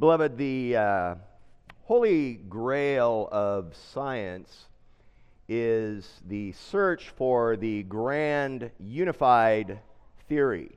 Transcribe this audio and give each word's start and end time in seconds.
Beloved, 0.00 0.38
the 0.38 0.76
uh, 0.78 1.14
holy 1.82 2.36
grail 2.48 3.28
of 3.30 3.76
science 3.76 4.64
is 5.46 6.22
the 6.26 6.52
search 6.52 7.10
for 7.10 7.58
the 7.58 7.82
grand 7.82 8.70
unified 8.78 9.78
theory, 10.26 10.70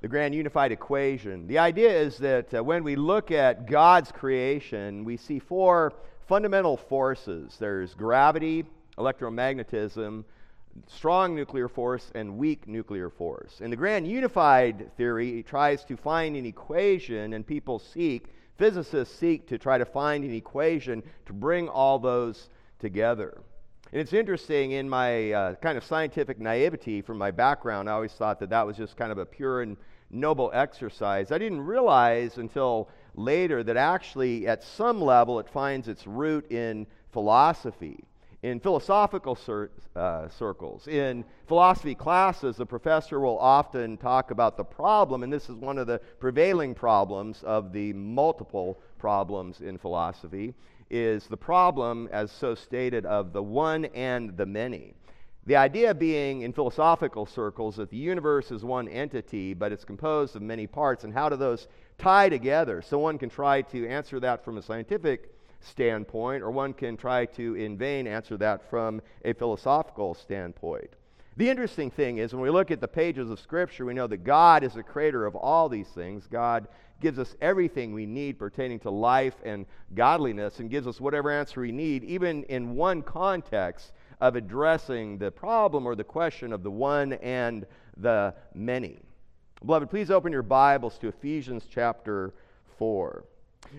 the 0.00 0.08
grand 0.08 0.34
unified 0.34 0.72
equation. 0.72 1.46
The 1.46 1.58
idea 1.58 1.90
is 1.90 2.16
that 2.18 2.54
uh, 2.54 2.64
when 2.64 2.82
we 2.84 2.96
look 2.96 3.30
at 3.30 3.66
God's 3.66 4.10
creation, 4.10 5.04
we 5.04 5.18
see 5.18 5.38
four 5.38 5.92
fundamental 6.26 6.78
forces 6.78 7.58
there's 7.60 7.92
gravity, 7.92 8.64
electromagnetism, 8.96 10.24
strong 10.86 11.34
nuclear 11.34 11.68
force 11.68 12.10
and 12.14 12.36
weak 12.36 12.66
nuclear 12.66 13.10
force. 13.10 13.60
And 13.60 13.72
the 13.72 13.76
grand 13.76 14.06
unified 14.06 14.90
theory 14.96 15.42
tries 15.42 15.84
to 15.84 15.96
find 15.96 16.36
an 16.36 16.46
equation, 16.46 17.34
and 17.34 17.46
people 17.46 17.78
seek, 17.78 18.26
physicists 18.56 19.14
seek 19.14 19.46
to 19.48 19.58
try 19.58 19.78
to 19.78 19.84
find 19.84 20.24
an 20.24 20.34
equation 20.34 21.02
to 21.26 21.32
bring 21.32 21.68
all 21.68 21.98
those 21.98 22.48
together. 22.78 23.40
And 23.92 24.00
it's 24.00 24.12
interesting, 24.12 24.72
in 24.72 24.88
my 24.88 25.32
uh, 25.32 25.54
kind 25.56 25.76
of 25.76 25.84
scientific 25.84 26.40
naivety 26.40 27.02
from 27.02 27.18
my 27.18 27.30
background, 27.30 27.90
I 27.90 27.92
always 27.92 28.12
thought 28.12 28.40
that 28.40 28.50
that 28.50 28.66
was 28.66 28.76
just 28.76 28.96
kind 28.96 29.12
of 29.12 29.18
a 29.18 29.26
pure 29.26 29.62
and 29.62 29.76
noble 30.10 30.50
exercise. 30.54 31.30
I 31.30 31.38
didn't 31.38 31.60
realize 31.60 32.38
until 32.38 32.88
later 33.14 33.62
that 33.62 33.76
actually, 33.76 34.46
at 34.46 34.62
some 34.62 35.00
level, 35.00 35.38
it 35.40 35.48
finds 35.48 35.88
its 35.88 36.06
root 36.06 36.50
in 36.50 36.86
philosophy 37.12 38.04
in 38.42 38.58
philosophical 38.58 39.36
cir- 39.36 39.70
uh, 39.94 40.28
circles. 40.28 40.88
In 40.88 41.24
philosophy 41.46 41.94
classes, 41.94 42.56
the 42.56 42.66
professor 42.66 43.20
will 43.20 43.38
often 43.38 43.96
talk 43.96 44.30
about 44.32 44.56
the 44.56 44.64
problem, 44.64 45.22
and 45.22 45.32
this 45.32 45.48
is 45.48 45.56
one 45.56 45.78
of 45.78 45.86
the 45.86 46.00
prevailing 46.18 46.74
problems 46.74 47.42
of 47.44 47.72
the 47.72 47.92
multiple 47.92 48.80
problems 48.98 49.60
in 49.60 49.78
philosophy, 49.78 50.54
is 50.90 51.26
the 51.26 51.36
problem, 51.36 52.08
as 52.12 52.30
so 52.32 52.54
stated, 52.54 53.06
of 53.06 53.32
the 53.32 53.42
one 53.42 53.84
and 53.86 54.36
the 54.36 54.46
many. 54.46 54.94
The 55.46 55.56
idea 55.56 55.94
being 55.94 56.42
in 56.42 56.52
philosophical 56.52 57.26
circles 57.26 57.76
that 57.76 57.90
the 57.90 57.96
universe 57.96 58.50
is 58.50 58.64
one 58.64 58.88
entity, 58.88 59.54
but 59.54 59.72
it's 59.72 59.84
composed 59.84 60.36
of 60.36 60.42
many 60.42 60.66
parts, 60.66 61.04
and 61.04 61.12
how 61.12 61.28
do 61.28 61.36
those 61.36 61.68
tie 61.98 62.28
together? 62.28 62.82
So 62.82 62.98
one 62.98 63.18
can 63.18 63.28
try 63.28 63.62
to 63.62 63.88
answer 63.88 64.20
that 64.20 64.44
from 64.44 64.58
a 64.58 64.62
scientific 64.62 65.32
standpoint, 65.62 66.42
or 66.42 66.50
one 66.50 66.72
can 66.72 66.96
try 66.96 67.26
to, 67.26 67.54
in 67.54 67.76
vain, 67.76 68.06
answer 68.06 68.36
that 68.38 68.68
from 68.68 69.00
a 69.24 69.32
philosophical 69.32 70.14
standpoint. 70.14 70.90
The 71.36 71.48
interesting 71.48 71.90
thing 71.90 72.18
is, 72.18 72.34
when 72.34 72.42
we 72.42 72.50
look 72.50 72.70
at 72.70 72.80
the 72.80 72.88
pages 72.88 73.30
of 73.30 73.40
Scripture, 73.40 73.86
we 73.86 73.94
know 73.94 74.06
that 74.06 74.24
God 74.24 74.62
is 74.62 74.74
the 74.74 74.82
creator 74.82 75.24
of 75.24 75.34
all 75.34 75.68
these 75.68 75.88
things. 75.88 76.26
God 76.30 76.68
gives 77.00 77.18
us 77.18 77.34
everything 77.40 77.92
we 77.92 78.06
need 78.06 78.38
pertaining 78.38 78.78
to 78.80 78.90
life 78.90 79.34
and 79.44 79.66
godliness 79.94 80.60
and 80.60 80.70
gives 80.70 80.86
us 80.86 81.00
whatever 81.00 81.30
answer 81.30 81.62
we 81.62 81.72
need, 81.72 82.04
even 82.04 82.44
in 82.44 82.76
one 82.76 83.02
context 83.02 83.92
of 84.20 84.36
addressing 84.36 85.18
the 85.18 85.30
problem 85.30 85.86
or 85.86 85.94
the 85.94 86.04
question 86.04 86.52
of 86.52 86.62
the 86.62 86.70
one 86.70 87.14
and 87.14 87.66
the 87.96 88.34
many. 88.54 88.98
Beloved, 89.64 89.90
please 89.90 90.10
open 90.10 90.32
your 90.32 90.42
Bibles 90.42 90.98
to 90.98 91.08
Ephesians 91.08 91.64
chapter 91.68 92.34
4. 92.78 93.24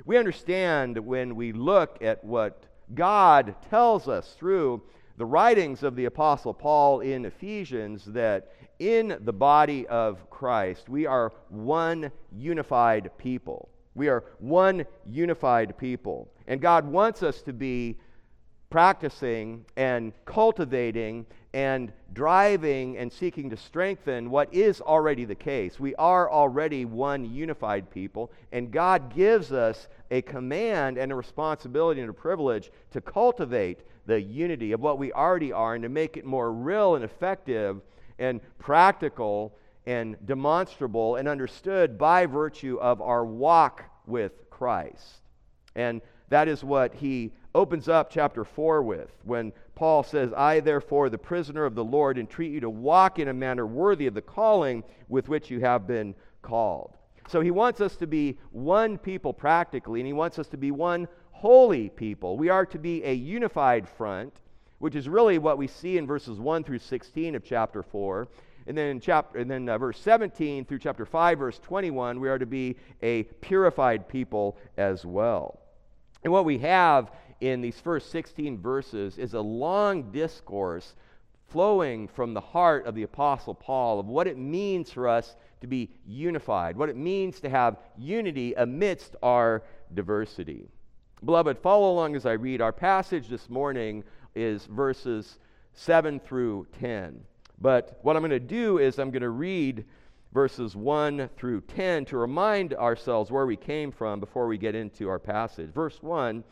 We 0.05 0.17
understand 0.17 0.97
when 0.97 1.36
we 1.36 1.52
look 1.52 1.97
at 2.02 2.23
what 2.23 2.66
God 2.94 3.55
tells 3.69 4.08
us 4.08 4.36
through 4.38 4.81
the 5.17 5.25
writings 5.25 5.83
of 5.83 5.95
the 5.95 6.05
Apostle 6.05 6.53
Paul 6.53 7.02
in 7.02 7.25
Ephesians 7.25 8.05
that 8.05 8.52
in 8.80 9.17
the 9.21 9.33
body 9.33 9.88
of 9.88 10.30
Christ, 10.30 10.89
we 10.89 11.05
are 11.05 11.31
one 11.49 12.11
unified 12.36 13.11
people. 13.17 13.69
We 13.95 14.09
are 14.09 14.23
one 14.39 14.86
unified 15.05 15.77
people. 15.77 16.31
And 16.47 16.59
God 16.59 16.86
wants 16.88 17.21
us 17.21 17.41
to 17.44 17.53
be 17.53 17.99
practicing 18.69 19.66
and 19.77 20.14
cultivating 20.25 21.27
and 21.53 21.93
driving 22.14 22.97
and 22.97 23.11
seeking 23.11 23.49
to 23.52 23.58
strengthen 23.58 24.30
what 24.30 24.53
is 24.53 24.81
already 24.81 25.25
the 25.25 25.36
case. 25.36 25.80
We 25.80 25.93
are 25.95 26.30
already 26.30 26.86
one 26.86 27.25
unified 27.25 27.91
people, 27.91 28.31
and 28.52 28.71
God 28.71 29.14
gives 29.14 29.52
us 29.52 29.87
a 30.09 30.21
command 30.23 30.97
and 30.97 31.11
a 31.11 31.15
responsibility 31.15 32.02
and 32.02 32.09
a 32.09 32.13
privilege 32.13 32.71
to 32.92 33.02
cultivate 33.02 33.81
the 34.05 34.19
unity 34.19 34.71
of 34.71 34.81
what 34.81 34.97
we 34.97 35.13
already 35.13 35.52
are 35.52 35.75
and 35.75 35.83
to 35.83 35.89
make 35.89 36.17
it 36.17 36.25
more 36.25 36.52
real 36.52 36.95
and 36.95 37.05
effective 37.05 37.81
and 38.19 38.42
practical 38.58 39.55
and 39.86 40.17
demonstrable 40.25 41.17
and 41.17 41.27
understood 41.27 41.97
by 41.97 42.25
virtue 42.25 42.77
of 42.81 43.02
our 43.02 43.25
walk 43.25 43.83
with 44.05 44.49
Christ. 44.49 45.21
And 45.75 46.02
that 46.33 46.48
is 46.48 46.64
what 46.64 46.95
he 46.95 47.32
opens 47.54 47.88
up 47.88 48.10
chapter 48.10 48.44
4 48.44 48.82
with 48.82 49.11
when 49.23 49.54
Paul 49.76 50.04
says, 50.04 50.33
I, 50.33 50.60
therefore, 50.60 51.10
the 51.10 51.17
prisoner 51.17 51.66
of 51.66 51.76
the 51.76 51.83
Lord, 51.83 52.17
entreat 52.17 52.52
you 52.52 52.60
to 52.61 52.70
walk 52.70 53.20
in 53.20 53.27
a 53.27 53.33
manner 53.33 53.67
worthy 53.67 54.08
of 54.08 54.16
the 54.16 54.21
calling 54.21 54.83
with 55.10 55.30
which 55.30 55.52
you 55.52 55.60
have 55.60 55.86
been 55.86 56.16
called. 56.42 56.95
So 57.27 57.42
he 57.42 57.52
wants 57.52 57.82
us 57.82 57.95
to 57.98 58.08
be 58.08 58.38
one 58.52 58.98
people 58.98 59.32
practically, 59.32 59.99
and 59.99 60.08
he 60.08 60.14
wants 60.14 60.39
us 60.39 60.48
to 60.49 60.58
be 60.58 60.72
one 60.72 61.08
holy 61.32 61.89
people. 61.89 62.38
We 62.38 62.49
are 62.49 62.66
to 62.66 62.80
be 62.80 63.04
a 63.04 63.14
unified 63.14 63.88
front, 63.88 64.33
which 64.80 64.95
is 64.95 65.08
really 65.08 65.38
what 65.38 65.58
we 65.58 65.67
see 65.67 65.98
in 65.98 66.08
verses 66.08 66.39
1 66.39 66.64
through 66.64 66.80
16 66.80 67.36
of 67.36 67.43
chapter 67.43 67.83
4. 67.83 68.27
And 68.66 68.77
then 68.77 68.88
in 68.88 68.99
chapter 68.99 69.39
and 69.39 69.52
then 69.52 69.67
uh, 69.67 69.77
verse 69.77 69.99
17 69.99 70.66
through 70.66 70.80
chapter 70.80 71.05
5 71.05 71.38
verse 71.38 71.60
21 71.60 72.22
we 72.22 72.30
are 72.30 72.39
to 72.39 72.45
be 72.45 72.77
a 73.02 73.23
purified 73.42 74.08
people 74.08 74.58
as 74.77 75.05
well. 75.05 75.60
And 76.23 76.32
what 76.32 76.45
we 76.45 76.60
have 76.60 77.11
in 77.42 77.61
these 77.61 77.80
first 77.80 78.10
16 78.11 78.60
verses 78.60 79.17
is 79.17 79.34
a 79.34 79.42
long 79.42 80.11
discourse 80.11 80.95
flowing 81.50 82.08
from 82.08 82.34
the 82.34 82.42
heart 82.42 82.86
of 82.86 82.95
the 82.95 83.04
Apostle 83.04 83.54
Paul 83.54 84.00
of 84.00 84.08
what 84.08 84.28
it 84.28 84.38
means 84.38 84.92
for 84.92 85.08
us 85.08 85.36
to 85.61 85.67
be 85.67 85.89
unified, 86.08 86.76
what 86.76 86.89
it 86.89 86.95
means 86.95 87.39
to 87.42 87.50
have 87.50 87.78
unity 87.98 88.54
amidst 88.56 89.16
our 89.22 89.64
diversity. 89.94 90.67
Beloved, 91.23 91.58
follow 91.60 91.92
along 91.92 92.16
as 92.16 92.26
I 92.26 92.34
read. 92.34 92.60
Our 92.60 92.73
passage 92.73 93.28
this 93.28 93.50
morning 93.50 94.04
is 94.36 94.66
verses 94.66 95.38
7 95.73 96.20
through 96.20 96.67
10. 96.80 97.23
But 97.61 98.00
what 98.02 98.16
I'm 98.16 98.22
going 98.22 98.32
to 98.32 98.40
do 98.40 98.80
is 98.80 99.00
I'm 99.00 99.11
going 99.11 99.22
to 99.22 99.30
read 99.30 99.86
verses 100.33 100.76
1 100.76 101.30
through 101.38 101.61
10 101.61 102.05
to 102.05 102.17
remind 102.17 102.73
ourselves 102.73 103.32
where 103.32 103.45
we 103.45 103.55
came 103.55 103.92
from 103.92 104.20
before 104.20 104.48
we 104.48 104.58
get 104.58 104.76
into 104.76 105.08
our 105.08 105.20
passage. 105.20 105.70
Verse 105.71 106.02
1 106.02 106.44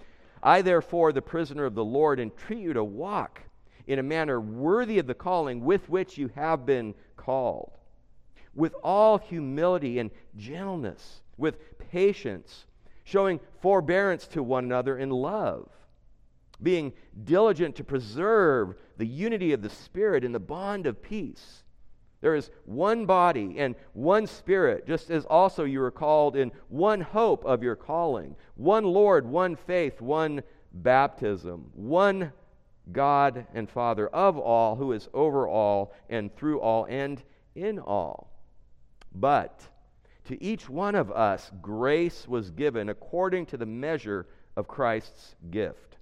I, 0.43 0.61
therefore, 0.61 1.11
the 1.11 1.21
prisoner 1.21 1.65
of 1.65 1.75
the 1.75 1.85
Lord, 1.85 2.19
entreat 2.19 2.59
you 2.59 2.73
to 2.73 2.83
walk 2.83 3.41
in 3.85 3.99
a 3.99 4.03
manner 4.03 4.39
worthy 4.39 4.97
of 4.97 5.05
the 5.05 5.13
calling 5.13 5.63
with 5.63 5.87
which 5.89 6.17
you 6.17 6.29
have 6.35 6.65
been 6.65 6.95
called, 7.15 7.77
with 8.55 8.73
all 8.83 9.17
humility 9.17 9.99
and 9.99 10.09
gentleness, 10.35 11.21
with 11.37 11.77
patience, 11.77 12.65
showing 13.03 13.39
forbearance 13.61 14.25
to 14.27 14.41
one 14.41 14.65
another 14.65 14.97
in 14.97 15.09
love, 15.09 15.69
being 16.61 16.93
diligent 17.23 17.75
to 17.75 17.83
preserve 17.83 18.75
the 18.97 19.05
unity 19.05 19.53
of 19.53 19.61
the 19.61 19.69
Spirit 19.69 20.23
in 20.23 20.31
the 20.31 20.39
bond 20.39 20.87
of 20.87 21.01
peace. 21.01 21.63
There 22.21 22.35
is 22.35 22.51
one 22.65 23.05
body 23.07 23.55
and 23.57 23.75
one 23.93 24.27
spirit, 24.27 24.87
just 24.87 25.09
as 25.09 25.25
also 25.25 25.63
you 25.63 25.81
are 25.81 25.91
called 25.91 26.35
in 26.35 26.51
one 26.69 27.01
hope 27.01 27.43
of 27.45 27.63
your 27.63 27.75
calling, 27.75 28.35
one 28.55 28.85
Lord, 28.85 29.25
one 29.25 29.55
faith, 29.55 29.99
one 29.99 30.43
baptism, 30.71 31.71
one 31.73 32.31
God 32.91 33.47
and 33.53 33.69
Father 33.69 34.07
of 34.07 34.37
all, 34.37 34.75
who 34.75 34.91
is 34.93 35.09
over 35.13 35.47
all 35.47 35.93
and 36.09 36.33
through 36.35 36.59
all 36.59 36.85
and 36.85 37.21
in 37.55 37.79
all. 37.79 38.31
But 39.13 39.61
to 40.25 40.41
each 40.41 40.69
one 40.69 40.95
of 40.95 41.11
us, 41.11 41.51
grace 41.61 42.27
was 42.27 42.51
given 42.51 42.89
according 42.89 43.47
to 43.47 43.57
the 43.57 43.65
measure 43.65 44.27
of 44.55 44.67
Christ's 44.67 45.35
gift. 45.49 45.97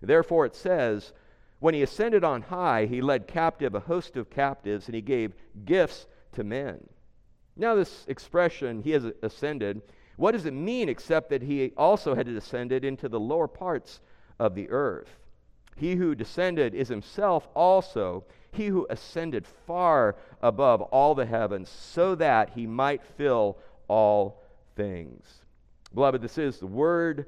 Therefore, 0.00 0.46
it 0.46 0.54
says, 0.54 1.12
when 1.60 1.74
he 1.74 1.82
ascended 1.82 2.24
on 2.24 2.42
high, 2.42 2.86
he 2.86 3.00
led 3.00 3.26
captive 3.26 3.74
a 3.74 3.80
host 3.80 4.16
of 4.16 4.30
captives, 4.30 4.86
and 4.86 4.94
he 4.94 5.00
gave 5.00 5.34
gifts 5.64 6.06
to 6.32 6.44
men. 6.44 6.86
Now, 7.56 7.74
this 7.74 8.04
expression, 8.06 8.82
he 8.82 8.92
has 8.92 9.04
ascended, 9.22 9.82
what 10.16 10.32
does 10.32 10.46
it 10.46 10.52
mean 10.52 10.88
except 10.88 11.30
that 11.30 11.42
he 11.42 11.72
also 11.76 12.14
had 12.14 12.26
descended 12.26 12.84
into 12.84 13.08
the 13.08 13.20
lower 13.20 13.48
parts 13.48 14.00
of 14.38 14.54
the 14.54 14.70
earth? 14.70 15.18
He 15.76 15.94
who 15.94 16.14
descended 16.14 16.74
is 16.74 16.88
himself 16.88 17.48
also 17.54 18.24
he 18.52 18.66
who 18.66 18.86
ascended 18.90 19.46
far 19.46 20.16
above 20.42 20.82
all 20.82 21.14
the 21.14 21.26
heavens, 21.26 21.68
so 21.68 22.14
that 22.16 22.50
he 22.50 22.66
might 22.66 23.02
fill 23.16 23.58
all 23.86 24.42
things. 24.74 25.44
Beloved, 25.94 26.22
this 26.22 26.38
is 26.38 26.58
the 26.58 26.66
word 26.66 27.26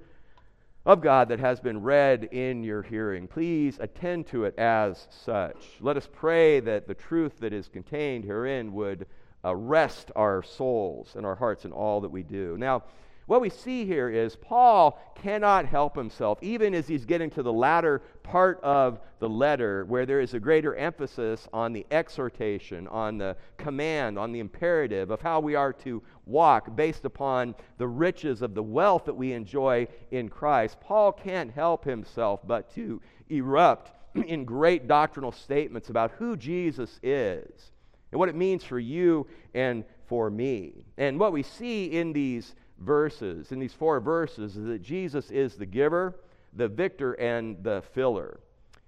of 0.87 1.01
God 1.01 1.29
that 1.29 1.41
has 1.41 1.61
been 1.61 1.83
read 1.83 2.25
in 2.25 2.65
your 2.65 2.83
hearing. 2.83 3.29
Please 3.29 3.79
attend 3.81 4.27
to 4.29 4.45
it 4.45 4.59
as 4.59 5.09
such. 5.11 5.57
Let 5.81 5.97
us 5.97 6.09
pray 6.11 6.61
that 6.61 6.87
the 6.87 6.95
truth 6.95 7.41
that 7.41 7.53
is 7.53 7.69
contained 7.69 8.25
herein 8.25 8.73
would 8.73 9.07
uh, 9.45 9.55
rest 9.55 10.11
our 10.17 10.43
souls 10.43 11.15
and 11.17 11.27
our 11.27 11.35
hearts 11.35 11.65
in 11.65 11.73
all 11.73 12.01
that 12.01 12.11
we 12.11 12.23
do. 12.23 12.57
Now, 12.59 12.85
what 13.31 13.41
we 13.41 13.49
see 13.49 13.87
here 13.87 14.09
is 14.09 14.35
Paul 14.35 14.99
cannot 15.15 15.65
help 15.65 15.95
himself, 15.95 16.43
even 16.43 16.75
as 16.75 16.89
he's 16.89 17.05
getting 17.05 17.31
to 17.31 17.45
the 17.45 17.53
latter 17.53 18.03
part 18.25 18.61
of 18.65 18.99
the 19.21 19.29
letter, 19.29 19.85
where 19.85 20.05
there 20.05 20.21
is 20.21 20.35
a 20.35 20.41
greater 20.41 20.75
emphasis 20.75 21.47
on 21.53 21.73
the 21.73 21.87
exhortation, 21.93 22.89
on 22.89 23.19
the 23.19 23.37
command, 23.57 24.19
on 24.19 24.33
the 24.33 24.41
imperative 24.41 25.13
of 25.13 25.21
how 25.21 25.39
we 25.39 25.55
are 25.55 25.73
to 25.73 26.03
walk 26.27 26.75
based 26.75 27.05
upon 27.05 27.55
the 27.79 27.87
riches 27.87 28.43
of 28.43 28.53
the 28.53 28.63
wealth 28.65 29.05
that 29.05 29.15
we 29.15 29.33
enjoy 29.33 29.87
in 30.11 30.29
Christ. 30.29 30.81
Paul 30.81 31.13
can't 31.13 31.53
help 31.53 31.85
himself 31.85 32.41
but 32.45 32.75
to 32.75 33.01
erupt 33.29 33.93
in 34.27 34.45
great 34.45 34.89
doctrinal 34.89 35.31
statements 35.31 35.89
about 35.89 36.11
who 36.19 36.37
Jesus 36.37 36.99
is 37.01 37.71
and 38.11 38.19
what 38.19 38.29
it 38.29 38.35
means 38.35 38.65
for 38.65 38.81
you 38.81 39.29
and 39.55 39.85
for 40.09 40.31
me. 40.31 40.85
And 40.99 41.21
what 41.21 41.33
we 41.33 41.45
see 41.45 41.85
in 41.93 42.13
these 42.13 42.57
verses, 42.81 43.53
in 43.53 43.59
these 43.59 43.75
four 43.75 44.01
verses, 44.01 44.57
is 44.57 44.67
that 44.67 44.83
Jesus 44.83 45.31
is 45.31 45.55
the 45.55 45.67
giver, 45.67 46.17
the 46.53 46.69
victor, 46.69 47.13
and 47.15 47.63
the 47.63 47.83
filler. 47.93 48.41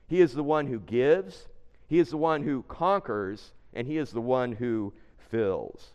He 0.09 0.21
is 0.21 0.33
the 0.33 0.43
one 0.43 0.67
who 0.67 0.81
gives, 0.81 1.49
He 1.87 1.99
is 1.99 2.11
the 2.11 2.17
one 2.17 2.43
who 2.43 2.65
conquers, 2.65 3.53
and 3.73 3.87
He 3.87 3.99
is 3.99 4.11
the 4.11 4.21
one 4.21 4.53
who 4.53 4.93
fills. 5.31 5.93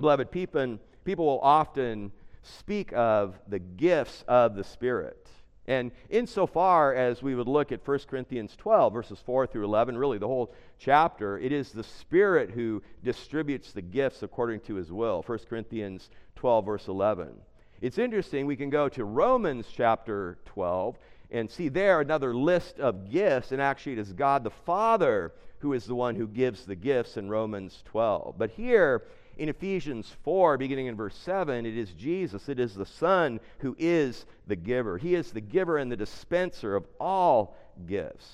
Beloved, 0.00 0.30
people, 0.30 0.78
people 1.04 1.26
will 1.26 1.40
often 1.40 2.12
speak 2.42 2.92
of 2.92 3.38
the 3.48 3.58
gifts 3.58 4.24
of 4.28 4.54
the 4.54 4.64
Spirit. 4.64 5.28
And 5.66 5.92
insofar 6.10 6.94
as 6.94 7.22
we 7.22 7.34
would 7.34 7.48
look 7.48 7.72
at 7.72 7.86
1 7.86 7.98
Corinthians 8.10 8.54
12, 8.56 8.92
verses 8.92 9.18
4 9.24 9.46
through 9.46 9.64
11, 9.64 9.96
really 9.96 10.18
the 10.18 10.28
whole 10.28 10.52
chapter, 10.78 11.38
it 11.38 11.52
is 11.52 11.72
the 11.72 11.82
Spirit 11.82 12.50
who 12.50 12.82
distributes 13.02 13.72
the 13.72 13.82
gifts 13.82 14.22
according 14.22 14.60
to 14.60 14.74
his 14.74 14.92
will. 14.92 15.22
1 15.26 15.38
Corinthians 15.48 16.10
12, 16.36 16.66
verse 16.66 16.88
11. 16.88 17.28
It's 17.80 17.98
interesting, 17.98 18.46
we 18.46 18.56
can 18.56 18.70
go 18.70 18.88
to 18.90 19.04
Romans 19.04 19.66
chapter 19.74 20.38
12 20.46 20.98
and 21.30 21.50
see 21.50 21.68
there 21.68 22.00
another 22.00 22.34
list 22.34 22.78
of 22.78 23.10
gifts, 23.10 23.50
and 23.50 23.60
actually 23.60 23.92
it 23.92 23.98
is 23.98 24.12
God 24.12 24.44
the 24.44 24.50
Father 24.50 25.32
who 25.58 25.72
is 25.72 25.86
the 25.86 25.94
one 25.94 26.14
who 26.14 26.26
gives 26.26 26.66
the 26.66 26.76
gifts 26.76 27.16
in 27.16 27.30
Romans 27.30 27.82
12. 27.86 28.34
But 28.36 28.50
here, 28.50 29.02
in 29.36 29.48
Ephesians 29.48 30.14
4, 30.22 30.56
beginning 30.58 30.86
in 30.86 30.96
verse 30.96 31.16
7, 31.16 31.66
it 31.66 31.76
is 31.76 31.90
Jesus, 31.90 32.48
it 32.48 32.58
is 32.60 32.74
the 32.74 32.86
Son 32.86 33.40
who 33.58 33.74
is 33.78 34.26
the 34.46 34.56
giver. 34.56 34.98
He 34.98 35.14
is 35.14 35.32
the 35.32 35.40
giver 35.40 35.78
and 35.78 35.90
the 35.90 35.96
dispenser 35.96 36.76
of 36.76 36.86
all 37.00 37.56
gifts. 37.86 38.26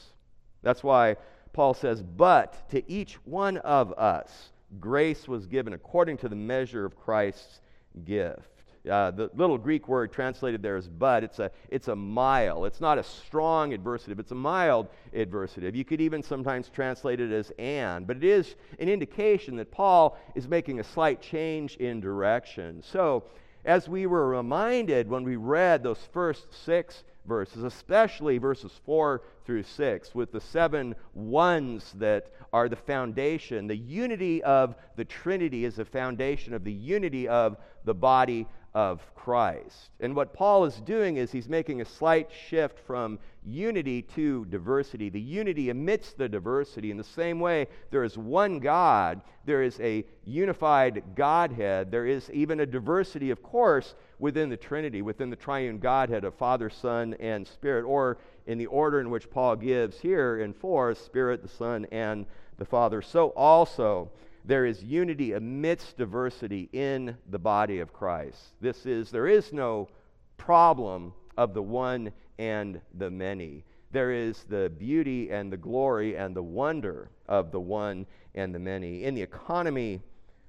That's 0.63 0.85
why 0.85 1.17
Paul 1.53 1.75
says, 1.75 2.03
But 2.03 2.69
to 2.71 2.91
each 2.91 3.15
one 3.25 3.57
of 3.59 3.93
us 3.93 4.51
grace 4.79 5.27
was 5.27 5.47
given 5.47 5.73
according 5.73 6.19
to 6.19 6.29
the 6.29 6.37
measure 6.37 6.85
of 6.85 6.97
Christ's 6.97 7.61
gift. 8.05 8.60
Uh, 8.89 9.11
the 9.11 9.31
little 9.35 9.59
Greek 9.59 9.89
word 9.89 10.11
translated 10.11 10.63
there 10.63 10.77
is 10.77 10.89
but. 10.89 11.23
It's 11.23 11.39
a, 11.39 11.51
it's 11.69 11.89
a 11.89 11.97
mild. 11.97 12.67
It's 12.67 12.81
not 12.81 12.99
a 12.99 13.03
strong 13.03 13.73
adversative, 13.73 14.19
it's 14.19 14.33
a 14.33 14.37
mild 14.37 14.89
adversative. 15.15 15.75
You 15.75 15.85
could 15.85 16.01
even 16.01 16.23
sometimes 16.23 16.71
translate 16.71 17.21
it 17.21 17.31
as 17.31 17.53
and, 17.59 18.07
but 18.07 18.17
it 18.17 18.25
is 18.25 18.55
an 18.79 18.89
indication 18.89 19.57
that 19.57 19.71
Paul 19.71 20.19
is 20.35 20.49
making 20.49 20.81
a 20.81 20.85
slight 20.85 21.21
change 21.21 21.77
in 21.77 22.01
direction. 22.01 22.83
So, 22.83 23.25
as 23.67 23.89
we 23.89 24.07
were 24.07 24.29
reminded 24.29 25.09
when 25.11 25.25
we 25.25 25.37
read 25.37 25.83
those 25.83 26.01
first 26.13 26.47
six 26.65 27.05
verses, 27.27 27.63
especially 27.63 28.39
verses 28.39 28.73
4 28.87 29.23
through 29.45 29.63
6, 29.63 30.15
with 30.15 30.33
the 30.33 30.41
seven 30.41 30.95
ones 31.15 31.93
that 31.99 32.33
are 32.53 32.69
the 32.69 32.77
foundation. 32.77 33.67
The 33.67 33.77
unity 33.77 34.43
of 34.43 34.75
the 34.97 35.05
Trinity 35.05 35.65
is 35.65 35.77
the 35.77 35.85
foundation 35.85 36.55
of 36.55 36.65
the 36.65 36.73
unity 36.73 37.29
of 37.29 37.57
the 37.85 37.95
body 37.95 38.47
of 38.75 39.15
Christ. 39.15 39.91
And 40.01 40.15
what 40.15 40.33
Paul 40.33 40.65
is 40.65 40.77
doing 40.77 41.17
is 41.17 41.33
he's 41.33 41.49
making 41.49 41.81
a 41.81 41.85
slight 41.85 42.31
shift 42.49 42.79
from 42.79 43.19
unity 43.45 44.03
to 44.03 44.45
diversity. 44.47 45.09
The 45.09 45.21
unity 45.21 45.71
amidst 45.71 46.19
the 46.19 46.29
diversity. 46.29 46.91
In 46.91 46.97
the 46.97 47.05
same 47.05 47.41
way, 47.41 47.67
there 47.91 48.05
is 48.05 48.17
one 48.17 48.59
God, 48.61 49.23
there 49.45 49.63
is 49.63 49.81
a 49.81 50.05
unified 50.25 51.03
Godhead, 51.15 51.91
there 51.91 52.07
is 52.07 52.31
even 52.33 52.61
a 52.61 52.67
diversity, 52.67 53.31
of 53.31 53.43
course, 53.43 53.95
within 54.19 54.51
the 54.51 54.57
Trinity, 54.57 55.03
within 55.03 55.31
the 55.31 55.37
triune 55.37 55.79
Godhead 55.79 56.25
of 56.25 56.35
Father, 56.35 56.71
Son, 56.71 57.15
and 57.19 57.47
Spirit, 57.47 57.85
or 57.85 58.19
in 58.47 58.59
the 58.59 58.67
order 58.67 59.01
in 59.01 59.11
which 59.11 59.31
Paul 59.31 59.57
gives 59.57 59.99
here 59.99 60.39
in 60.39 60.53
4 60.53 60.95
Spirit, 60.95 61.43
the 61.43 61.49
Son, 61.49 61.87
and 61.91 62.27
the 62.59 62.65
Father. 62.65 63.01
So 63.01 63.29
also, 63.31 64.11
there 64.45 64.67
is 64.67 64.83
unity 64.83 65.33
amidst 65.33 65.97
diversity 65.97 66.69
in 66.73 67.17
the 67.29 67.39
body 67.39 67.81
of 67.81 67.93
Christ. 67.93 68.39
This 68.61 68.87
is, 68.87 69.11
there 69.11 69.29
is 69.29 69.53
no 69.53 69.89
problem 70.37 71.13
of 71.37 71.55
the 71.55 71.63
one 71.63 72.13
and 72.39 72.81
the 72.99 73.11
many. 73.11 73.65
There 73.93 74.13
is 74.13 74.45
the 74.49 74.71
beauty 74.79 75.31
and 75.31 75.53
the 75.53 75.57
glory 75.57 76.17
and 76.17 76.35
the 76.35 76.43
wonder 76.43 77.11
of 77.29 77.51
the 77.51 77.61
one 77.61 78.07
and 78.35 78.55
the 78.55 78.59
many 78.59 79.05
in 79.05 79.15
the 79.15 79.23
economy 79.23 80.01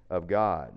of 0.09 0.27
God. 0.27 0.73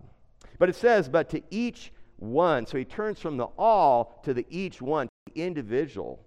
But 0.58 0.68
it 0.68 0.76
says, 0.76 1.08
but 1.08 1.28
to 1.30 1.42
each 1.50 1.92
one. 2.16 2.66
So 2.66 2.78
he 2.78 2.84
turns 2.84 3.18
from 3.18 3.36
the 3.36 3.48
all 3.58 4.20
to 4.24 4.32
the 4.32 4.46
each 4.48 4.80
one, 4.80 5.08
the 5.26 5.42
individual. 5.42 6.20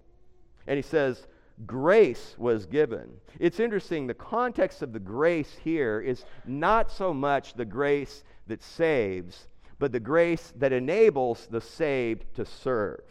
And 0.67 0.75
he 0.75 0.83
says, 0.83 1.27
grace 1.65 2.35
was 2.37 2.65
given. 2.65 3.09
It's 3.39 3.59
interesting, 3.59 4.07
the 4.07 4.13
context 4.13 4.81
of 4.81 4.93
the 4.93 4.99
grace 4.99 5.55
here 5.63 5.99
is 5.99 6.25
not 6.45 6.91
so 6.91 7.13
much 7.13 7.53
the 7.53 7.65
grace 7.65 8.23
that 8.47 8.61
saves, 8.63 9.47
but 9.79 9.91
the 9.91 9.99
grace 9.99 10.53
that 10.57 10.73
enables 10.73 11.47
the 11.47 11.61
saved 11.61 12.25
to 12.35 12.45
serve. 12.45 13.01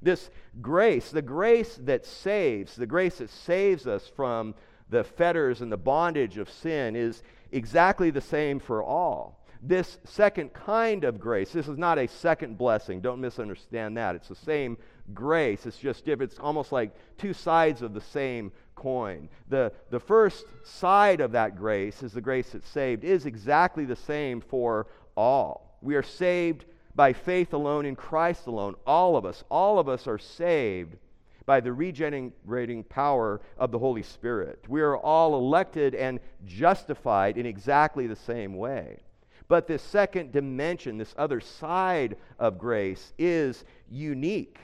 This 0.00 0.30
grace, 0.60 1.10
the 1.10 1.22
grace 1.22 1.78
that 1.82 2.04
saves, 2.04 2.74
the 2.74 2.86
grace 2.86 3.18
that 3.18 3.30
saves 3.30 3.86
us 3.86 4.10
from 4.14 4.54
the 4.88 5.04
fetters 5.04 5.60
and 5.60 5.70
the 5.70 5.76
bondage 5.76 6.38
of 6.38 6.50
sin, 6.50 6.96
is 6.96 7.22
exactly 7.52 8.10
the 8.10 8.20
same 8.20 8.58
for 8.58 8.82
all 8.82 9.42
this 9.62 9.98
second 10.04 10.52
kind 10.52 11.04
of 11.04 11.20
grace. 11.20 11.52
This 11.52 11.68
is 11.68 11.78
not 11.78 11.98
a 11.98 12.08
second 12.08 12.58
blessing. 12.58 13.00
Don't 13.00 13.20
misunderstand 13.20 13.96
that. 13.96 14.16
It's 14.16 14.28
the 14.28 14.34
same 14.34 14.76
grace. 15.14 15.66
It's 15.66 15.78
just 15.78 16.06
if 16.08 16.20
It's 16.20 16.38
almost 16.38 16.72
like 16.72 16.92
two 17.18 17.32
sides 17.32 17.82
of 17.82 17.94
the 17.94 18.00
same 18.00 18.52
coin. 18.74 19.28
The, 19.48 19.72
the 19.90 20.00
first 20.00 20.44
side 20.64 21.20
of 21.20 21.32
that 21.32 21.56
grace 21.56 22.02
is 22.02 22.12
the 22.12 22.20
grace 22.20 22.50
that 22.50 22.64
saved, 22.66 23.04
is 23.04 23.26
exactly 23.26 23.84
the 23.84 23.96
same 23.96 24.40
for 24.40 24.86
all. 25.16 25.78
We 25.82 25.94
are 25.96 26.02
saved 26.02 26.64
by 26.94 27.12
faith 27.12 27.52
alone 27.52 27.86
in 27.86 27.96
Christ 27.96 28.46
alone. 28.46 28.74
All 28.86 29.16
of 29.16 29.24
us, 29.24 29.44
all 29.50 29.78
of 29.78 29.88
us 29.88 30.06
are 30.06 30.18
saved 30.18 30.96
by 31.46 31.60
the 31.60 31.72
regenerating 31.72 32.84
power 32.84 33.40
of 33.58 33.72
the 33.72 33.78
Holy 33.78 34.02
Spirit. 34.02 34.64
We 34.68 34.80
are 34.80 34.96
all 34.96 35.34
elected 35.34 35.94
and 35.94 36.20
justified 36.46 37.36
in 37.36 37.46
exactly 37.46 38.06
the 38.06 38.16
same 38.16 38.54
way. 38.54 39.00
But 39.48 39.66
this 39.66 39.82
second 39.82 40.32
dimension, 40.32 40.98
this 40.98 41.14
other 41.18 41.40
side 41.40 42.16
of 42.38 42.58
grace, 42.58 43.12
is 43.18 43.64
unique. 43.90 44.58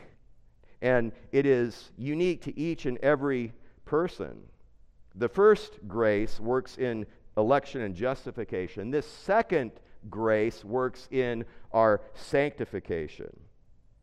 And 0.80 1.12
it 1.32 1.46
is 1.46 1.90
unique 1.96 2.42
to 2.42 2.58
each 2.58 2.86
and 2.86 2.98
every 2.98 3.52
person. 3.84 4.42
The 5.14 5.28
first 5.28 5.78
grace 5.88 6.38
works 6.38 6.78
in 6.78 7.06
election 7.36 7.80
and 7.82 7.94
justification. 7.94 8.90
This 8.90 9.06
second 9.06 9.72
grace 10.08 10.64
works 10.64 11.08
in 11.10 11.44
our 11.72 12.00
sanctification. 12.14 13.40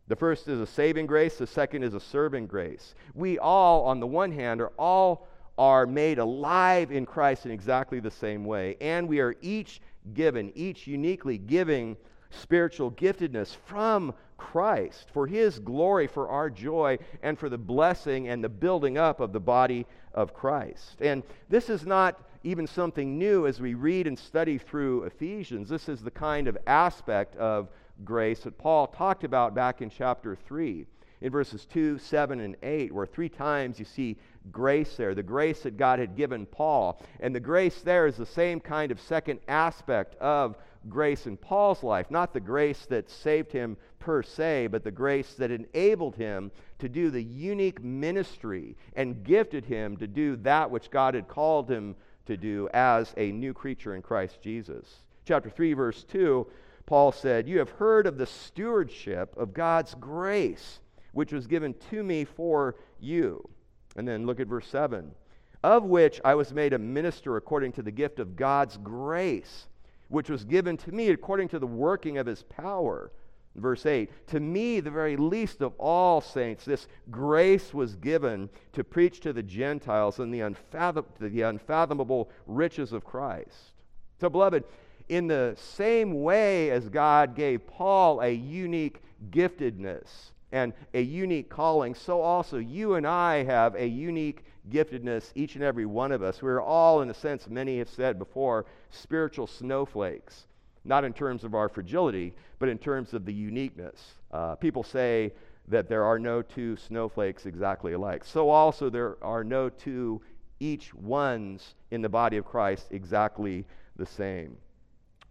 The 0.07 0.15
first 0.15 0.47
is 0.47 0.59
a 0.59 0.67
saving 0.67 1.07
grace, 1.07 1.37
the 1.37 1.47
second 1.47 1.83
is 1.83 1.93
a 1.93 1.99
serving 1.99 2.47
grace. 2.47 2.93
We 3.13 3.39
all, 3.39 3.85
on 3.85 3.99
the 3.99 4.07
one 4.07 4.31
hand, 4.31 4.61
are 4.61 4.71
all 4.77 5.27
are 5.57 5.85
made 5.85 6.19
alive 6.19 6.91
in 6.91 7.05
Christ 7.05 7.45
in 7.45 7.51
exactly 7.51 7.99
the 7.99 8.11
same 8.11 8.43
way, 8.43 8.75
and 8.81 9.07
we 9.07 9.19
are 9.19 9.35
each 9.41 9.81
given, 10.13 10.51
each 10.53 10.85
uniquely 10.85 11.37
giving 11.37 11.97
spiritual 12.29 12.91
giftedness 12.91 13.55
from 13.65 14.13
Christ 14.37 15.09
for 15.13 15.27
his 15.27 15.59
glory, 15.59 16.07
for 16.07 16.29
our 16.29 16.49
joy, 16.49 16.97
and 17.23 17.37
for 17.37 17.49
the 17.49 17.57
blessing 17.57 18.27
and 18.27 18.43
the 18.43 18.49
building 18.49 18.97
up 18.97 19.19
of 19.19 19.33
the 19.33 19.39
body 19.39 19.85
of 20.13 20.33
Christ. 20.33 21.01
And 21.01 21.23
this 21.49 21.69
is 21.69 21.85
not 21.85 22.21
even 22.43 22.67
something 22.67 23.17
new 23.17 23.47
as 23.47 23.59
we 23.59 23.73
read 23.73 24.07
and 24.07 24.17
study 24.17 24.57
through 24.57 25.03
Ephesians. 25.03 25.67
This 25.67 25.89
is 25.89 26.01
the 26.01 26.11
kind 26.11 26.47
of 26.47 26.57
aspect 26.67 27.35
of 27.37 27.69
grace 28.03 28.41
that 28.41 28.57
Paul 28.57 28.87
talked 28.87 29.23
about 29.23 29.55
back 29.55 29.81
in 29.81 29.89
chapter 29.89 30.35
3 30.35 30.85
in 31.21 31.31
verses 31.31 31.65
2, 31.65 31.97
7, 31.97 32.39
and 32.39 32.55
8, 32.61 32.91
where 32.93 33.05
three 33.05 33.29
times 33.29 33.79
you 33.79 33.85
see 33.85 34.17
grace 34.51 34.95
there, 34.95 35.15
the 35.15 35.23
grace 35.23 35.61
that 35.61 35.77
God 35.77 35.97
had 35.97 36.15
given 36.15 36.45
Paul. 36.45 37.01
And 37.19 37.33
the 37.33 37.39
grace 37.39 37.81
there 37.81 38.05
is 38.05 38.17
the 38.17 38.25
same 38.25 38.59
kind 38.59 38.91
of 38.91 38.99
second 38.99 39.39
aspect 39.47 40.15
of 40.15 40.55
grace 40.87 41.25
in 41.25 41.37
Paul's 41.37 41.83
life, 41.83 42.11
not 42.11 42.33
the 42.33 42.39
grace 42.39 42.85
that 42.87 43.09
saved 43.09 43.51
him 43.51 43.77
per 44.05 44.21
se, 44.21 44.67
but 44.67 44.83
the 44.83 44.91
grace 44.91 45.33
that 45.33 45.49
enabled 45.49 46.15
him 46.15 46.51
to 46.77 46.87
do 46.87 47.09
the 47.09 47.23
unique 47.23 47.83
ministry 47.83 48.77
and 48.95 49.23
gifted 49.23 49.65
him 49.65 49.97
to 49.97 50.05
do 50.05 50.35
that 50.37 50.69
which 50.69 50.91
God 50.91 51.15
had 51.15 51.27
called 51.27 51.69
him 51.69 51.95
to 52.27 52.37
do 52.37 52.69
as 52.71 53.15
a 53.17 53.31
new 53.31 53.51
creature 53.51 53.95
in 53.95 54.03
Christ 54.03 54.41
Jesus. 54.41 54.99
Chapter 55.25 55.49
3, 55.49 55.73
verse 55.73 56.03
2 56.03 56.45
Paul 56.85 57.11
said, 57.11 57.49
You 57.49 57.57
have 57.57 57.71
heard 57.71 58.05
of 58.05 58.19
the 58.19 58.27
stewardship 58.27 59.35
of 59.37 59.55
God's 59.55 59.95
grace, 59.95 60.81
which 61.13 61.33
was 61.33 61.47
given 61.47 61.73
to 61.89 62.03
me 62.03 62.25
for 62.25 62.75
you. 62.99 63.49
And 63.95 64.07
then 64.07 64.27
look 64.27 64.39
at 64.39 64.45
verse 64.45 64.67
7 64.67 65.15
of 65.63 65.83
which 65.83 66.21
I 66.23 66.35
was 66.35 66.53
made 66.53 66.73
a 66.73 66.77
minister 66.77 67.37
according 67.37 67.71
to 67.71 67.81
the 67.81 67.89
gift 67.89 68.19
of 68.19 68.35
God's 68.35 68.77
grace, 68.77 69.65
which 70.09 70.29
was 70.29 70.45
given 70.45 70.77
to 70.77 70.91
me 70.91 71.09
according 71.09 71.47
to 71.49 71.59
the 71.59 71.65
working 71.65 72.19
of 72.19 72.27
his 72.27 72.43
power. 72.43 73.11
Verse 73.55 73.85
8 73.85 74.27
To 74.27 74.39
me, 74.39 74.79
the 74.79 74.91
very 74.91 75.15
least 75.15 75.61
of 75.61 75.73
all 75.77 76.21
saints, 76.21 76.65
this 76.65 76.87
grace 77.09 77.73
was 77.73 77.95
given 77.95 78.49
to 78.73 78.83
preach 78.83 79.21
to 79.21 79.33
the 79.33 79.43
Gentiles 79.43 80.19
and 80.19 80.33
the, 80.33 80.41
unfathom- 80.41 81.05
the 81.19 81.43
unfathomable 81.43 82.29
riches 82.45 82.91
of 82.91 83.05
Christ. 83.05 83.73
So, 84.19 84.29
beloved, 84.29 84.63
in 85.07 85.27
the 85.27 85.55
same 85.57 86.21
way 86.21 86.71
as 86.71 86.89
God 86.89 87.35
gave 87.35 87.65
Paul 87.67 88.21
a 88.21 88.29
unique 88.29 89.01
giftedness 89.29 90.31
and 90.51 90.73
a 90.93 91.01
unique 91.01 91.49
calling, 91.49 91.95
so 91.95 92.21
also 92.21 92.57
you 92.57 92.95
and 92.95 93.05
I 93.05 93.43
have 93.43 93.75
a 93.75 93.85
unique 93.85 94.43
giftedness, 94.69 95.31
each 95.35 95.55
and 95.55 95.63
every 95.63 95.85
one 95.85 96.11
of 96.11 96.23
us. 96.23 96.41
We're 96.41 96.61
all, 96.61 97.01
in 97.01 97.09
a 97.09 97.13
sense, 97.13 97.47
many 97.47 97.77
have 97.79 97.89
said 97.89 98.17
before, 98.17 98.65
spiritual 98.89 99.47
snowflakes, 99.47 100.47
not 100.85 101.03
in 101.03 101.13
terms 101.13 101.43
of 101.43 101.55
our 101.55 101.67
fragility, 101.67 102.33
but 102.59 102.69
in 102.69 102.77
terms 102.77 103.13
of 103.13 103.25
the 103.25 103.33
uniqueness. 103.33 103.99
Uh, 104.31 104.55
people 104.55 104.83
say 104.83 105.33
that 105.67 105.89
there 105.89 106.03
are 106.03 106.19
no 106.19 106.41
two 106.41 106.77
snowflakes 106.77 107.45
exactly 107.45 107.93
alike. 107.93 108.23
So 108.23 108.49
also 108.49 108.89
there 108.89 109.17
are 109.23 109.43
no 109.43 109.69
two 109.69 110.21
each 110.59 110.93
ones 110.93 111.75
in 111.91 112.01
the 112.01 112.09
body 112.09 112.37
of 112.37 112.45
Christ 112.45 112.87
exactly 112.91 113.65
the 113.95 114.05
same. 114.05 114.57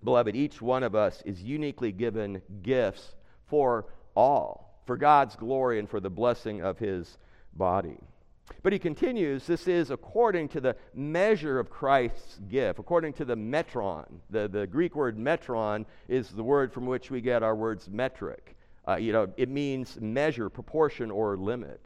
Beloved, 0.02 0.36
each 0.36 0.60
one 0.60 0.82
of 0.82 0.94
us 0.94 1.22
is 1.24 1.42
uniquely 1.42 1.92
given 1.92 2.42
gifts 2.62 3.14
for 3.46 3.86
all, 4.14 4.80
for 4.86 4.96
God's 4.96 5.36
glory 5.36 5.78
and 5.78 5.88
for 5.88 6.00
the 6.00 6.10
blessing 6.10 6.62
of 6.62 6.78
his 6.78 7.16
body. 7.54 7.98
But 8.62 8.72
he 8.72 8.78
continues, 8.78 9.46
this 9.46 9.66
is 9.68 9.90
according 9.90 10.48
to 10.50 10.60
the 10.60 10.76
measure 10.94 11.58
of 11.58 11.70
Christ's 11.70 12.38
gift, 12.48 12.78
according 12.78 13.14
to 13.14 13.24
the 13.24 13.36
metron. 13.36 14.06
The, 14.30 14.48
the 14.48 14.66
Greek 14.66 14.94
word 14.94 15.18
metron 15.18 15.86
is 16.08 16.28
the 16.30 16.42
word 16.42 16.72
from 16.72 16.86
which 16.86 17.10
we 17.10 17.20
get 17.20 17.42
our 17.42 17.54
words 17.54 17.88
metric. 17.88 18.56
Uh, 18.86 18.96
you 18.96 19.12
know, 19.12 19.28
it 19.36 19.48
means 19.48 19.98
measure, 20.00 20.50
proportion, 20.50 21.10
or 21.10 21.36
limit. 21.36 21.80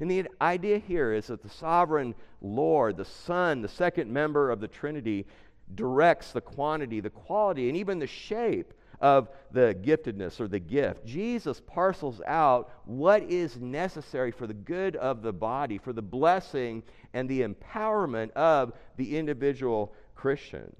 And 0.00 0.10
the 0.10 0.26
idea 0.40 0.78
here 0.78 1.12
is 1.12 1.26
that 1.28 1.42
the 1.42 1.48
sovereign 1.48 2.14
Lord, 2.40 2.96
the 2.96 3.04
Son, 3.04 3.60
the 3.60 3.68
second 3.68 4.10
member 4.10 4.50
of 4.50 4.60
the 4.60 4.68
Trinity, 4.68 5.26
directs 5.74 6.32
the 6.32 6.40
quantity, 6.40 7.00
the 7.00 7.10
quality, 7.10 7.68
and 7.68 7.76
even 7.76 7.98
the 7.98 8.06
shape 8.06 8.72
of 9.00 9.28
the 9.50 9.76
giftedness 9.82 10.40
or 10.40 10.48
the 10.48 10.58
gift. 10.58 11.04
Jesus 11.04 11.60
parcels 11.66 12.20
out 12.26 12.70
what 12.84 13.22
is 13.22 13.58
necessary 13.58 14.30
for 14.30 14.46
the 14.46 14.54
good 14.54 14.96
of 14.96 15.22
the 15.22 15.32
body, 15.32 15.78
for 15.78 15.92
the 15.92 16.02
blessing 16.02 16.82
and 17.14 17.28
the 17.28 17.42
empowerment 17.42 18.30
of 18.32 18.72
the 18.96 19.16
individual 19.16 19.94
Christian. 20.14 20.74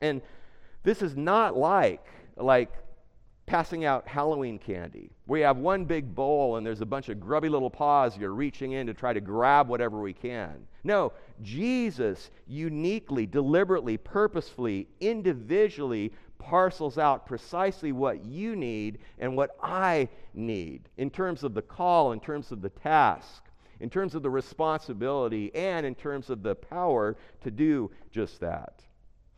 And 0.00 0.22
this 0.82 1.02
is 1.02 1.16
not 1.16 1.56
like 1.56 2.06
like 2.36 2.72
passing 3.46 3.84
out 3.84 4.06
Halloween 4.08 4.58
candy. 4.58 5.10
We 5.26 5.40
have 5.40 5.56
one 5.56 5.84
big 5.84 6.14
bowl 6.14 6.56
and 6.56 6.66
there's 6.66 6.80
a 6.80 6.86
bunch 6.86 7.08
of 7.08 7.20
grubby 7.20 7.48
little 7.48 7.70
paws 7.70 8.18
you're 8.18 8.34
reaching 8.34 8.72
in 8.72 8.88
to 8.88 8.94
try 8.94 9.12
to 9.12 9.20
grab 9.20 9.68
whatever 9.68 10.00
we 10.00 10.12
can. 10.12 10.66
No, 10.82 11.12
Jesus 11.42 12.30
uniquely, 12.46 13.24
deliberately, 13.24 13.96
purposefully, 13.98 14.88
individually 15.00 16.12
parcels 16.38 16.98
out 16.98 17.26
precisely 17.26 17.92
what 17.92 18.24
you 18.24 18.56
need 18.56 18.98
and 19.18 19.36
what 19.36 19.56
I 19.62 20.08
need 20.34 20.88
in 20.96 21.10
terms 21.10 21.42
of 21.42 21.54
the 21.54 21.62
call, 21.62 22.12
in 22.12 22.20
terms 22.20 22.52
of 22.52 22.62
the 22.62 22.70
task, 22.70 23.42
in 23.80 23.90
terms 23.90 24.14
of 24.14 24.22
the 24.22 24.30
responsibility, 24.30 25.54
and 25.54 25.84
in 25.84 25.94
terms 25.94 26.30
of 26.30 26.42
the 26.42 26.54
power 26.54 27.16
to 27.42 27.50
do 27.50 27.90
just 28.10 28.40
that. 28.40 28.80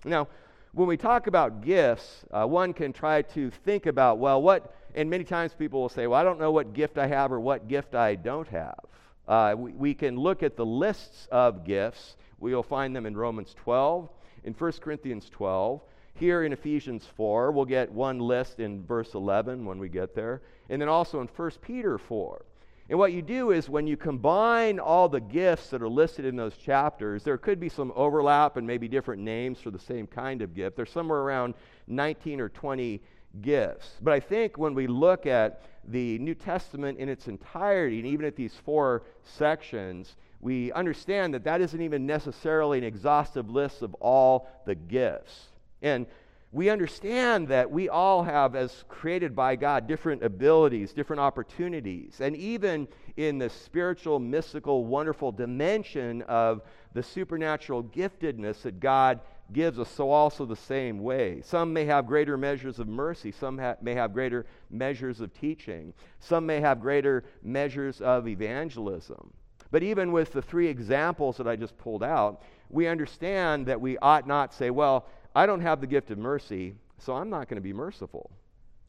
Now, 0.04 0.28
when 0.72 0.86
we 0.86 0.96
talk 0.96 1.26
about 1.26 1.62
gifts, 1.62 2.24
uh, 2.30 2.46
one 2.46 2.72
can 2.72 2.92
try 2.92 3.22
to 3.22 3.50
think 3.50 3.86
about, 3.86 4.18
well, 4.18 4.40
what, 4.40 4.74
and 4.94 5.08
many 5.10 5.24
times 5.24 5.52
people 5.52 5.80
will 5.80 5.88
say, 5.88 6.06
well, 6.06 6.20
I 6.20 6.22
don't 6.22 6.38
know 6.38 6.52
what 6.52 6.72
gift 6.72 6.98
I 6.98 7.06
have 7.06 7.32
or 7.32 7.40
what 7.40 7.68
gift 7.68 7.94
I 7.94 8.14
don't 8.14 8.48
have. 8.48 8.78
Uh, 9.26 9.54
we, 9.56 9.72
we 9.72 9.94
can 9.94 10.16
look 10.16 10.42
at 10.42 10.56
the 10.56 10.66
lists 10.66 11.26
of 11.32 11.64
gifts. 11.64 12.16
We'll 12.38 12.62
find 12.62 12.94
them 12.94 13.06
in 13.06 13.16
Romans 13.16 13.54
12, 13.58 14.08
in 14.44 14.52
1 14.54 14.72
Corinthians 14.80 15.28
12, 15.30 15.80
here 16.14 16.44
in 16.44 16.52
Ephesians 16.52 17.06
4, 17.16 17.52
we'll 17.52 17.64
get 17.64 17.90
one 17.90 18.18
list 18.18 18.60
in 18.60 18.84
verse 18.84 19.14
11 19.14 19.64
when 19.64 19.78
we 19.78 19.88
get 19.88 20.14
there, 20.14 20.42
and 20.68 20.80
then 20.80 20.88
also 20.88 21.20
in 21.20 21.28
1 21.28 21.50
Peter 21.62 21.98
4. 21.98 22.44
And 22.90 22.98
what 22.98 23.12
you 23.12 23.20
do 23.20 23.50
is 23.50 23.68
when 23.68 23.86
you 23.86 23.98
combine 23.98 24.78
all 24.78 25.08
the 25.08 25.20
gifts 25.20 25.68
that 25.70 25.82
are 25.82 25.88
listed 25.88 26.24
in 26.24 26.36
those 26.36 26.56
chapters, 26.56 27.22
there 27.22 27.36
could 27.36 27.60
be 27.60 27.68
some 27.68 27.92
overlap 27.94 28.56
and 28.56 28.66
maybe 28.66 28.88
different 28.88 29.22
names 29.22 29.60
for 29.60 29.70
the 29.70 29.78
same 29.78 30.06
kind 30.06 30.40
of 30.40 30.54
gift. 30.54 30.76
There's 30.76 30.90
somewhere 30.90 31.20
around 31.20 31.54
19 31.86 32.40
or 32.40 32.48
20 32.48 33.02
gifts. 33.42 33.90
But 34.00 34.14
I 34.14 34.20
think 34.20 34.56
when 34.56 34.74
we 34.74 34.86
look 34.86 35.26
at 35.26 35.62
the 35.86 36.18
New 36.18 36.34
Testament 36.34 36.98
in 36.98 37.10
its 37.10 37.28
entirety, 37.28 37.98
and 37.98 38.06
even 38.06 38.24
at 38.24 38.36
these 38.36 38.54
four 38.64 39.02
sections, 39.22 40.16
we 40.40 40.72
understand 40.72 41.34
that 41.34 41.44
that 41.44 41.60
isn't 41.60 41.80
even 41.80 42.06
necessarily 42.06 42.78
an 42.78 42.84
exhaustive 42.84 43.50
list 43.50 43.82
of 43.82 43.94
all 43.94 44.48
the 44.64 44.74
gifts. 44.74 45.48
And 45.82 46.06
we 46.50 46.70
understand 46.70 47.48
that 47.48 47.70
we 47.70 47.88
all 47.90 48.22
have, 48.22 48.56
as 48.56 48.84
created 48.88 49.36
by 49.36 49.54
God, 49.56 49.86
different 49.86 50.24
abilities, 50.24 50.92
different 50.92 51.20
opportunities. 51.20 52.20
And 52.20 52.34
even 52.36 52.88
in 53.16 53.38
the 53.38 53.50
spiritual, 53.50 54.18
mystical, 54.18 54.86
wonderful 54.86 55.30
dimension 55.30 56.22
of 56.22 56.62
the 56.94 57.02
supernatural 57.02 57.84
giftedness 57.84 58.62
that 58.62 58.80
God 58.80 59.20
gives 59.52 59.78
us, 59.78 59.90
so 59.90 60.10
also 60.10 60.46
the 60.46 60.56
same 60.56 61.00
way. 61.00 61.42
Some 61.42 61.72
may 61.72 61.84
have 61.84 62.06
greater 62.06 62.36
measures 62.36 62.78
of 62.78 62.88
mercy, 62.88 63.32
some 63.32 63.58
ha- 63.58 63.76
may 63.82 63.94
have 63.94 64.12
greater 64.12 64.46
measures 64.70 65.20
of 65.20 65.32
teaching, 65.38 65.92
some 66.18 66.46
may 66.46 66.60
have 66.60 66.80
greater 66.80 67.24
measures 67.42 68.00
of 68.00 68.28
evangelism. 68.28 69.32
But 69.70 69.82
even 69.82 70.12
with 70.12 70.32
the 70.32 70.42
three 70.42 70.68
examples 70.68 71.36
that 71.36 71.48
I 71.48 71.56
just 71.56 71.76
pulled 71.76 72.02
out, 72.02 72.42
we 72.70 72.86
understand 72.86 73.66
that 73.66 73.80
we 73.80 73.98
ought 73.98 74.26
not 74.26 74.54
say, 74.54 74.70
well, 74.70 75.06
I 75.38 75.46
don't 75.46 75.60
have 75.60 75.80
the 75.80 75.86
gift 75.86 76.10
of 76.10 76.18
mercy, 76.18 76.74
so 76.98 77.14
I'm 77.14 77.30
not 77.30 77.48
going 77.48 77.58
to 77.58 77.62
be 77.62 77.72
merciful. 77.72 78.28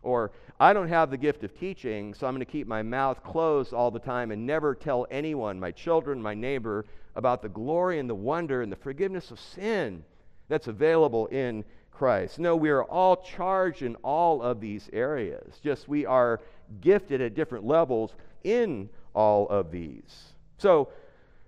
Or, 0.02 0.32
I 0.60 0.74
don't 0.74 0.88
have 0.88 1.12
the 1.12 1.18
gift 1.18 1.44
of 1.44 1.56
teaching, 1.60 2.16
so 2.16 2.26
I'm 2.26 2.34
going 2.34 2.44
to 2.44 2.52
keep 2.52 2.66
my 2.66 2.82
mouth 2.82 3.24
closed 3.24 3.72
all 3.72 3.92
the 3.92 4.00
time 4.00 4.32
and 4.32 4.48
never 4.48 4.74
tell 4.74 5.06
anyone, 5.12 5.60
my 5.60 5.70
children, 5.70 6.20
my 6.20 6.34
neighbor, 6.34 6.88
about 7.16 7.44
the 7.44 7.50
glory 7.50 8.00
and 8.00 8.10
the 8.10 8.16
wonder 8.16 8.64
and 8.64 8.72
the 8.72 8.78
forgiveness 8.78 9.30
of 9.30 9.40
sin 9.40 10.04
that's 10.48 10.66
available 10.66 11.28
in 11.28 11.64
Christ. 11.92 12.40
No, 12.40 12.56
we 12.56 12.72
are 12.72 12.84
all 12.84 13.18
charged 13.18 13.84
in 13.84 13.94
all 13.98 14.42
of 14.42 14.60
these 14.60 14.90
areas. 14.92 15.60
Just 15.64 15.88
we 15.88 16.08
are 16.08 16.42
gifted 16.82 17.22
at 17.22 17.36
different 17.36 17.64
levels 17.64 18.16
in 18.44 18.90
all 19.14 19.48
of 19.50 19.70
these. 19.70 20.34
So, 20.58 20.90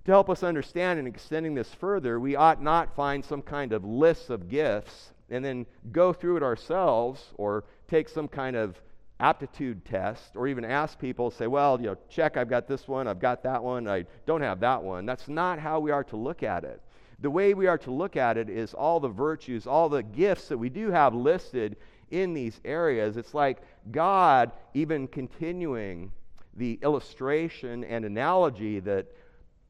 to 0.05 0.12
help 0.12 0.29
us 0.29 0.43
understand 0.43 1.00
and 1.00 1.08
extending 1.08 1.53
this 1.53 1.74
further, 1.74 2.20
we 2.20 2.36
ought 2.36 2.62
not 2.62 2.96
find 2.96 3.24
some 3.24 3.41
kind 3.41 3.72
of 3.72 3.84
list 3.84 4.29
of 4.29 4.50
gifts 4.50 5.13
and 5.29 5.43
then 5.46 5.65
go 5.91 6.12
through 6.12 6.38
it 6.38 6.43
ourselves 6.43 7.34
or 7.36 7.63
take 7.88 8.10
some 8.10 8.27
kind 8.27 8.55
of 8.55 8.79
aptitude 9.20 9.86
test 9.86 10.36
or 10.36 10.48
even 10.48 10.65
ask 10.65 10.98
people 10.98 11.29
say 11.29 11.46
well 11.46 11.79
you 11.79 11.86
know 11.86 11.96
check 12.10 12.38
i've 12.38 12.50
got 12.50 12.67
this 12.67 12.88
one 12.88 13.08
i've 13.08 13.20
got 13.20 13.43
that 13.43 13.63
one 13.63 13.88
i 13.88 14.03
don't 14.25 14.41
have 14.41 14.60
that 14.60 14.81
one. 14.81 15.05
That's 15.05 15.27
not 15.27 15.60
how 15.60 15.79
we 15.79 15.91
are 15.91 16.03
to 16.05 16.15
look 16.15 16.41
at 16.41 16.63
it. 16.63 16.81
The 17.20 17.29
way 17.29 17.53
we 17.53 17.67
are 17.67 17.77
to 17.77 17.91
look 17.91 18.15
at 18.15 18.36
it 18.38 18.50
is 18.50 18.74
all 18.74 19.00
the 19.00 19.10
virtues 19.10 19.67
all 19.67 19.89
the 19.89 20.01
gifts 20.01 20.48
that 20.48 20.58
we 20.58 20.70
do 20.70 20.89
have 20.89 21.13
listed 21.13 21.77
in 22.10 22.34
these 22.34 22.60
areas. 22.65 23.15
It's 23.15 23.36
like 23.36 23.62
god 23.91 24.51
even 24.74 25.08
continuing 25.08 26.12
the 26.55 26.79
illustration 26.81 27.84
and 27.84 28.03
analogy 28.03 28.79
that 28.79 29.05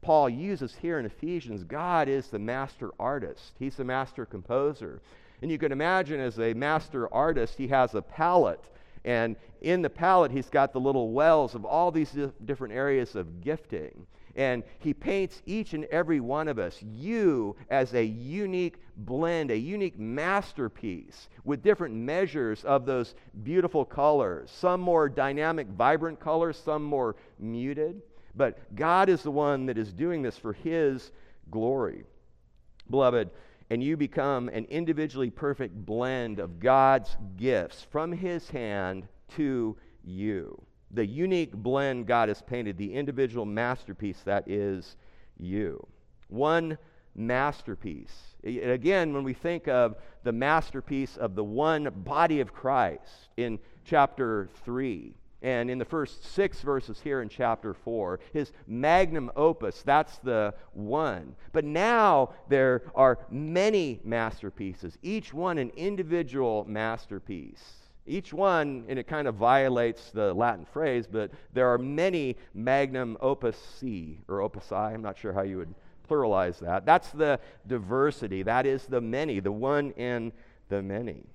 Paul 0.02 0.30
uses 0.30 0.76
here 0.76 1.00
in 1.00 1.06
Ephesians, 1.06 1.64
God 1.64 2.08
is 2.08 2.28
the 2.28 2.40
master 2.40 2.92
artist. 3.00 3.54
He's 3.60 3.76
the 3.76 3.84
master 3.84 4.26
composer. 4.26 5.02
And 5.42 5.52
you 5.52 5.58
can 5.58 5.72
imagine 5.72 6.20
as 6.20 6.40
a 6.40 6.54
master 6.54 7.12
artist, 7.14 7.58
he 7.58 7.68
has 7.68 7.94
a 7.96 8.02
palette. 8.02 8.64
And 9.06 9.36
in 9.62 9.82
the 9.82 9.90
palette, 9.90 10.32
he's 10.32 10.50
got 10.50 10.74
the 10.74 10.80
little 10.80 11.12
wells 11.12 11.56
of 11.56 11.66
all 11.66 11.92
these 11.92 12.16
different 12.46 12.74
areas 12.74 13.16
of 13.16 13.42
gifting. 13.42 14.06
And 14.36 14.64
he 14.80 14.94
paints 14.94 15.42
each 15.46 15.74
and 15.74 15.86
every 15.86 16.20
one 16.20 16.48
of 16.48 16.58
us, 16.58 16.82
you, 16.82 17.56
as 17.70 17.94
a 17.94 18.04
unique 18.04 18.78
blend, 18.96 19.52
a 19.52 19.58
unique 19.58 20.00
masterpiece 20.00 21.28
with 21.44 21.64
different 21.64 21.96
measures 21.96 22.64
of 22.64 22.86
those 22.86 23.14
beautiful 23.44 23.84
colors. 23.84 24.50
Some 24.50 24.80
more 24.80 25.10
dynamic, 25.10 25.68
vibrant 25.68 26.20
colors, 26.20 26.58
some 26.64 26.84
more 26.84 27.16
muted. 27.40 28.02
But 28.36 28.76
God 28.76 29.10
is 29.10 29.24
the 29.24 29.32
one 29.32 29.66
that 29.66 29.78
is 29.78 29.94
doing 29.94 30.22
this 30.22 30.38
for 30.38 30.54
His 30.54 31.12
glory. 31.50 32.04
Beloved, 32.90 33.30
and 33.70 33.82
you 33.82 33.96
become 33.96 34.50
an 34.50 34.66
individually 34.66 35.30
perfect 35.30 35.74
blend 35.86 36.40
of 36.40 36.60
God's 36.60 37.16
gifts 37.38 37.86
from 37.90 38.12
His 38.12 38.50
hand 38.50 39.08
to 39.36 39.78
you. 40.04 40.62
The 40.92 41.06
unique 41.06 41.54
blend 41.54 42.06
God 42.06 42.28
has 42.28 42.42
painted, 42.42 42.78
the 42.78 42.94
individual 42.94 43.46
masterpiece 43.46 44.22
that 44.26 44.50
is 44.50 44.98
you. 45.38 45.86
One 46.28 46.78
masterpiece. 47.16 48.36
Again, 48.44 49.14
when 49.14 49.24
we 49.24 49.34
think 49.34 49.68
of 49.68 49.96
the 50.24 50.32
masterpiece 50.32 51.16
of 51.18 51.36
the 51.36 51.44
one 51.44 51.90
body 51.96 52.42
of 52.42 52.54
Christ 52.54 53.30
in 53.38 53.60
chapter 53.86 54.50
3, 54.66 55.14
and 55.42 55.72
in 55.72 55.80
the 55.80 55.86
first 55.86 56.24
six 56.34 56.62
verses 56.62 57.00
here 57.04 57.22
in 57.22 57.30
chapter 57.30 57.74
4, 57.74 58.20
his 58.32 58.52
magnum 58.68 59.32
opus, 59.36 59.82
that's 59.82 60.18
the 60.20 60.54
one. 60.74 61.36
But 61.52 61.66
now 61.66 62.34
there 62.48 62.84
are 62.94 63.20
many 63.30 64.00
masterpieces, 64.04 64.98
each 65.02 65.34
one 65.34 65.58
an 65.58 65.72
individual 65.76 66.66
masterpiece. 66.68 67.64
Each 68.08 68.34
one, 68.34 68.86
and 68.88 68.98
it 68.98 69.08
kind 69.08 69.28
of 69.28 69.36
violates 69.36 70.10
the 70.10 70.34
Latin 70.34 70.66
phrase, 70.66 71.06
but 71.10 71.32
there 71.54 71.72
are 71.72 71.78
many 71.78 72.36
magnum 72.54 73.16
opus 73.22 73.56
C 73.80 74.20
or 74.28 74.42
opus 74.42 74.72
I. 74.72 74.94
I'm 74.94 75.04
not 75.04 75.20
sure 75.20 75.32
how 75.32 75.44
you 75.44 75.58
would 75.58 75.74
pluralize 76.10 76.60
that. 76.60 76.86
That's 76.86 77.12
the 77.12 77.40
diversity. 77.68 78.42
That 78.44 78.66
is 78.66 78.86
the 78.86 79.02
many, 79.02 79.40
the 79.40 79.52
one 79.52 79.92
in 79.92 80.34
the 80.70 80.82
many. 80.82 81.26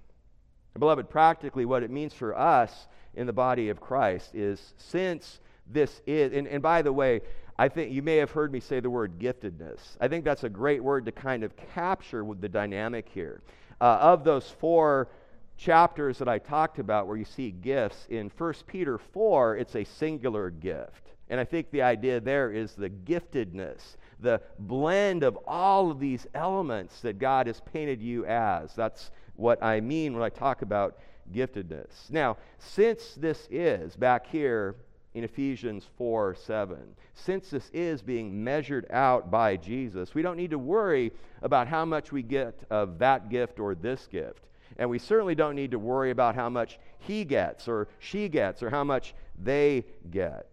Beloved, 0.79 1.09
practically 1.09 1.65
what 1.65 1.83
it 1.83 1.91
means 1.91 2.13
for 2.13 2.37
us 2.37 2.89
in 3.17 3.27
the 3.27 3.33
body 3.33 3.69
of 3.69 3.81
Christ 3.81 4.35
is 4.35 4.75
since 4.77 5.41
this 5.67 6.01
is, 6.07 6.33
and, 6.33 6.47
and 6.47 6.63
by 6.63 6.83
the 6.83 6.93
way, 6.93 7.21
I 7.59 7.69
think 7.69 7.93
you 7.93 8.03
may 8.03 8.17
have 8.17 8.31
heard 8.31 8.53
me 8.53 8.61
say 8.61 8.81
the 8.81 8.91
word 8.91 9.19
giftedness. 9.19 9.97
I 10.01 10.09
think 10.09 10.25
that's 10.25 10.45
a 10.45 10.49
great 10.49 10.85
word 10.85 11.07
to 11.07 11.13
kind 11.13 11.43
of 11.43 11.57
capture 11.75 12.25
with 12.25 12.41
the 12.41 12.49
dynamic 12.49 13.09
here. 13.09 13.41
Uh, 13.81 13.99
of 14.01 14.25
those 14.25 14.49
four 14.49 15.09
chapters 15.57 16.19
that 16.19 16.29
I 16.29 16.39
talked 16.39 16.79
about 16.79 17.07
where 17.07 17.17
you 17.17 17.25
see 17.25 17.51
gifts, 17.51 18.07
in 18.11 18.31
1 18.37 18.55
Peter 18.67 18.99
4, 18.99 19.57
it's 19.57 19.75
a 19.75 19.85
singular 19.85 20.51
gift. 20.51 21.13
And 21.29 21.41
I 21.41 21.45
think 21.45 21.71
the 21.71 21.83
idea 21.83 22.21
there 22.21 22.53
is 22.53 22.75
the 22.75 22.91
giftedness, 22.91 23.97
the 24.21 24.41
blend 24.59 25.25
of 25.25 25.39
all 25.47 25.91
of 25.91 25.99
these 25.99 26.27
elements 26.35 27.01
that 27.01 27.19
God 27.19 27.47
has 27.47 27.61
painted 27.73 28.01
you 28.01 28.25
as. 28.27 28.75
That's 28.75 29.11
what 29.35 29.63
I 29.63 29.81
mean 29.81 30.15
when 30.15 30.23
I 30.23 30.29
talk 30.29 30.63
about 30.63 30.99
giftedness. 31.33 32.11
Now, 32.11 32.37
since 32.59 33.14
this 33.14 33.49
is 33.50 33.97
back 33.97 34.26
here 34.26 34.76
in 35.14 35.25
Ephesians 35.25 35.87
4 35.97 36.35
7, 36.35 36.78
since 37.14 37.50
this 37.50 37.71
is 37.73 38.02
being 38.02 38.45
measured 38.45 38.87
out 38.90 39.30
by 39.30 39.56
Jesus, 39.56 40.14
we 40.14 40.23
don't 40.23 40.37
need 40.37 40.50
to 40.50 40.59
worry 40.59 41.12
about 41.42 41.68
how 41.68 41.85
much 41.85 42.12
we 42.12 42.23
get 42.23 42.59
of 42.71 42.99
that 42.99 43.30
gift 43.30 43.59
or 43.59 43.75
this 43.75 44.06
gift. 44.06 44.47
And 44.78 44.90
we 44.90 44.99
certainly 44.99 45.35
don't 45.35 45.54
need 45.54 45.71
to 45.71 45.78
worry 45.78 46.11
about 46.11 46.35
how 46.35 46.50
much 46.50 46.78
he 46.99 47.25
gets 47.25 47.66
or 47.66 47.88
she 47.99 48.28
gets 48.28 48.62
or 48.62 48.68
how 48.68 48.85
much 48.85 49.14
they 49.42 49.85
get. 50.11 50.49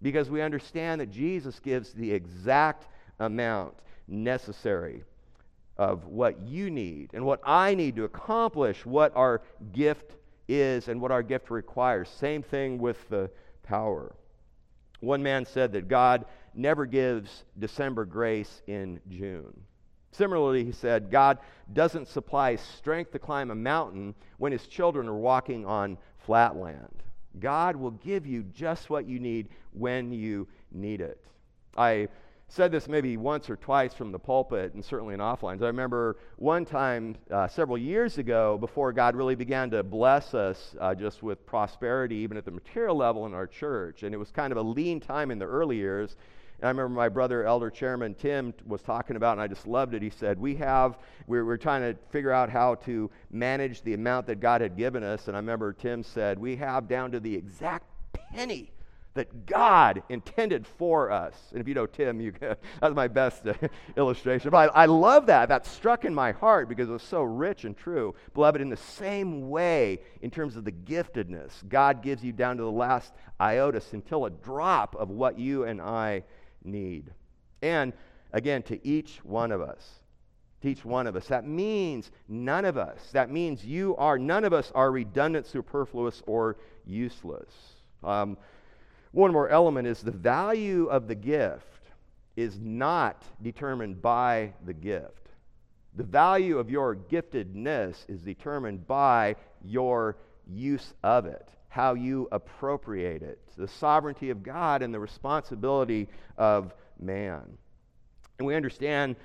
Because 0.00 0.30
we 0.30 0.42
understand 0.42 1.00
that 1.00 1.10
Jesus 1.10 1.58
gives 1.58 1.92
the 1.92 2.12
exact 2.12 2.86
amount 3.18 3.74
necessary 4.06 5.02
of 5.78 6.06
what 6.06 6.40
you 6.46 6.70
need 6.70 7.10
and 7.14 7.24
what 7.24 7.40
I 7.44 7.74
need 7.74 7.96
to 7.96 8.04
accomplish 8.04 8.84
what 8.84 9.14
our 9.16 9.42
gift 9.72 10.16
is 10.48 10.88
and 10.88 11.00
what 11.00 11.12
our 11.12 11.22
gift 11.22 11.50
requires. 11.50 12.08
Same 12.08 12.42
thing 12.42 12.78
with 12.78 13.08
the 13.08 13.30
power. 13.62 14.14
One 15.00 15.22
man 15.22 15.44
said 15.44 15.72
that 15.72 15.88
God 15.88 16.24
never 16.54 16.84
gives 16.84 17.44
December 17.58 18.04
grace 18.04 18.62
in 18.66 19.00
June. 19.08 19.60
Similarly, 20.10 20.64
he 20.64 20.72
said, 20.72 21.10
God 21.10 21.38
doesn't 21.72 22.08
supply 22.08 22.56
strength 22.56 23.12
to 23.12 23.18
climb 23.18 23.50
a 23.50 23.54
mountain 23.54 24.14
when 24.38 24.50
his 24.50 24.66
children 24.66 25.06
are 25.06 25.16
walking 25.16 25.64
on 25.64 25.98
flat 26.24 26.56
land. 26.56 27.02
God 27.38 27.76
will 27.76 27.92
give 27.92 28.26
you 28.26 28.42
just 28.42 28.90
what 28.90 29.06
you 29.06 29.20
need 29.20 29.50
when 29.72 30.10
you 30.10 30.48
need 30.72 31.00
it. 31.00 31.24
I 31.76 32.08
said 32.48 32.72
this 32.72 32.88
maybe 32.88 33.16
once 33.16 33.50
or 33.50 33.56
twice 33.56 33.92
from 33.92 34.10
the 34.10 34.18
pulpit 34.18 34.72
and 34.72 34.82
certainly 34.82 35.14
in 35.14 35.20
offlines. 35.20 35.62
I 35.62 35.66
remember 35.66 36.16
one 36.36 36.64
time 36.64 37.16
uh, 37.30 37.46
several 37.46 37.76
years 37.76 38.16
ago, 38.16 38.56
before 38.56 38.92
God 38.92 39.14
really 39.14 39.34
began 39.34 39.70
to 39.70 39.82
bless 39.82 40.32
us 40.34 40.74
uh, 40.80 40.94
just 40.94 41.22
with 41.22 41.44
prosperity, 41.44 42.16
even 42.16 42.38
at 42.38 42.46
the 42.46 42.50
material 42.50 42.96
level 42.96 43.26
in 43.26 43.34
our 43.34 43.46
church, 43.46 44.02
and 44.02 44.14
it 44.14 44.18
was 44.18 44.30
kind 44.30 44.50
of 44.50 44.56
a 44.56 44.62
lean 44.62 44.98
time 44.98 45.30
in 45.30 45.38
the 45.38 45.44
early 45.44 45.76
years. 45.76 46.16
And 46.60 46.66
I 46.66 46.70
remember 46.70 46.94
my 46.94 47.08
brother, 47.08 47.44
Elder 47.44 47.70
Chairman 47.70 48.14
Tim, 48.14 48.54
was 48.66 48.82
talking 48.82 49.14
about, 49.16 49.32
and 49.32 49.40
I 49.42 49.46
just 49.46 49.66
loved 49.66 49.94
it. 49.94 50.02
He 50.02 50.10
said, 50.10 50.40
We 50.40 50.56
have, 50.56 50.98
we're, 51.26 51.44
we're 51.44 51.58
trying 51.58 51.82
to 51.82 51.96
figure 52.10 52.32
out 52.32 52.50
how 52.50 52.76
to 52.76 53.10
manage 53.30 53.82
the 53.82 53.94
amount 53.94 54.26
that 54.26 54.40
God 54.40 54.60
had 54.60 54.76
given 54.76 55.04
us. 55.04 55.28
And 55.28 55.36
I 55.36 55.40
remember 55.40 55.72
Tim 55.72 56.02
said, 56.02 56.38
We 56.38 56.56
have 56.56 56.88
down 56.88 57.12
to 57.12 57.20
the 57.20 57.32
exact 57.32 57.84
penny 58.12 58.72
that 59.14 59.46
God 59.46 60.02
intended 60.08 60.66
for 60.66 61.10
us. 61.10 61.34
And 61.50 61.60
if 61.60 61.66
you 61.66 61.74
know 61.74 61.86
Tim, 61.86 62.20
you, 62.20 62.32
that's 62.40 62.94
my 62.94 63.08
best 63.08 63.46
uh, 63.46 63.54
illustration. 63.96 64.50
But 64.50 64.70
I, 64.74 64.82
I 64.82 64.86
love 64.86 65.26
that. 65.26 65.48
That 65.48 65.66
struck 65.66 66.04
in 66.04 66.14
my 66.14 66.32
heart 66.32 66.68
because 66.68 66.88
it 66.88 66.92
was 66.92 67.02
so 67.02 67.22
rich 67.22 67.64
and 67.64 67.76
true. 67.76 68.14
Beloved, 68.34 68.60
in 68.60 68.68
the 68.68 68.76
same 68.76 69.48
way, 69.48 70.00
in 70.22 70.30
terms 70.30 70.56
of 70.56 70.64
the 70.64 70.72
giftedness, 70.72 71.68
God 71.68 72.02
gives 72.02 72.22
you 72.22 72.32
down 72.32 72.56
to 72.58 72.62
the 72.62 72.70
last 72.70 73.12
iota, 73.40 73.82
until 73.92 74.26
a 74.26 74.30
drop 74.30 74.94
of 74.96 75.10
what 75.10 75.38
you 75.38 75.64
and 75.64 75.80
I 75.80 76.24
need. 76.64 77.10
And 77.62 77.92
again, 78.32 78.62
to 78.64 78.86
each 78.86 79.24
one 79.24 79.52
of 79.52 79.60
us. 79.60 80.00
To 80.62 80.68
each 80.68 80.84
one 80.84 81.06
of 81.06 81.16
us. 81.16 81.26
That 81.28 81.46
means 81.46 82.10
none 82.28 82.64
of 82.64 82.76
us. 82.76 82.98
That 83.12 83.30
means 83.30 83.64
you 83.64 83.96
are, 83.96 84.18
none 84.18 84.44
of 84.44 84.52
us 84.52 84.72
are 84.74 84.90
redundant, 84.90 85.46
superfluous, 85.46 86.22
or 86.26 86.56
useless. 86.84 87.50
Um, 88.02 88.36
one 89.12 89.32
more 89.32 89.48
element 89.48 89.86
is 89.86 90.00
the 90.00 90.10
value 90.10 90.86
of 90.86 91.08
the 91.08 91.14
gift 91.14 91.64
is 92.36 92.58
not 92.60 93.22
determined 93.42 94.00
by 94.00 94.52
the 94.64 94.74
gift. 94.74 95.28
The 95.96 96.04
value 96.04 96.58
of 96.58 96.70
your 96.70 96.94
giftedness 96.94 98.08
is 98.08 98.22
determined 98.22 98.86
by 98.86 99.36
your 99.64 100.16
use 100.46 100.94
of 101.02 101.26
it, 101.26 101.48
how 101.68 101.94
you 101.94 102.28
appropriate 102.30 103.22
it, 103.22 103.40
the 103.56 103.66
sovereignty 103.66 104.30
of 104.30 104.42
God 104.42 104.82
and 104.82 104.94
the 104.94 105.00
responsibility 105.00 106.08
of 106.36 106.74
man. 107.00 107.42
And 108.38 108.46
we 108.46 108.54
understand 108.54 109.16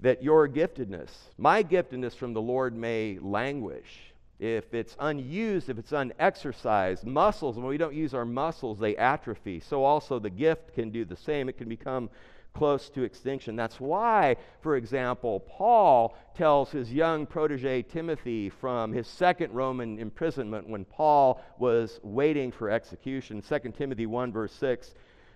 that 0.00 0.22
your 0.22 0.46
giftedness, 0.48 1.10
my 1.38 1.62
giftedness 1.62 2.14
from 2.14 2.34
the 2.34 2.42
Lord, 2.42 2.76
may 2.76 3.18
languish 3.20 4.07
if 4.38 4.72
it's 4.72 4.96
unused, 5.00 5.68
if 5.68 5.78
it's 5.78 5.92
unexercised, 5.92 7.04
muscles, 7.04 7.56
when 7.56 7.66
we 7.66 7.78
don't 7.78 7.94
use 7.94 8.14
our 8.14 8.24
muscles, 8.24 8.78
they 8.78 8.96
atrophy. 8.96 9.60
So 9.60 9.84
also 9.84 10.18
the 10.18 10.30
gift 10.30 10.74
can 10.74 10.90
do 10.90 11.04
the 11.04 11.16
same. 11.16 11.48
It 11.48 11.58
can 11.58 11.68
become 11.68 12.08
close 12.54 12.88
to 12.90 13.02
extinction. 13.02 13.56
That's 13.56 13.80
why, 13.80 14.36
for 14.60 14.76
example, 14.76 15.40
Paul 15.40 16.16
tells 16.36 16.70
his 16.70 16.92
young 16.92 17.26
protege 17.26 17.82
Timothy 17.82 18.48
from 18.48 18.92
his 18.92 19.06
second 19.06 19.52
Roman 19.52 19.98
imprisonment 19.98 20.68
when 20.68 20.84
Paul 20.84 21.40
was 21.58 22.00
waiting 22.02 22.50
for 22.50 22.70
execution, 22.70 23.42
2 23.42 23.72
Timothy 23.76 24.06
1, 24.06 24.32
verse 24.32 24.52
6, 24.54 24.94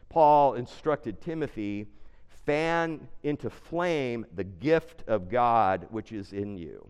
Paul 0.09 0.55
instructed 0.55 1.21
Timothy, 1.21 1.87
fan 2.45 3.07
into 3.23 3.51
flame 3.51 4.27
the 4.35 4.45
gift 4.45 5.05
of 5.07 5.31
God 5.31 5.87
which 5.91 6.13
is 6.13 6.33
in 6.33 6.57
you. 6.57 6.89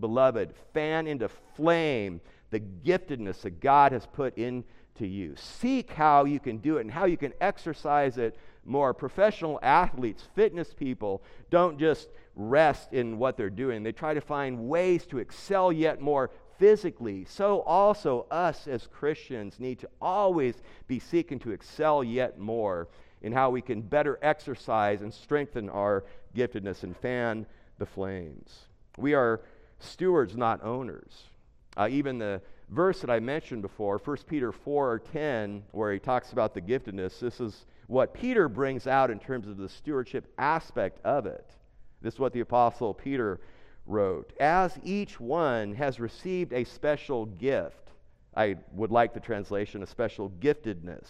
Beloved, 0.00 0.54
fan 0.72 1.06
into 1.06 1.28
flame 1.28 2.20
the 2.50 2.60
giftedness 2.60 3.42
that 3.42 3.60
God 3.60 3.92
has 3.92 4.06
put 4.06 4.36
into 4.36 5.06
you. 5.06 5.34
Seek 5.36 5.92
how 5.92 6.24
you 6.24 6.38
can 6.38 6.58
do 6.58 6.78
it 6.78 6.82
and 6.82 6.90
how 6.90 7.06
you 7.06 7.16
can 7.16 7.32
exercise 7.40 8.18
it 8.18 8.36
more. 8.64 8.94
Professional 8.94 9.58
athletes, 9.62 10.28
fitness 10.34 10.72
people, 10.74 11.22
don't 11.50 11.78
just 11.78 12.08
rest 12.36 12.92
in 12.92 13.18
what 13.18 13.36
they're 13.36 13.50
doing, 13.50 13.82
they 13.82 13.92
try 13.92 14.14
to 14.14 14.20
find 14.20 14.68
ways 14.68 15.04
to 15.06 15.18
excel 15.18 15.72
yet 15.72 16.00
more 16.00 16.30
physically. 16.58 17.24
So, 17.24 17.60
also, 17.62 18.26
us 18.30 18.66
as 18.66 18.86
Christians 18.86 19.58
need 19.58 19.78
to 19.80 19.88
always 20.00 20.54
be 20.86 20.98
seeking 20.98 21.38
to 21.40 21.50
excel 21.50 22.04
yet 22.04 22.38
more 22.38 22.88
in 23.22 23.32
how 23.32 23.50
we 23.50 23.62
can 23.62 23.80
better 23.80 24.18
exercise 24.22 25.02
and 25.02 25.12
strengthen 25.12 25.68
our 25.68 26.04
giftedness 26.36 26.82
and 26.82 26.96
fan 26.96 27.46
the 27.78 27.86
flames. 27.86 28.66
We 28.96 29.14
are 29.14 29.40
stewards, 29.82 30.36
not 30.36 30.62
owners. 30.62 31.24
Uh, 31.76 31.88
even 31.90 32.18
the 32.18 32.40
verse 32.68 33.00
that 33.00 33.10
I 33.10 33.20
mentioned 33.20 33.62
before, 33.62 33.98
1 33.98 34.16
Peter 34.28 34.52
4 34.52 34.90
or 34.92 34.98
10, 34.98 35.62
where 35.72 35.92
he 35.92 35.98
talks 35.98 36.32
about 36.32 36.54
the 36.54 36.60
giftedness, 36.60 37.18
this 37.18 37.40
is 37.40 37.66
what 37.86 38.14
Peter 38.14 38.48
brings 38.48 38.86
out 38.86 39.10
in 39.10 39.18
terms 39.18 39.46
of 39.46 39.56
the 39.56 39.68
stewardship 39.68 40.32
aspect 40.38 40.98
of 41.04 41.26
it. 41.26 41.50
This 42.00 42.14
is 42.14 42.20
what 42.20 42.32
the 42.32 42.40
Apostle 42.40 42.94
Peter 42.94 43.40
wrote. 43.86 44.32
As 44.40 44.78
each 44.82 45.20
one 45.20 45.74
has 45.74 46.00
received 46.00 46.52
a 46.52 46.64
special 46.64 47.26
gift, 47.26 47.90
I 48.36 48.56
would 48.72 48.90
like 48.90 49.12
the 49.12 49.20
translation, 49.20 49.82
a 49.82 49.86
special 49.86 50.30
giftedness, 50.40 51.06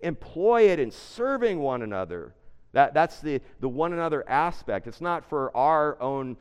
employ 0.00 0.70
it 0.70 0.80
in 0.80 0.90
serving 0.90 1.60
one 1.60 1.82
another. 1.82 2.34
That, 2.72 2.94
that's 2.94 3.20
the, 3.20 3.40
the 3.60 3.68
one 3.68 3.92
another 3.92 4.28
aspect. 4.28 4.88
It's 4.88 5.00
not 5.00 5.24
for 5.24 5.56
our 5.56 6.00
own 6.02 6.36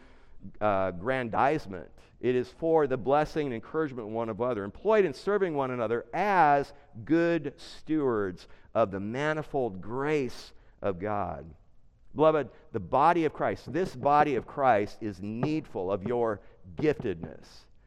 uh, 0.62 0.92
grandizement. 0.92 1.90
It 2.20 2.36
is 2.36 2.48
for 2.48 2.88
the 2.88 2.98
blessing 2.98 3.48
and 3.48 3.56
encouragement 3.56 4.08
one 4.08 4.30
of 4.30 4.40
another, 4.40 4.64
employed 4.64 5.04
in 5.04 5.14
serving 5.14 5.56
one 5.56 5.72
another 5.72 6.06
as 6.14 6.72
good 7.04 7.54
stewards 7.58 8.48
of 8.74 8.92
the 8.92 9.00
manifold 9.00 9.82
grace 9.82 10.54
of 10.82 11.00
God. 11.00 11.46
Beloved, 12.16 12.50
the 12.72 12.80
body 12.80 13.26
of 13.26 13.34
Christ, 13.34 13.74
this 13.74 13.96
body 13.96 14.36
of 14.36 14.46
Christ 14.46 15.00
is 15.02 15.22
needful 15.22 15.92
of 15.92 16.04
your 16.04 16.40
giftedness. 16.78 17.46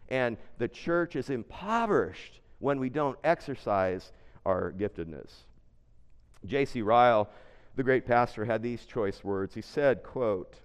And 0.09 0.37
the 0.59 0.69
church 0.69 1.17
is 1.17 1.31
impoverished 1.31 2.41
when 2.59 2.81
we 2.81 2.89
don't 2.89 3.19
exercise 3.25 4.13
our 4.45 4.73
giftedness. 4.73 5.31
J.C. 6.45 6.83
Ryle, 6.83 7.29
the 7.77 7.83
great 7.83 8.07
pastor, 8.07 8.45
had 8.45 8.63
these 8.63 8.85
choice 8.85 9.23
words. 9.25 9.55
He 9.55 9.63
said, 9.63 10.03
quote, 10.03 10.57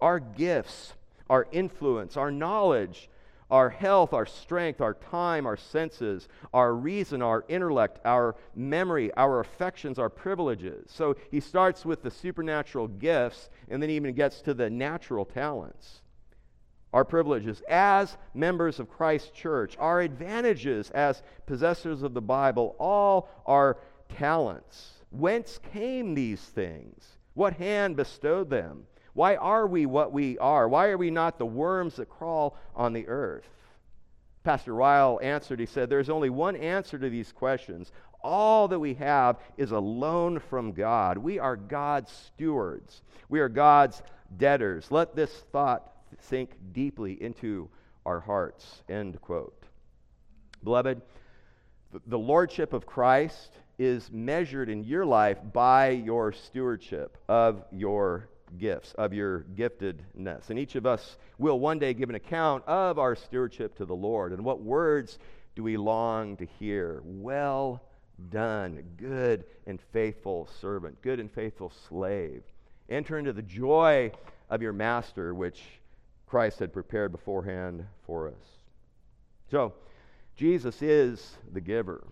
Our 0.00 0.20
gifts, 0.20 0.94
our 1.28 1.46
influence, 1.52 2.16
our 2.16 2.30
knowledge, 2.30 3.08
our 3.50 3.70
health, 3.70 4.12
our 4.12 4.26
strength, 4.26 4.80
our 4.80 4.94
time, 4.94 5.46
our 5.46 5.56
senses, 5.56 6.28
our 6.52 6.74
reason, 6.74 7.22
our 7.22 7.44
intellect, 7.48 7.98
our 8.04 8.36
memory, 8.54 9.12
our 9.14 9.40
affections, 9.40 9.98
our 9.98 10.10
privileges. 10.10 10.90
So 10.90 11.16
he 11.30 11.40
starts 11.40 11.84
with 11.84 12.02
the 12.02 12.10
supernatural 12.10 12.88
gifts 12.88 13.48
and 13.70 13.82
then 13.82 13.90
even 13.90 14.14
gets 14.14 14.42
to 14.42 14.54
the 14.54 14.68
natural 14.68 15.24
talents. 15.24 16.02
Our 16.92 17.04
privileges 17.04 17.62
as 17.68 18.16
members 18.34 18.80
of 18.80 18.88
Christ's 18.88 19.30
church, 19.30 19.76
our 19.78 20.00
advantages 20.00 20.90
as 20.90 21.22
possessors 21.46 22.02
of 22.02 22.14
the 22.14 22.22
Bible, 22.22 22.76
all 22.78 23.28
our 23.46 23.78
talents. 24.08 24.92
Whence 25.10 25.58
came 25.72 26.14
these 26.14 26.40
things? 26.40 27.18
What 27.34 27.54
hand 27.54 27.96
bestowed 27.96 28.50
them? 28.50 28.84
Why 29.18 29.34
are 29.34 29.66
we 29.66 29.84
what 29.84 30.12
we 30.12 30.38
are? 30.38 30.68
Why 30.68 30.90
are 30.90 30.96
we 30.96 31.10
not 31.10 31.38
the 31.38 31.44
worms 31.44 31.96
that 31.96 32.08
crawl 32.08 32.56
on 32.76 32.92
the 32.92 33.08
earth? 33.08 33.48
Pastor 34.44 34.72
Ryle 34.72 35.18
answered, 35.20 35.58
he 35.58 35.66
said, 35.66 35.90
There's 35.90 36.08
only 36.08 36.30
one 36.30 36.54
answer 36.54 37.00
to 37.00 37.10
these 37.10 37.32
questions. 37.32 37.90
All 38.22 38.68
that 38.68 38.78
we 38.78 38.94
have 38.94 39.40
is 39.56 39.72
a 39.72 39.78
loan 39.80 40.38
from 40.38 40.70
God. 40.70 41.18
We 41.18 41.40
are 41.40 41.56
God's 41.56 42.12
stewards, 42.12 43.02
we 43.28 43.40
are 43.40 43.48
God's 43.48 44.04
debtors. 44.36 44.92
Let 44.92 45.16
this 45.16 45.32
thought 45.50 45.90
sink 46.20 46.52
deeply 46.72 47.20
into 47.20 47.68
our 48.06 48.20
hearts. 48.20 48.84
End 48.88 49.20
quote. 49.20 49.64
Beloved, 50.62 51.02
the 52.06 52.18
lordship 52.20 52.72
of 52.72 52.86
Christ 52.86 53.50
is 53.80 54.12
measured 54.12 54.68
in 54.68 54.84
your 54.84 55.04
life 55.04 55.38
by 55.52 55.88
your 55.88 56.30
stewardship 56.30 57.18
of 57.28 57.64
your 57.72 58.28
gifts, 58.56 58.94
of 58.94 59.12
your 59.12 59.44
giftedness. 59.54 60.50
And 60.50 60.58
each 60.58 60.74
of 60.74 60.86
us 60.86 61.16
will 61.38 61.60
one 61.60 61.78
day 61.78 61.94
give 61.94 62.08
an 62.08 62.14
account 62.14 62.64
of 62.66 62.98
our 62.98 63.14
stewardship 63.14 63.76
to 63.76 63.84
the 63.84 63.94
Lord. 63.94 64.32
And 64.32 64.44
what 64.44 64.62
words 64.62 65.18
do 65.54 65.62
we 65.62 65.76
long 65.76 66.36
to 66.36 66.46
hear? 66.58 67.02
Well 67.04 67.82
done, 68.30 68.82
good 68.96 69.44
and 69.66 69.80
faithful 69.92 70.48
servant, 70.60 71.00
good 71.02 71.20
and 71.20 71.30
faithful 71.30 71.72
slave. 71.88 72.42
Enter 72.88 73.18
into 73.18 73.32
the 73.32 73.42
joy 73.42 74.10
of 74.50 74.62
your 74.62 74.72
master, 74.72 75.34
which 75.34 75.62
Christ 76.26 76.58
had 76.58 76.72
prepared 76.72 77.12
beforehand 77.12 77.86
for 78.06 78.28
us. 78.28 78.34
So, 79.50 79.74
Jesus 80.36 80.82
is 80.82 81.36
the 81.52 81.60
giver. 81.60 82.04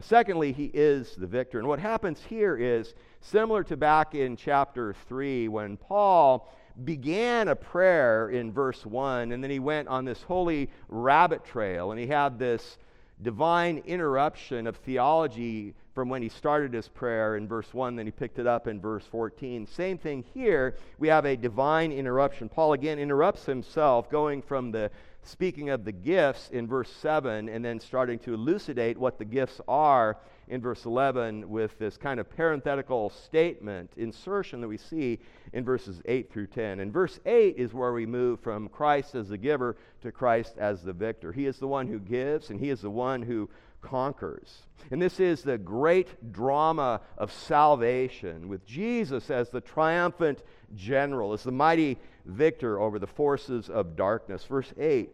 Secondly, 0.00 0.52
he 0.52 0.70
is 0.74 1.14
the 1.16 1.26
victor. 1.26 1.58
And 1.58 1.68
what 1.68 1.78
happens 1.78 2.22
here 2.28 2.56
is 2.56 2.94
similar 3.24 3.64
to 3.64 3.76
back 3.76 4.14
in 4.14 4.36
chapter 4.36 4.94
3 5.08 5.48
when 5.48 5.76
Paul 5.76 6.48
began 6.84 7.48
a 7.48 7.56
prayer 7.56 8.28
in 8.28 8.52
verse 8.52 8.84
1, 8.84 9.32
and 9.32 9.42
then 9.42 9.50
he 9.50 9.58
went 9.58 9.88
on 9.88 10.04
this 10.04 10.22
holy 10.22 10.68
rabbit 10.88 11.44
trail, 11.44 11.90
and 11.90 12.00
he 12.00 12.06
had 12.06 12.38
this 12.38 12.78
divine 13.22 13.78
interruption 13.86 14.66
of 14.66 14.76
theology 14.76 15.74
from 15.94 16.08
when 16.08 16.20
he 16.20 16.28
started 16.28 16.74
his 16.74 16.88
prayer 16.88 17.36
in 17.36 17.46
verse 17.46 17.72
1, 17.72 17.94
then 17.94 18.04
he 18.04 18.10
picked 18.10 18.40
it 18.40 18.48
up 18.48 18.66
in 18.66 18.80
verse 18.80 19.04
14. 19.06 19.66
Same 19.68 19.96
thing 19.96 20.24
here. 20.34 20.76
We 20.98 21.06
have 21.06 21.24
a 21.24 21.36
divine 21.36 21.92
interruption. 21.92 22.48
Paul 22.48 22.72
again 22.72 22.98
interrupts 22.98 23.46
himself, 23.46 24.10
going 24.10 24.42
from 24.42 24.72
the 24.72 24.90
speaking 25.22 25.70
of 25.70 25.84
the 25.84 25.92
gifts 25.92 26.50
in 26.50 26.66
verse 26.66 26.90
7 26.90 27.48
and 27.48 27.64
then 27.64 27.80
starting 27.80 28.18
to 28.20 28.34
elucidate 28.34 28.98
what 28.98 29.18
the 29.18 29.24
gifts 29.24 29.60
are 29.66 30.18
in 30.48 30.60
verse 30.60 30.84
11 30.84 31.48
with 31.48 31.78
this 31.78 31.96
kind 31.96 32.20
of 32.20 32.28
parenthetical 32.28 33.10
statement, 33.10 33.90
insertion 33.96 34.60
that 34.60 34.68
we 34.68 34.76
see 34.76 35.18
in 35.52 35.64
verses 35.64 36.00
8 36.04 36.32
through 36.32 36.48
10. 36.48 36.80
And 36.80 36.92
verse 36.92 37.20
8 37.24 37.56
is 37.56 37.72
where 37.72 37.92
we 37.92 38.06
move 38.06 38.40
from 38.40 38.68
Christ 38.68 39.14
as 39.14 39.28
the 39.28 39.38
giver 39.38 39.76
to 40.02 40.12
Christ 40.12 40.56
as 40.58 40.82
the 40.82 40.92
victor. 40.92 41.32
He 41.32 41.46
is 41.46 41.58
the 41.58 41.68
one 41.68 41.86
who 41.86 41.98
gives, 41.98 42.50
and 42.50 42.60
He 42.60 42.70
is 42.70 42.82
the 42.82 42.90
one 42.90 43.22
who 43.22 43.48
conquers. 43.80 44.62
And 44.90 45.00
this 45.00 45.20
is 45.20 45.42
the 45.42 45.58
great 45.58 46.32
drama 46.32 47.00
of 47.16 47.32
salvation 47.32 48.48
with 48.48 48.66
Jesus 48.66 49.30
as 49.30 49.50
the 49.50 49.60
triumphant 49.60 50.42
general, 50.74 51.32
as 51.32 51.42
the 51.42 51.52
mighty 51.52 51.98
victor 52.24 52.80
over 52.80 52.98
the 52.98 53.06
forces 53.06 53.68
of 53.68 53.96
darkness. 53.96 54.44
Verse 54.44 54.72
8 54.78 55.10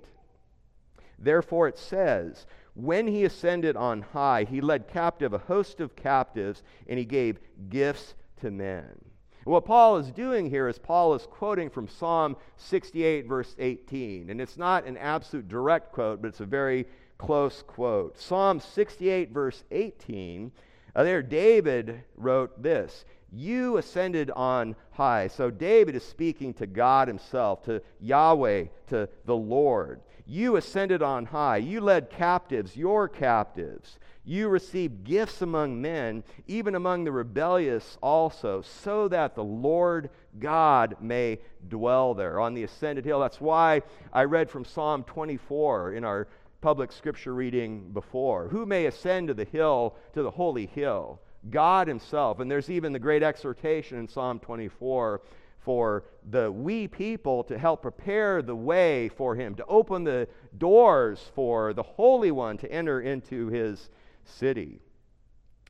Therefore 1.18 1.68
it 1.68 1.78
says, 1.78 2.46
When 2.74 3.06
he 3.06 3.24
ascended 3.24 3.76
on 3.76 4.02
high, 4.02 4.44
he 4.44 4.60
led 4.60 4.88
captive 4.88 5.32
a 5.32 5.38
host 5.38 5.80
of 5.80 5.96
captives, 5.96 6.62
and 6.88 6.98
he 6.98 7.04
gave 7.04 7.38
gifts 7.68 8.14
to 8.40 8.50
men. 8.50 8.98
what 9.44 9.64
Paul 9.64 9.96
is 9.96 10.10
doing 10.10 10.48
here 10.48 10.68
is 10.68 10.78
Paul 10.78 11.14
is 11.14 11.26
quoting 11.26 11.70
from 11.70 11.88
Psalm 11.88 12.36
68, 12.56 13.26
verse 13.26 13.54
18. 13.58 14.30
And 14.30 14.40
it's 14.40 14.56
not 14.56 14.86
an 14.86 14.96
absolute 14.96 15.48
direct 15.48 15.92
quote, 15.92 16.22
but 16.22 16.28
it's 16.28 16.40
a 16.40 16.46
very 16.46 16.86
close 17.18 17.62
quote. 17.62 18.18
Psalm 18.18 18.60
68, 18.60 19.30
verse 19.30 19.64
18, 19.70 20.52
uh, 20.94 21.02
there 21.02 21.22
David 21.22 22.02
wrote 22.16 22.62
this 22.62 23.04
You 23.32 23.76
ascended 23.76 24.30
on 24.30 24.76
high. 24.92 25.28
So 25.28 25.50
David 25.50 25.94
is 25.96 26.04
speaking 26.04 26.54
to 26.54 26.66
God 26.66 27.08
himself, 27.08 27.62
to 27.64 27.82
Yahweh, 28.00 28.66
to 28.88 29.08
the 29.24 29.36
Lord. 29.36 30.00
You 30.30 30.54
ascended 30.54 31.02
on 31.02 31.26
high. 31.26 31.56
You 31.56 31.80
led 31.80 32.08
captives, 32.08 32.76
your 32.76 33.08
captives. 33.08 33.98
You 34.24 34.48
received 34.48 35.02
gifts 35.02 35.42
among 35.42 35.82
men, 35.82 36.22
even 36.46 36.76
among 36.76 37.02
the 37.02 37.10
rebellious 37.10 37.98
also, 38.00 38.62
so 38.62 39.08
that 39.08 39.34
the 39.34 39.42
Lord 39.42 40.08
God 40.38 40.94
may 41.00 41.40
dwell 41.66 42.14
there 42.14 42.38
on 42.38 42.54
the 42.54 42.62
ascended 42.62 43.04
hill. 43.04 43.18
That's 43.18 43.40
why 43.40 43.82
I 44.12 44.22
read 44.22 44.48
from 44.48 44.64
Psalm 44.64 45.02
24 45.02 45.94
in 45.94 46.04
our 46.04 46.28
public 46.60 46.92
scripture 46.92 47.34
reading 47.34 47.90
before. 47.90 48.46
Who 48.46 48.66
may 48.66 48.86
ascend 48.86 49.26
to 49.28 49.34
the 49.34 49.46
hill, 49.46 49.96
to 50.14 50.22
the 50.22 50.30
holy 50.30 50.66
hill? 50.66 51.20
God 51.50 51.88
Himself. 51.88 52.38
And 52.38 52.48
there's 52.48 52.70
even 52.70 52.92
the 52.92 53.00
great 53.00 53.24
exhortation 53.24 53.98
in 53.98 54.06
Psalm 54.06 54.38
24 54.38 55.22
for 55.60 56.04
the 56.30 56.50
we 56.50 56.88
people 56.88 57.44
to 57.44 57.58
help 57.58 57.82
prepare 57.82 58.42
the 58.42 58.54
way 58.54 59.08
for 59.08 59.34
Him, 59.34 59.54
to 59.56 59.66
open 59.66 60.04
the 60.04 60.28
doors 60.58 61.30
for 61.34 61.72
the 61.72 61.82
Holy 61.82 62.30
One 62.30 62.58
to 62.58 62.72
enter 62.72 63.00
into 63.00 63.48
His 63.48 63.90
city. 64.24 64.80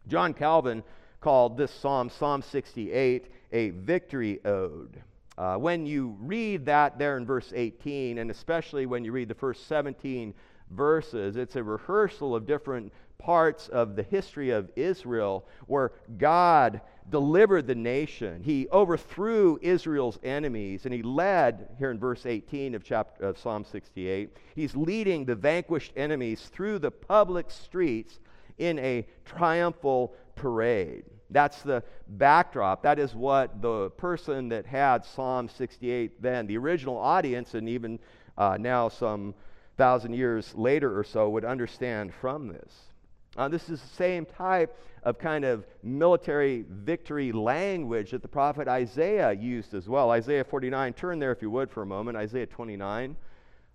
John 0.09 0.35
Calvin 0.35 0.83
called 1.21 1.57
this 1.57 1.71
psalm, 1.71 2.09
Psalm 2.11 2.43
68, 2.43 3.27
a 3.53 3.71
victory 3.71 4.45
ode. 4.45 5.03
Uh, 5.37 5.57
when 5.57 5.87
you 5.87 6.17
read 6.21 6.67
that 6.67 6.99
there 6.99 7.17
in 7.17 7.25
verse 7.25 7.53
18, 7.55 8.19
and 8.19 8.31
especially 8.31 8.87
when 8.87 9.05
you 9.05 9.13
read 9.13 9.29
the 9.29 9.35
first 9.35 9.67
17 9.67 10.35
verses. 10.71 11.37
It's 11.37 11.57
a 11.57 11.63
rehearsal 11.63 12.35
of 12.35 12.47
different 12.47 12.93
parts 13.21 13.69
of 13.69 13.97
the 13.97 14.03
history 14.03 14.51
of 14.51 14.71
Israel 14.77 15.47
where 15.67 15.93
God 16.19 16.81
delivered 17.11 17.67
the 17.67 17.75
nation. 17.75 18.43
He 18.43 18.69
overthrew 18.71 19.59
Israel's 19.63 20.19
enemies 20.23 20.85
and 20.85 20.95
he 20.95 21.03
led 21.03 21.69
here 21.79 21.91
in 21.91 21.99
verse 21.99 22.27
18 22.27 22.75
of 22.75 22.85
chapter 22.85 23.25
of 23.25 23.39
Psalm 23.39 23.65
68. 23.65 24.37
He's 24.55 24.77
leading 24.77 25.25
the 25.25 25.35
vanquished 25.35 25.93
enemies 25.97 26.51
through 26.53 26.79
the 26.79 26.91
public 26.91 27.51
streets 27.51 28.21
in 28.59 28.79
a 28.79 29.07
triumphal 29.25 30.15
parade. 30.35 31.05
That's 31.31 31.63
the 31.63 31.83
backdrop. 32.09 32.83
That 32.83 32.99
is 32.99 33.15
what 33.15 33.63
the 33.63 33.91
person 33.91 34.49
that 34.49 34.67
had 34.67 35.05
Psalm 35.05 35.49
68 35.49 36.21
then, 36.21 36.47
the 36.47 36.59
original 36.59 36.99
audience, 36.99 37.55
and 37.55 37.69
even 37.69 37.99
uh, 38.37 38.57
now 38.59 38.89
some 38.89 39.35
thousand 39.77 40.13
years 40.13 40.55
later 40.55 40.99
or 40.99 41.05
so 41.05 41.31
would 41.31 41.45
understand 41.45 42.13
from 42.13 42.49
this. 42.49 42.90
Uh, 43.37 43.49
this 43.49 43.69
is 43.69 43.81
the 43.81 43.89
same 43.89 44.27
type 44.27 44.77
of 45.03 45.19
kind 45.19 45.45
of 45.45 45.65
military 45.83 46.65
victory 46.69 47.33
language 47.33 48.11
that 48.11 48.23
the 48.23 48.29
prophet 48.29 48.69
Isaiah 48.69 49.33
used 49.33 49.73
as 49.73 49.89
well. 49.89 50.11
Isaiah 50.11 50.45
49, 50.45 50.93
turn 50.93 51.19
there 51.19 51.33
if 51.33 51.41
you 51.41 51.51
would 51.51 51.71
for 51.71 51.83
a 51.83 51.87
moment. 51.87 52.17
Isaiah 52.17 52.47
29. 52.47 53.17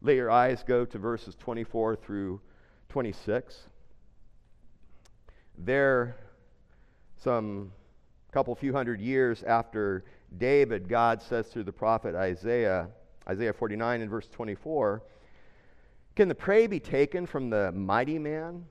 Let 0.02 0.16
your 0.16 0.30
eyes 0.30 0.64
go 0.68 0.86
to 0.86 0.98
verses 0.98 1.36
24 1.36 1.96
through 1.96 2.42
26. 2.90 3.70
There, 5.58 6.18
some 7.24 7.72
couple 8.32 8.54
few 8.54 8.74
hundred 8.74 9.00
years 9.00 9.44
after 9.44 10.04
David, 10.38 10.90
God 10.90 11.22
says 11.22 11.48
through 11.48 11.64
the 11.64 11.72
prophet 11.72 12.14
Isaiah, 12.16 12.90
Isaiah 13.30 13.54
49 13.54 14.02
and 14.02 14.10
verse 14.10 14.28
24 14.28 15.02
Can 16.18 16.28
the 16.28 16.36
prey 16.36 16.68
be 16.68 16.82
taken 16.82 17.26
from 17.26 17.50
the 17.50 17.72
mighty 17.72 18.20
man, 18.20 18.66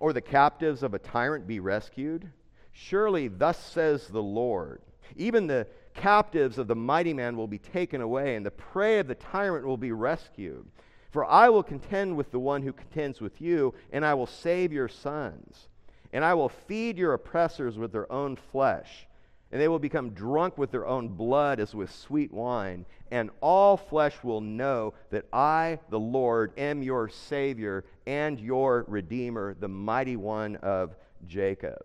or 0.00 0.12
the 0.12 0.20
captives 0.20 0.82
of 0.82 0.94
a 0.94 0.98
tyrant 0.98 1.46
be 1.46 1.60
rescued? 1.60 2.30
Surely, 2.72 3.28
thus 3.28 3.58
says 3.58 4.06
the 4.06 4.22
Lord, 4.22 4.82
even 5.16 5.46
the 5.46 5.66
captives 5.94 6.58
of 6.58 6.68
the 6.68 6.76
mighty 6.76 7.12
man 7.12 7.36
will 7.36 7.48
be 7.48 7.58
taken 7.58 8.00
away, 8.00 8.36
and 8.36 8.46
the 8.46 8.50
prey 8.50 9.00
of 9.00 9.08
the 9.08 9.16
tyrant 9.16 9.66
will 9.66 9.76
be 9.76 9.90
rescued. 9.90 10.64
For 11.10 11.24
I 11.24 11.48
will 11.48 11.62
contend 11.64 12.16
with 12.16 12.30
the 12.30 12.38
one 12.38 12.62
who 12.62 12.72
contends 12.72 13.20
with 13.20 13.40
you, 13.40 13.74
and 13.90 14.04
I 14.04 14.14
will 14.14 14.26
save 14.26 14.72
your 14.72 14.88
sons. 14.88 15.68
And 16.12 16.24
I 16.24 16.34
will 16.34 16.48
feed 16.48 16.96
your 16.96 17.14
oppressors 17.14 17.76
with 17.76 17.92
their 17.92 18.10
own 18.12 18.36
flesh, 18.36 19.07
and 19.50 19.60
they 19.60 19.68
will 19.68 19.78
become 19.78 20.10
drunk 20.10 20.58
with 20.58 20.70
their 20.70 20.86
own 20.86 21.08
blood 21.08 21.60
as 21.60 21.74
with 21.74 21.90
sweet 21.90 22.32
wine. 22.32 22.84
And 23.10 23.30
all 23.40 23.76
flesh 23.76 24.14
will 24.22 24.42
know 24.42 24.92
that 25.10 25.24
I, 25.32 25.78
the 25.88 25.98
Lord, 25.98 26.52
am 26.58 26.82
your 26.82 27.08
Savior 27.08 27.84
and 28.06 28.38
your 28.38 28.84
Redeemer, 28.86 29.56
the 29.58 29.68
mighty 29.68 30.16
one 30.16 30.56
of 30.56 30.94
Jacob. 31.26 31.78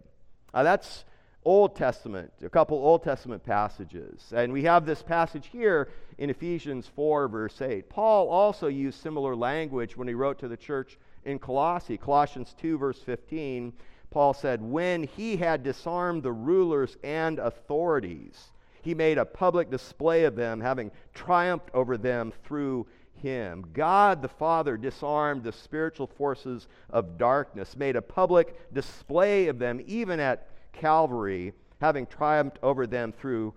Now 0.54 0.64
that's 0.64 1.06
Old 1.46 1.76
Testament, 1.76 2.32
a 2.44 2.50
couple 2.50 2.78
Old 2.78 3.04
Testament 3.04 3.44
passages. 3.44 4.32
And 4.36 4.52
we 4.52 4.64
have 4.64 4.86
this 4.86 5.02
passage 5.02 5.48
here 5.48 5.90
in 6.18 6.30
Ephesians 6.30 6.90
4, 6.96 7.28
verse 7.28 7.62
8. 7.62 7.90
Paul 7.90 8.30
also 8.30 8.68
used 8.68 9.02
similar 9.02 9.36
language 9.36 9.98
when 9.98 10.08
he 10.08 10.14
wrote 10.14 10.40
to 10.40 10.48
the 10.48 10.58
church 10.58 10.98
in 11.26 11.40
Colossae. 11.40 11.98
Colossians 11.98 12.56
2, 12.60 12.78
verse 12.78 13.00
15, 13.00 13.74
Paul 14.14 14.36
said, 14.36 14.62
When 14.62 15.04
he 15.04 15.38
had 15.38 15.64
disarmed 15.64 16.22
the 16.22 16.32
rulers 16.32 16.98
and 17.04 17.40
authorities, 17.40 18.52
he 18.84 18.94
made 18.94 19.18
a 19.18 19.26
public 19.26 19.72
display 19.72 20.26
of 20.26 20.36
them, 20.36 20.62
having 20.62 20.92
triumphed 21.16 21.72
over 21.74 21.98
them 21.98 22.32
through 22.44 22.86
him. 23.16 23.66
God 23.74 24.22
the 24.22 24.28
Father 24.28 24.78
disarmed 24.78 25.44
the 25.44 25.52
spiritual 25.52 26.06
forces 26.06 26.68
of 26.92 27.18
darkness, 27.18 27.76
made 27.76 27.96
a 27.96 28.04
public 28.04 28.72
display 28.72 29.48
of 29.48 29.58
them, 29.58 29.82
even 29.88 30.20
at 30.20 30.48
Calvary, 30.74 31.54
having 31.82 32.06
triumphed 32.06 32.60
over 32.62 32.86
them 32.86 33.12
through 33.14 33.56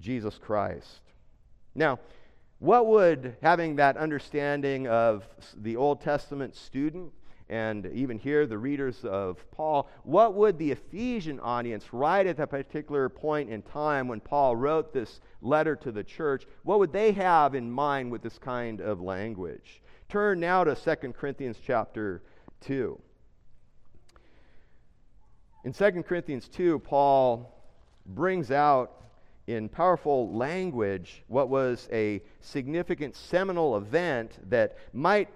Jesus 0.00 0.38
Christ. 0.38 1.02
Now, 1.76 2.00
what 2.58 2.86
would 2.88 3.36
having 3.42 3.76
that 3.76 3.96
understanding 3.96 4.88
of 4.88 5.28
the 5.56 5.76
Old 5.76 6.00
Testament 6.00 6.56
student 6.56 7.12
and 7.50 7.86
even 7.86 8.18
here 8.18 8.46
the 8.46 8.58
readers 8.58 9.04
of 9.04 9.44
Paul, 9.50 9.88
what 10.02 10.34
would 10.34 10.58
the 10.58 10.72
Ephesian 10.72 11.40
audience, 11.40 11.92
right 11.92 12.26
at 12.26 12.36
that 12.36 12.50
particular 12.50 13.08
point 13.08 13.50
in 13.50 13.62
time 13.62 14.06
when 14.08 14.20
Paul 14.20 14.56
wrote 14.56 14.92
this 14.92 15.20
letter 15.40 15.74
to 15.76 15.90
the 15.90 16.04
church, 16.04 16.46
what 16.62 16.78
would 16.78 16.92
they 16.92 17.12
have 17.12 17.54
in 17.54 17.70
mind 17.70 18.10
with 18.10 18.22
this 18.22 18.38
kind 18.38 18.80
of 18.80 19.00
language? 19.00 19.80
Turn 20.08 20.40
now 20.40 20.64
to 20.64 20.74
2 20.74 21.12
Corinthians 21.12 21.56
chapter 21.64 22.22
2. 22.62 23.00
In 25.64 25.72
2 25.72 26.02
Corinthians 26.02 26.48
2, 26.48 26.78
Paul 26.80 27.54
brings 28.06 28.50
out 28.50 28.92
in 29.46 29.68
powerful 29.68 30.34
language 30.34 31.24
what 31.28 31.48
was 31.48 31.88
a 31.90 32.22
significant 32.40 33.16
seminal 33.16 33.76
event 33.78 34.38
that 34.50 34.76
might 34.92 35.28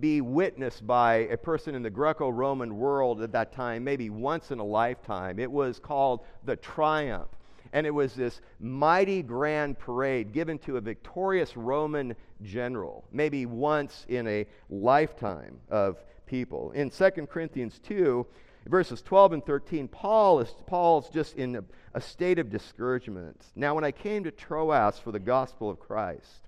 be 0.00 0.20
witnessed 0.20 0.86
by 0.86 1.14
a 1.30 1.36
person 1.36 1.74
in 1.74 1.82
the 1.82 1.90
Greco 1.90 2.28
Roman 2.28 2.76
world 2.76 3.22
at 3.22 3.32
that 3.32 3.52
time, 3.52 3.84
maybe 3.84 4.10
once 4.10 4.50
in 4.50 4.58
a 4.58 4.64
lifetime. 4.64 5.38
It 5.38 5.50
was 5.50 5.78
called 5.78 6.20
the 6.44 6.56
Triumph. 6.56 7.28
And 7.72 7.86
it 7.86 7.90
was 7.90 8.14
this 8.14 8.40
mighty 8.60 9.22
grand 9.22 9.78
parade 9.78 10.32
given 10.32 10.58
to 10.60 10.78
a 10.78 10.80
victorious 10.80 11.56
Roman 11.56 12.14
general, 12.42 13.04
maybe 13.12 13.46
once 13.46 14.06
in 14.08 14.26
a 14.26 14.46
lifetime 14.70 15.58
of 15.70 16.02
people. 16.26 16.70
In 16.72 16.90
2 16.90 17.10
Corinthians 17.26 17.78
2, 17.80 18.26
verses 18.66 19.02
12 19.02 19.32
and 19.34 19.46
13, 19.46 19.88
Paul 19.88 20.40
is 20.40 20.54
Paul's 20.66 21.10
just 21.10 21.36
in 21.36 21.56
a, 21.56 21.64
a 21.94 22.00
state 22.00 22.38
of 22.38 22.50
discouragement. 22.50 23.44
Now, 23.54 23.74
when 23.74 23.84
I 23.84 23.92
came 23.92 24.24
to 24.24 24.30
Troas 24.30 24.98
for 24.98 25.12
the 25.12 25.18
gospel 25.18 25.68
of 25.68 25.78
Christ, 25.78 26.47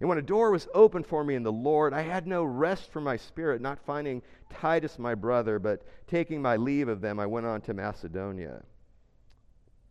and 0.00 0.08
when 0.08 0.18
a 0.18 0.22
door 0.22 0.50
was 0.50 0.66
opened 0.72 1.06
for 1.06 1.22
me 1.22 1.34
in 1.34 1.42
the 1.42 1.52
Lord, 1.52 1.92
I 1.92 2.00
had 2.00 2.26
no 2.26 2.42
rest 2.42 2.90
for 2.90 3.02
my 3.02 3.16
spirit, 3.16 3.60
not 3.60 3.84
finding 3.84 4.22
Titus 4.48 4.98
my 4.98 5.14
brother, 5.14 5.58
but 5.58 5.82
taking 6.06 6.40
my 6.40 6.56
leave 6.56 6.88
of 6.88 7.02
them, 7.02 7.20
I 7.20 7.26
went 7.26 7.46
on 7.46 7.60
to 7.62 7.74
Macedonia. 7.74 8.62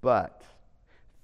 But 0.01 0.43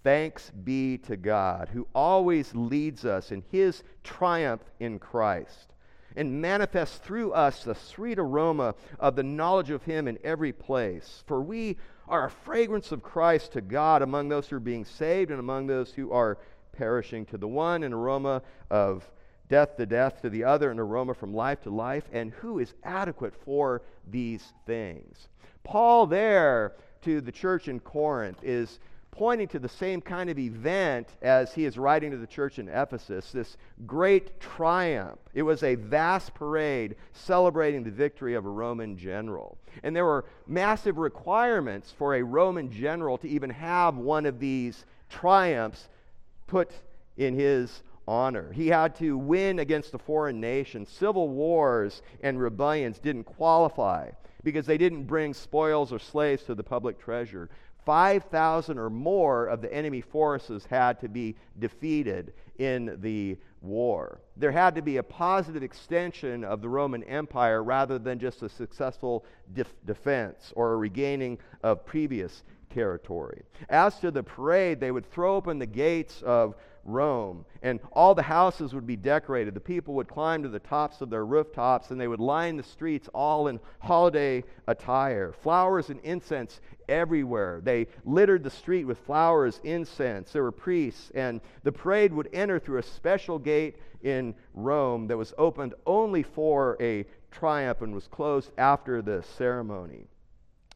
thanks 0.04 0.52
be 0.52 1.00
to 1.00 1.18
God, 1.18 1.70
who 1.70 1.88
always 1.96 2.54
leads 2.54 3.06
us 3.06 3.32
in 3.32 3.44
his 3.52 3.82
triumph 4.04 4.62
in 4.80 5.00
Christ 5.00 5.74
and 6.16 6.42
manifests 6.42 6.98
through 7.00 7.34
us 7.34 7.64
the 7.64 7.76
sweet 7.76 8.20
aroma 8.20 8.76
of 9.00 9.16
the 9.16 9.24
knowledge 9.24 9.70
of 9.70 9.84
him 9.84 10.08
in 10.08 10.18
every 10.24 10.54
place. 10.54 11.24
For 11.28 11.42
we 11.42 11.78
are 12.08 12.26
a 12.26 12.32
fragrance 12.32 12.92
of 12.92 13.04
Christ 13.04 13.54
to 13.54 13.62
God 13.62 14.02
among 14.02 14.30
those 14.30 14.48
who 14.48 14.56
are 14.58 14.62
being 14.62 14.86
saved 14.86 15.32
and 15.32 15.40
among 15.40 15.68
those 15.68 15.92
who 15.92 16.12
are 16.12 16.38
perishing. 16.78 17.26
To 17.28 17.38
the 17.38 17.48
one, 17.48 17.84
an 17.84 17.94
aroma 17.94 18.42
of 18.70 19.10
death 19.50 19.78
to 19.78 19.86
death, 19.86 20.22
to 20.22 20.30
the 20.30 20.44
other, 20.44 20.72
an 20.72 20.80
aroma 20.80 21.14
from 21.14 21.34
life 21.34 21.62
to 21.64 21.70
life. 21.70 22.06
And 22.12 22.32
who 22.32 22.60
is 22.60 22.74
adequate 22.84 23.34
for 23.44 23.82
these 24.10 24.54
things? 24.66 25.28
Paul, 25.64 26.08
there 26.08 26.74
to 27.02 27.22
the 27.22 27.32
church 27.32 27.68
in 27.68 27.80
Corinth, 27.80 28.40
is 28.44 28.80
pointing 29.16 29.48
to 29.48 29.60
the 29.60 29.70
same 29.70 30.02
kind 30.02 30.30
of 30.30 30.38
event 30.38 31.08
as 31.22 31.54
he 31.54 31.64
is 31.64 31.78
writing 31.78 32.12
to 32.12 32.18
the 32.18 32.28
church 32.28 32.60
in 32.60 32.68
Ephesus 32.68 33.32
this 33.32 33.56
great 33.86 34.40
triumph. 34.42 35.20
It 35.34 35.44
was 35.44 35.64
a 35.64 35.76
vast 35.76 36.34
parade 36.34 36.96
celebrating 37.14 37.84
the 37.84 37.92
victory 37.92 38.34
of 38.36 38.46
a 38.46 38.50
Roman 38.50 38.98
general. 38.98 39.58
And 39.84 39.96
there 39.96 40.04
were 40.04 40.26
massive 40.48 40.98
requirements 40.98 41.94
for 41.98 42.16
a 42.16 42.24
Roman 42.24 42.70
general 42.70 43.18
to 43.20 43.30
even 43.30 43.50
have 43.52 43.96
one 43.96 44.26
of 44.26 44.40
these 44.40 44.86
triumphs 45.10 45.88
put 46.48 46.72
in 47.18 47.38
his 47.38 47.84
honor. 48.08 48.52
He 48.54 48.68
had 48.68 48.96
to 48.98 49.18
win 49.18 49.60
against 49.60 49.94
a 49.94 49.98
foreign 49.98 50.40
nation. 50.40 50.86
Civil 50.86 51.30
wars 51.30 52.02
and 52.22 52.40
rebellions 52.40 53.00
didn't 53.00 53.24
qualify 53.24 54.12
because 54.44 54.66
they 54.66 54.78
didn't 54.78 55.06
bring 55.06 55.34
spoils 55.34 55.92
or 55.92 56.00
slaves 56.00 56.44
to 56.44 56.56
the 56.56 56.64
public 56.64 57.00
treasure. 57.00 57.50
5,000 57.86 58.80
or 58.80 58.90
more 58.90 59.46
of 59.46 59.62
the 59.62 59.74
enemy 59.74 60.02
forces 60.02 60.66
had 60.66 61.00
to 61.02 61.08
be 61.08 61.36
defeated 61.60 62.34
in 62.58 62.98
the 63.02 63.38
war. 63.62 64.22
There 64.38 64.52
had 64.52 64.76
to 64.76 64.82
be 64.82 64.98
a 64.98 65.04
positive 65.04 65.64
extension 65.64 66.44
of 66.44 66.62
the 66.62 66.70
Roman 66.70 67.04
Empire 67.04 67.64
rather 67.64 68.00
than 68.00 68.20
just 68.20 68.42
a 68.44 68.50
successful 68.50 69.26
def- 69.54 69.74
defense 69.86 70.54
or 70.56 70.74
a 70.74 70.78
regaining 70.78 71.38
of 71.64 71.86
previous 71.86 72.44
territory. 72.76 73.42
As 73.70 74.00
to 74.02 74.12
the 74.12 74.22
parade, 74.22 74.80
they 74.80 74.92
would 74.92 75.10
throw 75.10 75.36
open 75.38 75.60
the 75.60 75.66
gates 75.66 76.22
of 76.22 76.56
Rome, 76.84 77.46
and 77.64 77.80
all 77.94 78.14
the 78.14 78.22
houses 78.22 78.74
would 78.76 78.86
be 78.86 78.98
decorated. 78.98 79.54
The 79.54 79.60
people 79.60 79.96
would 79.96 80.08
climb 80.08 80.44
to 80.44 80.50
the 80.50 80.60
tops 80.60 81.02
of 81.02 81.10
their 81.10 81.26
rooftops, 81.26 81.90
and 81.90 82.00
they 82.00 82.08
would 82.08 82.20
line 82.20 82.58
the 82.58 82.64
streets 82.64 83.10
all 83.14 83.48
in 83.48 83.60
holiday 83.80 84.44
attire. 84.68 85.32
Flowers 85.42 85.90
and 85.90 86.00
incense 86.02 86.60
everywhere. 86.88 87.62
They 87.64 87.88
littered 88.04 88.44
the 88.44 88.52
street 88.52 88.86
with 88.86 89.00
flowers, 89.00 89.62
incense. 89.64 90.32
There 90.32 90.44
were 90.44 90.52
priests, 90.52 91.12
and 91.16 91.42
the 91.64 91.72
parade 91.72 92.14
would 92.14 92.30
enter 92.34 92.60
through 92.60 92.80
a 92.80 92.84
special 92.84 93.40
gate 93.40 93.78
in 94.04 94.36
Rome 94.54 95.08
that 95.08 95.18
was 95.18 95.34
opened 95.38 95.74
only 95.88 96.22
for 96.22 96.78
a 96.80 97.06
triumph 97.32 97.82
and 97.82 97.96
was 97.96 98.08
closed 98.08 98.52
after 98.58 99.02
the 99.02 99.24
ceremony. 99.38 100.06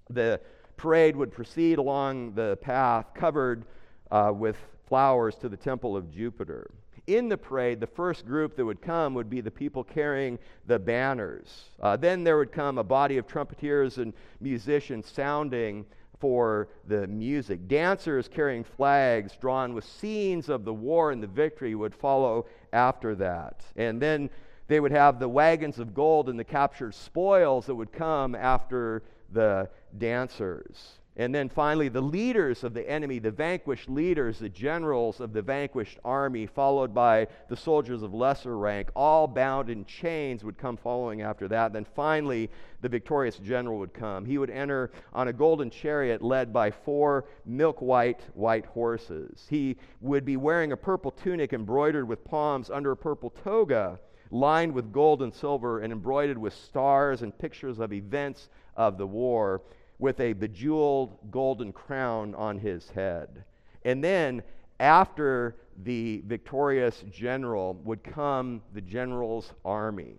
The 0.10 0.42
parade 0.80 1.14
would 1.14 1.30
proceed 1.30 1.78
along 1.78 2.32
the 2.36 2.58
path 2.62 3.14
covered 3.14 3.66
uh, 4.12 4.32
with 4.34 4.56
flowers 4.88 5.36
to 5.36 5.50
the 5.50 5.58
temple 5.58 5.98
of 5.98 6.10
Jupiter. 6.10 6.72
In 7.06 7.28
the 7.28 7.38
parade, 7.38 7.82
the 7.82 7.88
first 7.88 8.26
group 8.26 8.56
that 8.56 8.64
would 8.64 8.82
come 8.82 9.14
would 9.14 9.30
be 9.30 9.42
the 9.42 9.52
people 9.52 9.84
carrying 9.84 10.40
the 10.68 10.80
banners. 10.80 11.66
Uh, 11.82 11.98
then 11.98 12.24
there 12.24 12.38
would 12.38 12.54
come 12.54 12.78
a 12.78 12.84
body 12.84 13.18
of 13.18 13.28
trumpeters 13.28 13.98
and 13.98 14.14
musicians 14.40 15.12
sounding 15.12 15.86
for 16.18 16.70
the 16.88 17.08
music. 17.08 17.68
Dancers 17.68 18.30
carrying 18.30 18.64
flags 18.64 19.36
drawn 19.36 19.74
with 19.74 19.84
scenes 19.84 20.48
of 20.48 20.64
the 20.64 20.74
war 20.74 21.12
and 21.12 21.22
the 21.22 21.28
victory 21.28 21.76
would 21.76 21.94
follow 21.94 22.46
after 22.72 23.16
that. 23.16 23.66
And 23.76 24.02
then 24.02 24.30
they 24.70 24.80
would 24.80 24.92
have 24.92 25.20
the 25.20 25.28
wagons 25.28 25.78
of 25.78 25.94
gold 25.94 26.30
and 26.30 26.40
the 26.40 26.46
captured 26.46 26.96
spoils 26.96 27.66
that 27.66 27.76
would 27.76 27.92
come 27.92 28.34
after 28.34 29.04
the 29.32 29.70
dancers. 29.98 31.00
And 31.20 31.36
then 31.36 31.50
finally, 31.50 31.90
the 31.90 32.00
leaders 32.00 32.64
of 32.64 32.74
the 32.74 32.90
enemy, 32.90 33.20
the 33.20 33.30
vanquished 33.30 33.90
leaders, 33.90 34.40
the 34.40 34.48
generals 34.48 35.20
of 35.20 35.34
the 35.34 35.42
vanquished 35.42 36.00
army, 36.06 36.46
followed 36.46 36.94
by 36.94 37.28
the 37.50 37.58
soldiers 37.58 38.04
of 38.04 38.14
lesser 38.14 38.58
rank, 38.58 38.90
all 38.96 39.28
bound 39.28 39.70
in 39.70 39.84
chains, 39.84 40.46
would 40.46 40.58
come 40.58 40.78
following 40.78 41.22
after 41.22 41.50
that. 41.50 41.74
Then 41.74 41.86
finally, 41.94 42.50
the 42.80 42.88
victorious 42.88 43.38
general 43.38 43.80
would 43.80 43.94
come. 43.94 44.24
He 44.24 44.38
would 44.38 44.50
enter 44.50 44.92
on 45.12 45.28
a 45.28 45.34
golden 45.34 45.70
chariot 45.70 46.22
led 46.22 46.54
by 46.54 46.72
four 46.72 47.26
milk 47.46 47.82
white 47.82 48.22
white 48.34 48.68
horses. 48.68 49.46
He 49.50 49.76
would 50.00 50.24
be 50.24 50.38
wearing 50.38 50.72
a 50.72 50.78
purple 50.78 51.12
tunic 51.12 51.52
embroidered 51.52 52.08
with 52.08 52.24
palms 52.24 52.70
under 52.70 52.92
a 52.92 52.98
purple 52.98 53.32
toga 53.44 54.00
lined 54.32 54.72
with 54.74 54.92
gold 54.92 55.22
and 55.22 55.34
silver 55.34 55.80
and 55.80 55.92
embroidered 55.92 56.38
with 56.38 56.54
stars 56.54 57.24
and 57.24 57.38
pictures 57.38 57.80
of 57.80 57.92
events 57.92 58.50
of 58.76 58.98
the 58.98 59.08
war 59.08 59.62
with 60.00 60.20
a 60.20 60.34
bejeweled 60.34 61.18
golden 61.30 61.74
crown 61.74 62.34
on 62.36 62.58
his 62.58 62.90
head. 62.90 63.44
And 63.84 64.04
then, 64.04 64.44
after 64.80 65.58
the 65.84 66.24
victorious 66.26 67.04
general, 67.12 67.76
would 67.84 68.04
come 68.04 68.62
the 68.74 68.82
general's 68.82 69.54
army. 69.66 70.16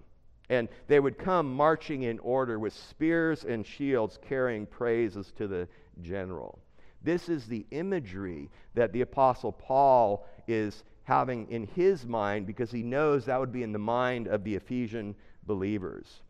And 0.51 0.69
they 0.89 1.01
would 1.01 1.19
come 1.19 1.55
marching 1.55 2.03
in 2.03 2.19
order 2.19 2.59
with 2.59 2.73
spears 2.73 3.45
and 3.45 3.65
shields, 3.65 4.19
carrying 4.29 4.67
praises 4.67 5.33
to 5.37 5.47
the 5.47 5.69
general. 6.03 6.59
This 7.03 7.29
is 7.29 7.47
the 7.47 7.67
imagery 7.71 8.51
that 8.75 8.93
the 8.93 9.01
Apostle 9.01 9.53
Paul 9.53 10.27
is 10.47 10.85
having 11.05 11.51
in 11.51 11.67
his 11.67 12.05
mind 12.05 12.47
because 12.47 12.71
he 12.71 12.83
knows 12.83 13.25
that 13.25 13.41
would 13.41 13.53
be 13.53 13.63
in 13.63 13.73
the 13.73 13.79
mind 13.79 14.29
of 14.29 14.45
the 14.45 14.55
Ephesian 14.55 15.15
believers. 15.47 16.21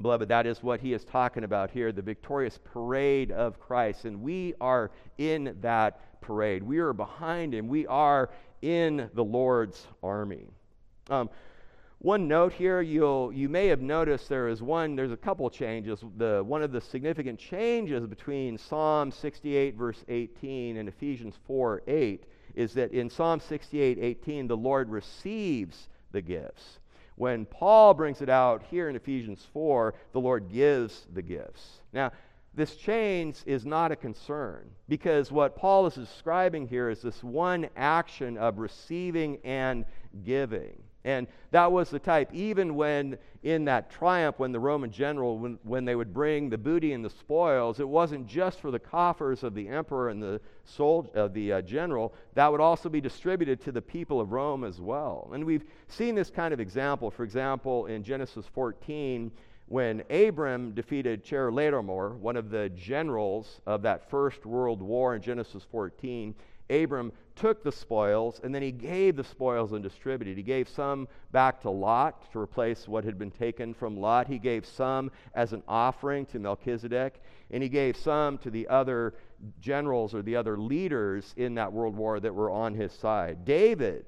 Beloved, 0.00 0.28
that 0.28 0.46
is 0.46 0.62
what 0.62 0.80
he 0.80 0.92
is 0.92 1.04
talking 1.04 1.44
about 1.44 1.70
here 1.70 1.92
the 1.92 2.02
victorious 2.02 2.58
parade 2.64 3.30
of 3.32 3.60
Christ. 3.60 4.04
And 4.04 4.22
we 4.22 4.54
are 4.60 4.90
in 5.18 5.56
that 5.60 6.20
parade. 6.20 6.62
We 6.62 6.78
are 6.78 6.92
behind 6.92 7.54
him. 7.54 7.68
We 7.68 7.86
are 7.86 8.30
in 8.62 9.10
the 9.14 9.24
Lord's 9.24 9.86
army. 10.02 10.46
Um, 11.10 11.28
one 11.98 12.28
note 12.28 12.54
here, 12.54 12.80
you'll, 12.80 13.30
you 13.30 13.50
may 13.50 13.66
have 13.66 13.82
noticed 13.82 14.30
there 14.30 14.48
is 14.48 14.62
one, 14.62 14.96
there's 14.96 15.12
a 15.12 15.18
couple 15.18 15.50
changes. 15.50 16.02
The, 16.16 16.42
one 16.42 16.62
of 16.62 16.72
the 16.72 16.80
significant 16.80 17.38
changes 17.38 18.06
between 18.06 18.56
Psalm 18.56 19.12
68, 19.12 19.76
verse 19.76 20.02
18, 20.08 20.78
and 20.78 20.88
Ephesians 20.88 21.34
4, 21.46 21.82
8 21.86 22.24
is 22.54 22.72
that 22.74 22.92
in 22.92 23.10
Psalm 23.10 23.38
68, 23.38 23.98
18, 24.00 24.46
the 24.48 24.56
Lord 24.56 24.88
receives 24.88 25.88
the 26.12 26.22
gifts. 26.22 26.79
When 27.20 27.44
Paul 27.44 27.92
brings 27.92 28.22
it 28.22 28.30
out 28.30 28.62
here 28.70 28.88
in 28.88 28.96
Ephesians 28.96 29.46
4, 29.52 29.92
the 30.12 30.20
Lord 30.20 30.48
gives 30.50 31.06
the 31.12 31.20
gifts. 31.20 31.82
Now, 31.92 32.12
this 32.54 32.76
change 32.76 33.36
is 33.44 33.66
not 33.66 33.92
a 33.92 33.96
concern 33.96 34.70
because 34.88 35.30
what 35.30 35.54
Paul 35.54 35.86
is 35.86 35.96
describing 35.96 36.66
here 36.66 36.88
is 36.88 37.02
this 37.02 37.22
one 37.22 37.68
action 37.76 38.38
of 38.38 38.56
receiving 38.56 39.36
and 39.44 39.84
giving. 40.24 40.82
And 41.04 41.26
that 41.50 41.72
was 41.72 41.88
the 41.88 41.98
type, 41.98 42.28
even 42.34 42.74
when 42.74 43.16
in 43.42 43.64
that 43.64 43.90
triumph, 43.90 44.38
when 44.38 44.52
the 44.52 44.60
Roman 44.60 44.90
general, 44.90 45.38
when, 45.38 45.58
when 45.62 45.86
they 45.86 45.94
would 45.94 46.12
bring 46.12 46.50
the 46.50 46.58
booty 46.58 46.92
and 46.92 47.02
the 47.02 47.10
spoils, 47.10 47.80
it 47.80 47.88
wasn't 47.88 48.26
just 48.26 48.60
for 48.60 48.70
the 48.70 48.78
coffers 48.78 49.42
of 49.42 49.54
the 49.54 49.66
emperor 49.68 50.10
and 50.10 50.22
the, 50.22 50.40
sol- 50.64 51.10
uh, 51.16 51.28
the 51.28 51.54
uh, 51.54 51.62
general, 51.62 52.12
that 52.34 52.52
would 52.52 52.60
also 52.60 52.90
be 52.90 53.00
distributed 53.00 53.62
to 53.62 53.72
the 53.72 53.80
people 53.80 54.20
of 54.20 54.32
Rome 54.32 54.62
as 54.62 54.78
well. 54.78 55.30
And 55.32 55.44
we've 55.44 55.64
seen 55.88 56.14
this 56.14 56.28
kind 56.28 56.52
of 56.52 56.60
example, 56.60 57.10
for 57.10 57.24
example, 57.24 57.86
in 57.86 58.02
Genesis 58.02 58.44
14, 58.52 59.32
when 59.68 60.02
Abram 60.10 60.72
defeated 60.72 61.24
Chedorlaomer, 61.24 62.16
one 62.16 62.36
of 62.36 62.50
the 62.50 62.68
generals 62.70 63.60
of 63.66 63.82
that 63.82 64.10
first 64.10 64.44
world 64.44 64.82
war 64.82 65.14
in 65.14 65.22
Genesis 65.22 65.64
14, 65.70 66.34
Abram 66.68 67.12
took 67.40 67.64
the 67.64 67.72
spoils 67.72 68.38
and 68.44 68.54
then 68.54 68.62
he 68.62 68.70
gave 68.70 69.16
the 69.16 69.24
spoils 69.24 69.72
and 69.72 69.82
distributed. 69.82 70.36
He 70.36 70.42
gave 70.42 70.68
some 70.68 71.08
back 71.32 71.62
to 71.62 71.70
Lot 71.70 72.30
to 72.32 72.38
replace 72.38 72.86
what 72.86 73.02
had 73.04 73.18
been 73.18 73.30
taken 73.30 73.72
from 73.72 73.96
Lot. 73.96 74.28
He 74.28 74.38
gave 74.38 74.66
some 74.66 75.10
as 75.34 75.54
an 75.54 75.62
offering 75.66 76.26
to 76.26 76.38
Melchizedek, 76.38 77.20
and 77.50 77.62
he 77.62 77.68
gave 77.68 77.96
some 77.96 78.36
to 78.38 78.50
the 78.50 78.68
other 78.68 79.14
generals 79.60 80.14
or 80.14 80.22
the 80.22 80.36
other 80.36 80.58
leaders 80.58 81.32
in 81.36 81.54
that 81.54 81.72
world 81.72 81.96
war 81.96 82.20
that 82.20 82.34
were 82.34 82.50
on 82.50 82.74
his 82.74 82.92
side. 82.92 83.44
David, 83.46 84.04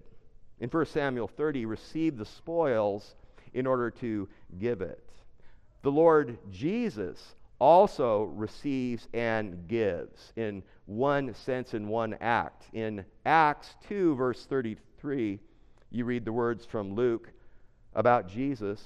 in 0.61 0.69
1 0.69 0.87
Samuel 0.87 1.29
30, 1.29 1.65
received 1.65 2.19
the 2.19 2.27
spoils 2.27 3.17
in 3.55 3.67
order 3.67 3.91
to 3.91 4.29
give 4.59 4.83
it. 4.83 5.03
The 5.83 5.91
Lord 5.91 6.39
Jesus 6.51 7.35
also 7.63 8.25
receives 8.25 9.07
and 9.15 9.69
gives 9.69 10.33
in 10.35 10.65
one 10.87 11.33
sense, 11.33 11.75
in 11.75 11.87
one 11.87 12.17
act. 12.21 12.65
In 12.73 13.05
Acts 13.25 13.77
2, 13.87 14.17
verse 14.17 14.45
33, 14.47 15.39
you 15.93 16.05
read 16.05 16.25
the 16.25 16.33
words 16.33 16.65
from 16.65 16.97
Luke 16.97 17.31
about 17.95 18.29
Jesus. 18.29 18.83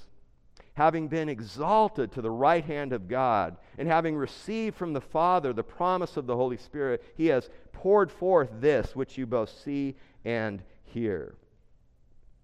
Having 0.74 1.08
been 1.08 1.30
exalted 1.30 2.12
to 2.12 2.20
the 2.20 2.30
right 2.30 2.62
hand 2.62 2.92
of 2.92 3.08
God, 3.08 3.56
and 3.78 3.88
having 3.88 4.14
received 4.14 4.76
from 4.76 4.92
the 4.92 5.00
Father 5.00 5.54
the 5.54 5.62
promise 5.62 6.18
of 6.18 6.26
the 6.26 6.36
Holy 6.36 6.58
Spirit, 6.58 7.02
he 7.16 7.28
has 7.28 7.48
poured 7.72 8.12
forth 8.12 8.50
this 8.60 8.94
which 8.94 9.16
you 9.16 9.24
both 9.24 9.48
see 9.64 9.96
and 10.26 10.62
hear. 10.84 11.34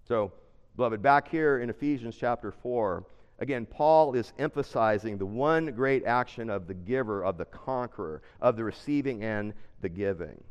So, 0.07 0.31
beloved, 0.75 0.99
back 0.99 1.27
here 1.27 1.59
in 1.59 1.69
Ephesians 1.69 2.15
chapter 2.19 2.51
4, 2.51 3.05
Again, 3.39 3.65
Paul 3.65 4.13
is 4.13 4.31
emphasizing 4.37 5.17
the 5.17 5.25
one 5.25 5.67
great 5.67 6.05
action 6.05 6.49
of 6.49 6.67
the 6.67 6.73
giver, 6.73 7.25
of 7.25 7.37
the 7.37 7.45
conqueror, 7.45 8.21
of 8.39 8.55
the 8.55 8.63
receiving 8.63 9.23
and 9.23 9.53
the 9.81 9.89
giving. 9.89 10.43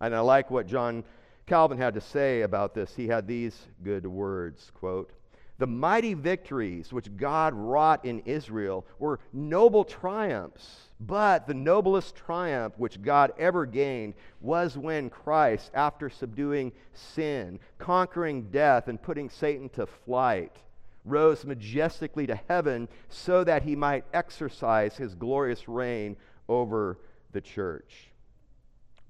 And 0.00 0.14
I 0.14 0.20
like 0.20 0.50
what 0.50 0.66
John 0.66 1.04
Calvin 1.46 1.78
had 1.78 1.94
to 1.94 2.00
say 2.00 2.42
about 2.42 2.74
this. 2.74 2.94
He 2.94 3.08
had 3.08 3.26
these 3.26 3.66
good 3.82 4.06
words, 4.06 4.70
quote, 4.74 5.12
"The 5.58 5.66
mighty 5.66 6.14
victories 6.14 6.92
which 6.92 7.16
God 7.16 7.52
wrought 7.52 8.04
in 8.04 8.20
Israel 8.20 8.86
were 8.98 9.18
noble 9.32 9.84
triumphs, 9.84 10.90
but 11.00 11.46
the 11.46 11.54
noblest 11.54 12.14
triumph 12.14 12.74
which 12.78 13.02
God 13.02 13.32
ever 13.38 13.66
gained 13.66 14.14
was 14.40 14.78
when 14.78 15.10
Christ, 15.10 15.72
after 15.74 16.08
subduing 16.08 16.72
sin, 16.92 17.58
conquering 17.78 18.50
death 18.50 18.86
and 18.86 19.02
putting 19.02 19.28
Satan 19.28 19.68
to 19.70 19.86
flight, 19.86 20.62
rose 21.10 21.44
majestically 21.44 22.26
to 22.26 22.38
heaven 22.48 22.88
so 23.08 23.44
that 23.44 23.62
he 23.62 23.76
might 23.76 24.04
exercise 24.12 24.96
his 24.96 25.14
glorious 25.14 25.68
reign 25.68 26.16
over 26.48 26.98
the 27.32 27.40
church. 27.40 28.08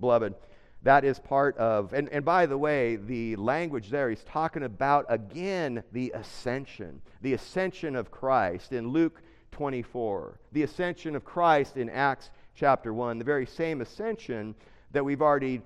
Beloved, 0.00 0.34
that 0.82 1.04
is 1.04 1.18
part 1.18 1.56
of, 1.58 1.92
and, 1.92 2.08
and 2.10 2.24
by 2.24 2.46
the 2.46 2.56
way, 2.56 2.96
the 2.96 3.34
language 3.36 3.90
there, 3.90 4.10
he's 4.10 4.22
talking 4.24 4.62
about 4.62 5.06
again 5.08 5.82
the 5.92 6.12
ascension, 6.14 7.02
the 7.20 7.34
ascension 7.34 7.96
of 7.96 8.10
Christ 8.10 8.72
in 8.72 8.88
Luke 8.88 9.20
24, 9.50 10.38
the 10.52 10.62
ascension 10.62 11.16
of 11.16 11.24
Christ 11.24 11.76
in 11.76 11.90
Acts 11.90 12.30
chapter 12.54 12.94
1, 12.94 13.18
the 13.18 13.24
very 13.24 13.46
same 13.46 13.80
ascension 13.80 14.54
that 14.92 15.04
we've 15.04 15.22
already 15.22 15.62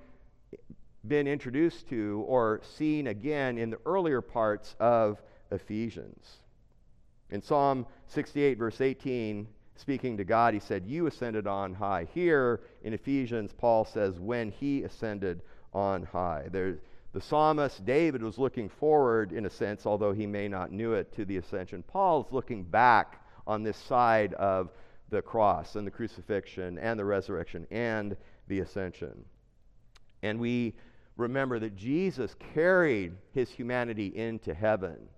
been 1.06 1.26
introduced 1.26 1.88
to 1.88 2.24
or 2.26 2.60
seen 2.76 3.08
again 3.08 3.58
in 3.58 3.70
the 3.70 3.78
earlier 3.84 4.20
parts 4.20 4.76
of 4.80 5.20
Ephesians. 5.52 6.38
In 7.30 7.40
Psalm 7.40 7.86
68, 8.08 8.58
verse 8.58 8.80
18, 8.80 9.46
speaking 9.76 10.16
to 10.16 10.24
God, 10.24 10.54
he 10.54 10.60
said, 10.60 10.86
You 10.86 11.06
ascended 11.06 11.46
on 11.46 11.74
high. 11.74 12.06
Here 12.12 12.60
in 12.82 12.92
Ephesians, 12.92 13.52
Paul 13.56 13.84
says, 13.84 14.18
When 14.18 14.50
he 14.50 14.82
ascended 14.82 15.42
on 15.72 16.02
high. 16.04 16.48
There's, 16.50 16.78
the 17.12 17.20
psalmist 17.20 17.84
David 17.84 18.22
was 18.22 18.38
looking 18.38 18.68
forward, 18.68 19.32
in 19.32 19.46
a 19.46 19.50
sense, 19.50 19.86
although 19.86 20.12
he 20.12 20.26
may 20.26 20.48
not 20.48 20.72
knew 20.72 20.94
it, 20.94 21.14
to 21.14 21.24
the 21.24 21.36
ascension. 21.36 21.82
Paul 21.82 22.22
is 22.22 22.32
looking 22.32 22.64
back 22.64 23.24
on 23.46 23.62
this 23.62 23.76
side 23.76 24.34
of 24.34 24.70
the 25.10 25.22
cross 25.22 25.76
and 25.76 25.86
the 25.86 25.90
crucifixion 25.90 26.78
and 26.78 26.98
the 26.98 27.04
resurrection 27.04 27.66
and 27.70 28.16
the 28.48 28.60
ascension. 28.60 29.24
And 30.22 30.40
we 30.40 30.74
remember 31.16 31.58
that 31.58 31.76
Jesus 31.76 32.34
carried 32.54 33.12
his 33.32 33.50
humanity 33.50 34.06
into 34.06 34.54
heaven 34.54 35.08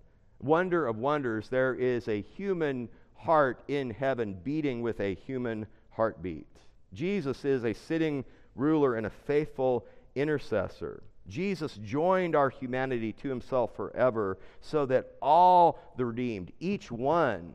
wonder 0.45 0.87
of 0.87 0.99
wonders, 0.99 1.49
there 1.49 1.75
is 1.75 2.09
a 2.09 2.21
human 2.21 2.89
heart 3.15 3.63
in 3.69 3.91
heaven 3.91 4.39
beating 4.45 4.83
with 4.83 5.01
a 5.01 5.15
human 5.15 5.67
heartbeat. 5.91 6.47
Jesus 6.93 7.45
is 7.45 7.65
a 7.65 7.73
sitting 7.73 8.25
ruler 8.55 8.97
and 8.97 9.07
a 9.07 9.11
faithful 9.11 9.87
intercessor. 10.15 11.03
Jesus 11.27 11.79
joined 11.83 12.37
our 12.37 12.51
humanity 12.51 13.13
to 13.15 13.29
himself 13.29 13.75
forever 13.75 14.39
so 14.61 14.85
that 14.87 15.17
all 15.23 15.79
the 15.97 16.05
redeemed, 16.05 16.53
each 16.61 16.91
one 16.91 17.55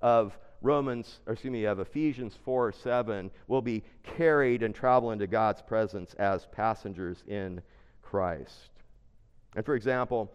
of 0.00 0.36
Romans, 0.62 1.20
or 1.26 1.34
excuse 1.34 1.52
me, 1.52 1.66
of 1.66 1.78
Ephesians 1.78 2.38
4 2.42 2.72
7, 2.72 3.30
will 3.46 3.60
be 3.60 3.82
carried 4.02 4.62
and 4.62 4.74
travel 4.74 5.10
into 5.10 5.26
God's 5.26 5.60
presence 5.60 6.14
as 6.14 6.46
passengers 6.46 7.22
in 7.28 7.60
Christ. 8.00 8.70
And 9.54 9.64
for 9.66 9.74
example, 9.74 10.32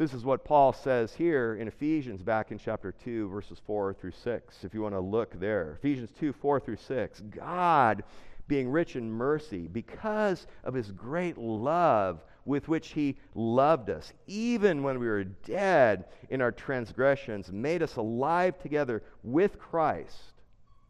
This 0.00 0.14
is 0.14 0.24
what 0.24 0.46
Paul 0.46 0.72
says 0.72 1.12
here 1.12 1.56
in 1.56 1.68
Ephesians, 1.68 2.22
back 2.22 2.52
in 2.52 2.58
chapter 2.58 2.90
2, 2.90 3.28
verses 3.28 3.60
4 3.66 3.92
through 3.92 4.12
6, 4.12 4.64
if 4.64 4.72
you 4.72 4.80
want 4.80 4.94
to 4.94 5.00
look 5.00 5.38
there. 5.38 5.76
Ephesians 5.78 6.08
2, 6.18 6.32
4 6.32 6.58
through 6.58 6.78
6. 6.78 7.20
God, 7.28 8.02
being 8.48 8.70
rich 8.70 8.96
in 8.96 9.12
mercy, 9.12 9.68
because 9.68 10.46
of 10.64 10.72
his 10.72 10.90
great 10.90 11.36
love 11.36 12.22
with 12.46 12.66
which 12.66 12.92
he 12.92 13.18
loved 13.34 13.90
us, 13.90 14.14
even 14.26 14.82
when 14.82 14.98
we 14.98 15.06
were 15.06 15.24
dead 15.24 16.06
in 16.30 16.40
our 16.40 16.50
transgressions, 16.50 17.52
made 17.52 17.82
us 17.82 17.96
alive 17.96 18.58
together 18.58 19.02
with 19.22 19.58
Christ. 19.58 20.32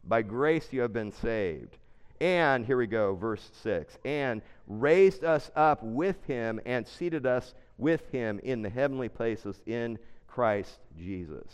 By 0.05 0.21
grace 0.21 0.69
you 0.71 0.79
have 0.79 0.93
been 0.93 1.11
saved. 1.11 1.75
And, 2.21 2.65
here 2.65 2.77
we 2.77 2.87
go, 2.87 3.15
verse 3.15 3.49
6 3.63 3.97
and 4.05 4.43
raised 4.67 5.23
us 5.23 5.49
up 5.55 5.83
with 5.83 6.23
him 6.25 6.61
and 6.65 6.87
seated 6.87 7.25
us 7.25 7.55
with 7.81 8.09
him 8.11 8.39
in 8.43 8.61
the 8.61 8.69
heavenly 8.69 9.09
places 9.09 9.59
in 9.65 9.97
Christ 10.27 10.79
Jesus. 10.97 11.51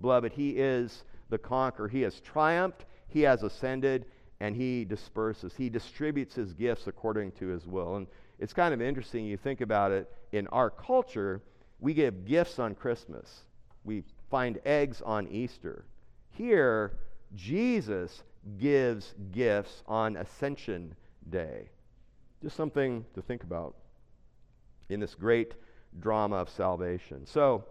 Beloved, 0.00 0.32
he 0.32 0.50
is 0.50 1.04
the 1.30 1.38
conqueror. 1.38 1.88
He 1.88 2.02
has 2.02 2.20
triumphed, 2.20 2.84
he 3.08 3.22
has 3.22 3.42
ascended, 3.42 4.04
and 4.40 4.56
he 4.56 4.84
disperses. 4.84 5.54
He 5.56 5.70
distributes 5.70 6.34
his 6.34 6.52
gifts 6.52 6.88
according 6.88 7.32
to 7.32 7.46
his 7.46 7.64
will. 7.66 7.96
And 7.96 8.08
it's 8.40 8.52
kind 8.52 8.74
of 8.74 8.82
interesting, 8.82 9.24
you 9.24 9.36
think 9.36 9.60
about 9.60 9.92
it, 9.92 10.12
in 10.32 10.48
our 10.48 10.68
culture, 10.68 11.40
we 11.78 11.94
give 11.94 12.26
gifts 12.26 12.58
on 12.58 12.74
Christmas, 12.74 13.42
we 13.84 14.02
find 14.30 14.58
eggs 14.64 15.00
on 15.02 15.28
Easter. 15.28 15.84
Here, 16.30 16.92
Jesus 17.36 18.24
gives 18.58 19.14
gifts 19.30 19.84
on 19.86 20.16
Ascension 20.16 20.96
Day. 21.30 21.68
Just 22.42 22.56
something 22.56 23.04
to 23.14 23.22
think 23.22 23.44
about 23.44 23.76
in 24.88 25.00
this 25.00 25.14
great 25.14 25.54
drama 26.00 26.36
of 26.36 26.48
salvation. 26.48 27.26
So, 27.26 27.64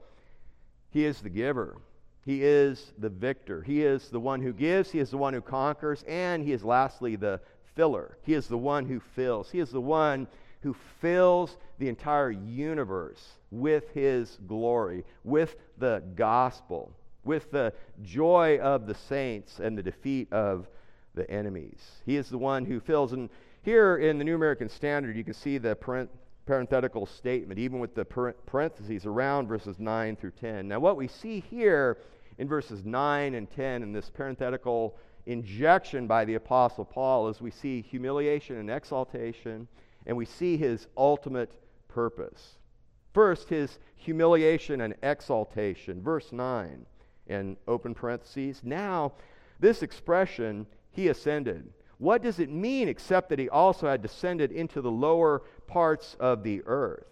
he 0.91 1.05
is 1.05 1.21
the 1.21 1.29
giver. 1.29 1.77
He 2.25 2.43
is 2.43 2.93
the 2.97 3.09
victor. 3.09 3.61
He 3.61 3.83
is 3.83 4.09
the 4.09 4.19
one 4.19 4.41
who 4.41 4.53
gives. 4.53 4.91
He 4.91 4.99
is 4.99 5.09
the 5.09 5.17
one 5.17 5.33
who 5.33 5.41
conquers. 5.41 6.03
And 6.07 6.43
he 6.43 6.51
is 6.51 6.63
lastly 6.63 7.15
the 7.15 7.39
filler. 7.75 8.17
He 8.23 8.33
is 8.33 8.47
the 8.47 8.57
one 8.57 8.85
who 8.85 8.99
fills. 8.99 9.49
He 9.49 9.59
is 9.59 9.71
the 9.71 9.81
one 9.81 10.27
who 10.61 10.75
fills 10.99 11.57
the 11.79 11.89
entire 11.89 12.29
universe 12.29 13.25
with 13.49 13.89
his 13.93 14.37
glory, 14.47 15.03
with 15.23 15.55
the 15.79 16.03
gospel, 16.15 16.91
with 17.23 17.49
the 17.51 17.73
joy 18.03 18.59
of 18.59 18.85
the 18.85 18.93
saints 18.93 19.59
and 19.59 19.77
the 19.77 19.83
defeat 19.83 20.31
of 20.31 20.67
the 21.15 21.29
enemies. 21.29 21.81
He 22.05 22.17
is 22.17 22.29
the 22.29 22.37
one 22.37 22.65
who 22.65 22.79
fills. 22.79 23.13
And 23.13 23.29
here 23.63 23.97
in 23.97 24.17
the 24.17 24.23
New 24.23 24.35
American 24.35 24.69
Standard, 24.69 25.17
you 25.17 25.23
can 25.23 25.33
see 25.33 25.57
the 25.57 25.75
parenthetical 26.51 27.05
statement, 27.05 27.57
even 27.57 27.79
with 27.79 27.95
the 27.95 28.03
parentheses 28.03 29.05
around 29.05 29.47
verses 29.47 29.79
9 29.79 30.17
through 30.17 30.31
10. 30.31 30.67
Now, 30.67 30.81
what 30.81 30.97
we 30.97 31.07
see 31.07 31.39
here 31.49 31.97
in 32.39 32.49
verses 32.49 32.83
9 32.83 33.35
and 33.35 33.49
10 33.49 33.81
in 33.81 33.93
this 33.93 34.09
parenthetical 34.09 34.97
injection 35.25 36.07
by 36.07 36.25
the 36.25 36.33
Apostle 36.33 36.83
Paul 36.83 37.29
is 37.29 37.39
we 37.39 37.51
see 37.51 37.81
humiliation 37.81 38.57
and 38.57 38.69
exaltation, 38.69 39.65
and 40.05 40.17
we 40.17 40.25
see 40.25 40.57
his 40.57 40.87
ultimate 40.97 41.53
purpose. 41.87 42.57
First, 43.13 43.47
his 43.47 43.79
humiliation 43.95 44.81
and 44.81 44.93
exaltation. 45.03 46.03
Verse 46.03 46.33
9, 46.33 46.85
and 47.27 47.55
open 47.65 47.95
parentheses. 47.95 48.59
Now, 48.61 49.13
this 49.61 49.83
expression, 49.83 50.67
he 50.89 51.07
ascended. 51.07 51.71
What 51.97 52.23
does 52.23 52.39
it 52.39 52.49
mean 52.49 52.87
except 52.89 53.29
that 53.29 53.37
he 53.37 53.47
also 53.47 53.87
had 53.87 54.01
descended 54.01 54.51
into 54.51 54.81
the 54.81 54.89
lower 54.89 55.43
parts 55.71 56.17
of 56.19 56.43
the 56.43 56.61
earth? 56.65 57.05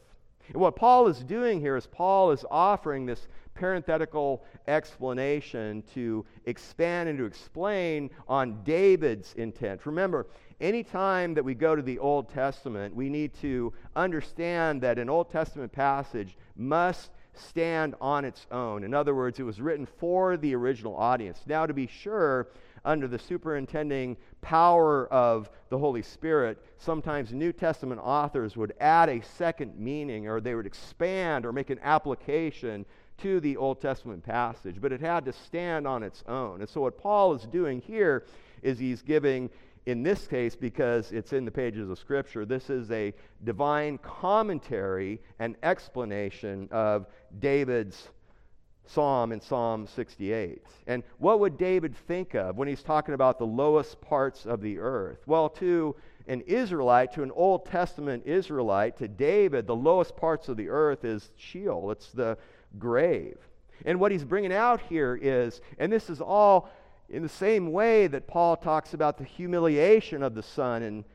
And 0.50 0.58
what 0.58 0.76
Paul 0.76 1.08
is 1.08 1.20
doing 1.20 1.62
here 1.62 1.78
is 1.78 1.88
Paul 1.88 2.32
is 2.32 2.44
offering 2.52 3.06
this 3.06 3.28
parenthetical 3.54 4.44
explanation 4.68 5.84
to 5.94 6.26
expand 6.46 7.10
and 7.10 7.18
to 7.20 7.26
explain 7.26 8.10
on 8.28 8.64
David's 8.64 9.34
intent. 9.34 9.86
Remember, 9.86 10.28
anytime 10.60 11.34
that 11.36 11.44
we 11.44 11.54
go 11.54 11.76
to 11.76 11.82
the 11.82 12.00
Old 12.00 12.30
Testament, 12.30 12.96
we 12.96 13.10
need 13.10 13.34
to 13.42 13.74
understand 13.96 14.82
that 14.82 14.98
an 14.98 15.10
Old 15.10 15.30
Testament 15.30 15.72
passage 15.72 16.38
must 16.56 17.12
stand 17.34 17.96
on 18.02 18.26
its 18.26 18.46
own. 18.52 18.84
In 18.84 18.94
other 18.94 19.16
words, 19.16 19.40
it 19.40 19.44
was 19.44 19.62
written 19.62 19.86
for 19.86 20.36
the 20.36 20.56
original 20.56 20.96
audience. 20.96 21.42
Now, 21.46 21.66
to 21.66 21.74
be 21.74 21.88
sure, 21.88 22.48
under 22.84 23.08
the 23.08 23.20
superintending 23.20 24.18
power 24.42 25.08
of 25.08 25.50
the 25.70 25.78
Holy 25.78 26.02
Spirit, 26.02 26.64
sometimes 26.78 27.32
New 27.32 27.54
Testament 27.54 28.02
authors 28.04 28.58
would 28.58 28.74
add 28.80 29.10
a 29.10 29.22
second 29.22 29.78
meaning 29.78 30.28
or 30.28 30.42
they 30.42 30.56
would 30.56 30.66
expand 30.66 31.46
or 31.46 31.52
make 31.52 31.70
an 31.70 31.80
application 31.84 32.86
to 33.20 33.40
the 33.40 33.58
Old 33.58 33.82
Testament 33.82 34.24
passage, 34.24 34.78
but 34.80 34.92
it 34.92 35.02
had 35.02 35.26
to 35.26 35.34
stand 35.34 35.86
on 35.86 36.04
its 36.04 36.24
own. 36.28 36.62
And 36.62 36.70
so, 36.70 36.82
what 36.82 36.98
Paul 36.98 37.34
is 37.34 37.44
doing 37.44 37.82
here 37.82 38.26
is 38.62 38.80
he's 38.80 39.02
giving, 39.02 39.50
in 39.86 40.04
this 40.04 40.28
case, 40.28 40.56
because 40.56 41.12
it's 41.12 41.34
in 41.34 41.46
the 41.46 41.52
pages 41.52 41.90
of 41.90 42.00
Scripture, 42.00 42.46
this 42.46 42.70
is 42.70 42.90
a 42.92 43.14
divine 43.44 43.98
commentary 44.00 45.20
and 45.40 45.56
explanation 45.64 46.68
of 46.72 47.08
David's 47.40 48.10
psalm 48.90 49.32
in 49.32 49.40
Psalm 49.40 49.88
68. 49.88 50.64
And 50.88 51.04
what 51.18 51.40
would 51.40 51.58
David 51.58 51.96
think 52.08 52.34
of 52.34 52.58
when 52.58 52.68
he's 52.68 52.84
talking 52.84 53.14
about 53.14 53.38
the 53.38 53.46
lowest 53.46 54.02
parts 54.02 54.46
of 54.46 54.62
the 54.62 54.80
earth? 54.80 55.20
Well, 55.26 55.50
to 55.50 55.96
an 56.28 56.42
Israelite, 56.42 57.14
to 57.14 57.24
an 57.24 57.32
Old 57.32 57.66
Testament 57.66 58.24
Israelite, 58.26 58.98
to 58.98 59.08
David, 59.08 59.68
the 59.68 59.76
lowest 59.76 60.16
parts 60.16 60.50
of 60.50 60.58
the 60.58 60.70
earth 60.70 61.04
is 61.06 61.32
Sheol, 61.38 61.92
it's 61.92 62.12
the 62.12 62.38
grave. 62.78 63.38
And 63.86 64.00
what 64.00 64.12
he's 64.12 64.24
bringing 64.24 64.54
out 64.54 64.82
here 64.82 65.18
is, 65.22 65.62
and 65.78 65.92
this 65.92 66.10
is 66.10 66.22
all 66.22 66.70
in 67.10 67.24
the 67.24 67.30
same 67.30 67.72
way 67.72 68.08
that 68.08 68.28
Paul 68.28 68.56
talks 68.56 68.94
about 68.94 69.18
the 69.18 69.24
humiliation 69.24 70.22
of 70.22 70.36
the 70.36 70.44
Son 70.44 70.84
in 70.84 71.06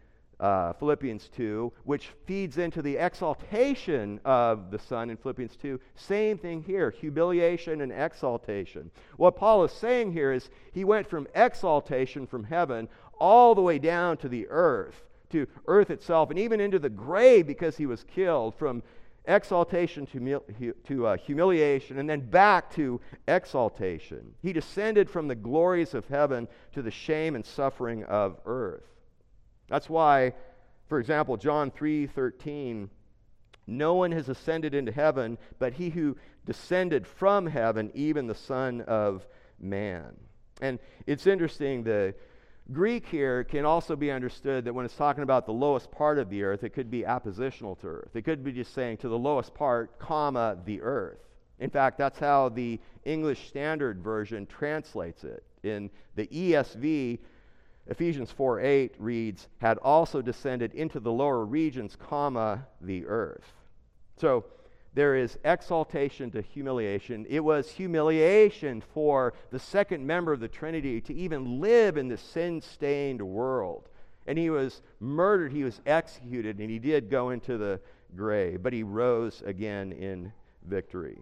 uh, 0.40 0.72
Philippians 0.74 1.28
2, 1.36 1.72
which 1.84 2.10
feeds 2.26 2.58
into 2.58 2.82
the 2.82 2.96
exaltation 2.96 4.20
of 4.24 4.70
the 4.70 4.78
Son 4.78 5.10
in 5.10 5.16
Philippians 5.16 5.56
2. 5.56 5.80
Same 5.94 6.38
thing 6.38 6.62
here 6.62 6.90
humiliation 6.90 7.80
and 7.80 7.92
exaltation. 7.92 8.90
What 9.16 9.36
Paul 9.36 9.64
is 9.64 9.72
saying 9.72 10.12
here 10.12 10.32
is 10.32 10.50
he 10.72 10.84
went 10.84 11.08
from 11.08 11.28
exaltation 11.34 12.26
from 12.26 12.44
heaven 12.44 12.88
all 13.18 13.54
the 13.54 13.62
way 13.62 13.78
down 13.78 14.16
to 14.18 14.28
the 14.28 14.46
earth, 14.48 15.04
to 15.30 15.46
earth 15.66 15.90
itself, 15.90 16.30
and 16.30 16.38
even 16.38 16.60
into 16.60 16.78
the 16.78 16.90
grave 16.90 17.46
because 17.46 17.76
he 17.76 17.86
was 17.86 18.04
killed, 18.04 18.54
from 18.54 18.82
exaltation 19.26 20.06
to, 20.06 20.74
to 20.84 21.06
uh, 21.06 21.16
humiliation, 21.16 21.98
and 21.98 22.08
then 22.08 22.20
back 22.20 22.70
to 22.74 23.00
exaltation. 23.26 24.34
He 24.42 24.52
descended 24.52 25.08
from 25.08 25.28
the 25.28 25.34
glories 25.34 25.94
of 25.94 26.06
heaven 26.08 26.48
to 26.72 26.82
the 26.82 26.90
shame 26.90 27.34
and 27.34 27.44
suffering 27.44 28.04
of 28.04 28.38
earth. 28.44 28.93
That's 29.68 29.88
why, 29.88 30.34
for 30.86 30.98
example, 30.98 31.36
John 31.36 31.70
3:13, 31.70 32.88
no 33.66 33.94
one 33.94 34.12
has 34.12 34.28
ascended 34.28 34.74
into 34.74 34.92
heaven 34.92 35.38
but 35.58 35.74
he 35.74 35.90
who 35.90 36.16
descended 36.44 37.06
from 37.06 37.46
heaven, 37.46 37.90
even 37.94 38.26
the 38.26 38.34
Son 38.34 38.82
of 38.82 39.26
Man. 39.58 40.14
And 40.60 40.78
it's 41.06 41.26
interesting, 41.26 41.82
the 41.82 42.14
Greek 42.72 43.06
here 43.06 43.44
can 43.44 43.64
also 43.64 43.96
be 43.96 44.10
understood 44.10 44.64
that 44.64 44.72
when 44.72 44.84
it's 44.84 44.96
talking 44.96 45.22
about 45.22 45.46
the 45.46 45.52
lowest 45.52 45.90
part 45.90 46.18
of 46.18 46.30
the 46.30 46.42
earth, 46.44 46.64
it 46.64 46.70
could 46.70 46.90
be 46.90 47.02
appositional 47.02 47.78
to 47.80 47.86
earth. 47.86 48.14
It 48.14 48.22
could 48.22 48.42
be 48.42 48.52
just 48.52 48.72
saying 48.72 48.98
to 48.98 49.08
the 49.08 49.18
lowest 49.18 49.54
part, 49.54 49.98
comma, 49.98 50.58
the 50.64 50.80
earth. 50.80 51.18
In 51.58 51.70
fact, 51.70 51.98
that's 51.98 52.18
how 52.18 52.48
the 52.48 52.80
English 53.04 53.48
Standard 53.48 54.02
Version 54.02 54.46
translates 54.46 55.24
it. 55.24 55.44
In 55.62 55.90
the 56.14 56.26
ESV, 56.26 57.18
Ephesians 57.86 58.30
4 58.30 58.60
8 58.60 58.94
reads, 58.98 59.48
had 59.58 59.78
also 59.78 60.22
descended 60.22 60.74
into 60.74 61.00
the 61.00 61.12
lower 61.12 61.44
regions, 61.44 61.96
comma, 61.96 62.66
the 62.80 63.06
earth. 63.06 63.52
So 64.16 64.44
there 64.94 65.16
is 65.16 65.38
exaltation 65.44 66.30
to 66.30 66.40
humiliation. 66.40 67.26
It 67.28 67.40
was 67.40 67.70
humiliation 67.70 68.80
for 68.80 69.34
the 69.50 69.58
second 69.58 70.06
member 70.06 70.32
of 70.32 70.40
the 70.40 70.48
Trinity 70.48 71.00
to 71.02 71.14
even 71.14 71.60
live 71.60 71.96
in 71.96 72.08
the 72.08 72.16
sin 72.16 72.60
stained 72.60 73.20
world. 73.20 73.88
And 74.26 74.38
he 74.38 74.50
was 74.50 74.80
murdered, 75.00 75.52
he 75.52 75.64
was 75.64 75.80
executed, 75.84 76.58
and 76.60 76.70
he 76.70 76.78
did 76.78 77.10
go 77.10 77.30
into 77.30 77.58
the 77.58 77.80
grave, 78.16 78.62
but 78.62 78.72
he 78.72 78.82
rose 78.82 79.42
again 79.44 79.92
in 79.92 80.32
victory. 80.66 81.18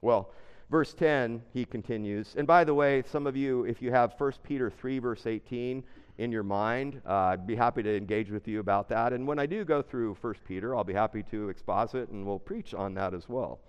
Well, 0.00 0.32
Verse 0.70 0.94
10, 0.94 1.42
he 1.52 1.64
continues. 1.64 2.34
And 2.36 2.46
by 2.46 2.64
the 2.64 2.74
way, 2.74 3.02
some 3.10 3.26
of 3.26 3.36
you, 3.36 3.64
if 3.64 3.82
you 3.82 3.90
have 3.90 4.14
1 4.18 4.32
Peter 4.42 4.70
3, 4.70 4.98
verse 4.98 5.26
18 5.26 5.84
in 6.18 6.32
your 6.32 6.42
mind, 6.42 7.00
uh, 7.06 7.12
I'd 7.12 7.46
be 7.46 7.56
happy 7.56 7.82
to 7.82 7.96
engage 7.96 8.30
with 8.30 8.48
you 8.48 8.60
about 8.60 8.88
that. 8.88 9.12
And 9.12 9.26
when 9.26 9.38
I 9.38 9.46
do 9.46 9.64
go 9.64 9.82
through 9.82 10.16
1 10.20 10.34
Peter, 10.46 10.74
I'll 10.74 10.84
be 10.84 10.94
happy 10.94 11.22
to 11.30 11.48
exposit 11.48 12.08
and 12.08 12.26
we'll 12.26 12.38
preach 12.38 12.72
on 12.72 12.94
that 12.94 13.14
as 13.14 13.28
well. 13.28 13.60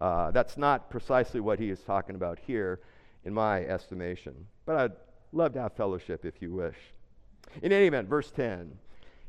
Uh, 0.00 0.30
that's 0.30 0.56
not 0.56 0.90
precisely 0.90 1.40
what 1.40 1.58
he 1.58 1.70
is 1.70 1.80
talking 1.80 2.16
about 2.16 2.38
here, 2.38 2.80
in 3.24 3.34
my 3.34 3.64
estimation. 3.64 4.34
But 4.66 4.76
I'd 4.76 4.92
love 5.32 5.52
to 5.54 5.62
have 5.62 5.74
fellowship 5.74 6.24
if 6.24 6.40
you 6.40 6.52
wish. 6.52 6.76
In 7.62 7.72
any 7.72 7.86
event, 7.86 8.08
verse 8.08 8.30
10, 8.30 8.72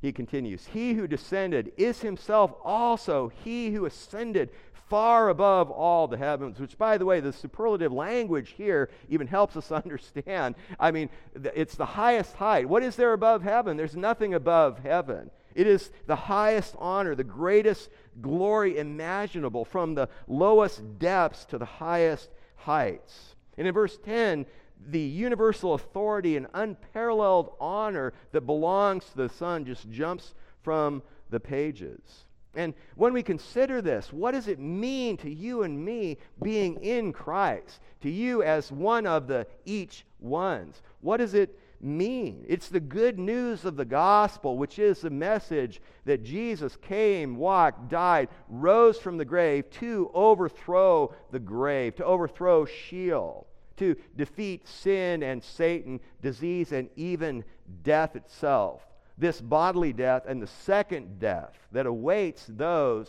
he 0.02 0.12
continues 0.12 0.68
He 0.68 0.94
who 0.94 1.08
descended 1.08 1.72
is 1.78 2.02
himself 2.02 2.54
also 2.64 3.32
he 3.44 3.72
who 3.72 3.86
ascended 3.86 4.50
far 4.92 5.30
above 5.30 5.72
all 5.72 6.06
the 6.06 6.18
heavens, 6.18 6.60
which, 6.60 6.78
by 6.78 6.98
the 6.98 7.06
way, 7.06 7.22
the 7.22 7.32
superlative 7.32 7.94
language 7.94 8.56
here 8.58 8.90
even 9.08 9.26
helps 9.26 9.56
us 9.56 9.72
understand. 9.72 10.54
I 10.78 10.92
mean, 10.92 11.10
it's 11.34 11.76
the 11.76 11.86
highest 11.86 12.36
height. 12.36 12.68
What 12.68 12.84
is 12.84 12.98
there 12.98 13.14
above 13.14 13.42
heaven? 13.42 13.78
There's 13.78 13.96
nothing 13.96 14.34
above 14.34 14.80
heaven. 14.80 15.32
It 15.56 15.66
is 15.66 15.92
the 16.08 16.18
highest 16.18 16.76
honor, 16.78 17.16
the 17.16 17.24
greatest 17.24 17.90
glory 18.22 18.78
imaginable, 18.78 19.64
from 19.64 19.96
the 19.96 20.10
lowest 20.28 21.00
depths 21.00 21.46
to 21.46 21.58
the 21.58 21.64
highest 21.64 22.30
heights. 22.58 23.36
And 23.58 23.66
in 23.66 23.74
verse 23.74 23.98
10, 24.04 24.46
the 24.90 25.00
universal 25.00 25.74
authority 25.74 26.36
and 26.36 26.48
unparalleled 26.54 27.54
honor 27.62 28.12
that 28.34 28.42
belongs 28.42 29.06
to 29.06 29.16
the 29.16 29.30
Son 29.30 29.64
just 29.64 29.90
jumps 29.90 30.34
from 30.64 31.02
the 31.30 31.40
pages. 31.40 32.26
And 32.54 32.74
when 32.96 33.14
we 33.14 33.24
consider 33.24 33.82
this, 33.82 34.12
what 34.12 34.32
does 34.32 34.48
it 34.48 34.60
mean 34.60 35.16
to 35.18 35.30
you 35.30 35.64
and 35.64 35.84
me 35.84 36.18
being 36.42 36.76
in 36.84 37.14
Christ? 37.14 37.80
To 38.02 38.10
you 38.10 38.44
as 38.44 38.72
one 38.72 39.08
of 39.08 39.28
the 39.28 39.48
each 39.66 40.06
ones? 40.20 40.82
What 41.00 41.18
does 41.18 41.34
it 41.34 41.58
mean? 41.80 42.44
It's 42.48 42.68
the 42.68 42.82
good 42.82 43.18
news 43.18 43.64
of 43.64 43.78
the 43.78 43.86
gospel, 43.86 44.58
which 44.58 44.80
is 44.80 45.00
the 45.00 45.10
message 45.10 45.82
that 46.04 46.24
Jesus 46.24 46.76
came, 46.76 47.38
walked, 47.38 47.90
died, 47.90 48.28
rose 48.50 48.98
from 48.98 49.18
the 49.18 49.26
grave 49.26 49.70
to 49.72 50.12
overthrow 50.14 51.14
the 51.32 51.40
grave, 51.40 51.96
to 51.96 52.06
overthrow 52.06 52.66
Sheol, 52.66 53.48
to 53.78 53.96
defeat 54.18 54.68
sin 54.68 55.24
and 55.24 55.42
Satan, 55.42 56.02
disease, 56.22 56.74
and 56.74 56.90
even 56.98 57.46
death 57.84 58.18
itself 58.18 58.82
this 59.22 59.40
bodily 59.40 59.94
death 59.94 60.24
and 60.28 60.42
the 60.42 60.48
second 60.48 61.20
death 61.20 61.56
that 61.72 61.86
awaits 61.86 62.44
those 62.50 63.08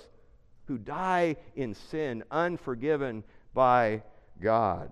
who 0.66 0.76
die 0.76 1.34
in 1.56 1.74
sin, 1.74 2.22
unforgiven 2.30 3.24
by 3.54 4.02
God. 4.38 4.90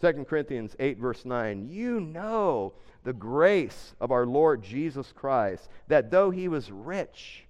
2 0.00 0.24
Corinthians 0.28 0.74
8, 0.80 0.98
verse 0.98 1.24
9, 1.24 1.68
you 1.68 2.00
know 2.00 2.74
the 3.04 3.12
grace 3.12 3.94
of 4.00 4.10
our 4.10 4.26
Lord 4.26 4.62
Jesus 4.62 5.12
Christ, 5.12 5.68
that 5.86 6.10
though 6.10 6.30
he 6.30 6.48
was 6.48 6.70
rich, 6.70 7.44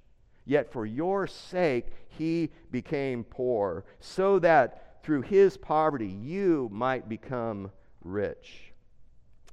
yet 0.45 0.71
for 0.71 0.85
your 0.85 1.27
sake 1.27 1.87
he 2.09 2.51
became 2.71 3.25
poor, 3.25 3.85
so 3.99 4.39
that 4.41 5.03
through 5.03 5.23
his 5.23 5.57
poverty 5.57 6.07
you 6.07 6.69
might 6.71 7.09
become 7.09 7.71
rich. 8.05 8.73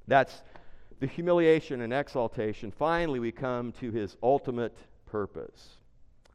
That's 0.06 0.42
the 1.00 1.06
humiliation 1.06 1.80
and 1.82 1.92
exaltation, 1.92 2.70
finally 2.70 3.20
we 3.20 3.32
come 3.32 3.72
to 3.72 3.90
his 3.90 4.16
ultimate 4.22 4.76
purpose. 5.06 5.76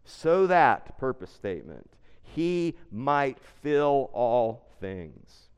So 0.05 0.47
that, 0.47 0.97
purpose 0.97 1.31
statement, 1.31 1.89
he 2.23 2.75
might 2.91 3.37
fill 3.61 4.09
all 4.13 4.67
things. 4.79 5.49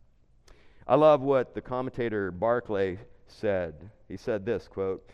I 0.88 0.96
love 0.96 1.22
what 1.22 1.54
the 1.54 1.62
commentator 1.62 2.32
Barclay 2.32 3.00
said. 3.28 3.90
He 4.08 4.18
said 4.18 4.46
this 4.46 4.68
quote, 4.68 5.10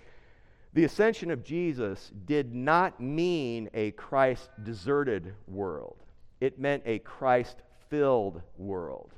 the 0.74 0.84
ascension 0.84 1.32
of 1.32 1.44
Jesus 1.44 2.12
did 2.26 2.54
not 2.54 3.00
mean 3.00 3.70
a 3.74 3.92
Christ 3.92 4.50
deserted 4.64 5.34
world. 5.48 5.98
It 6.42 6.60
meant 6.60 6.84
a 6.86 7.00
Christ 7.00 7.58
filled 7.90 8.42
world. 8.58 9.12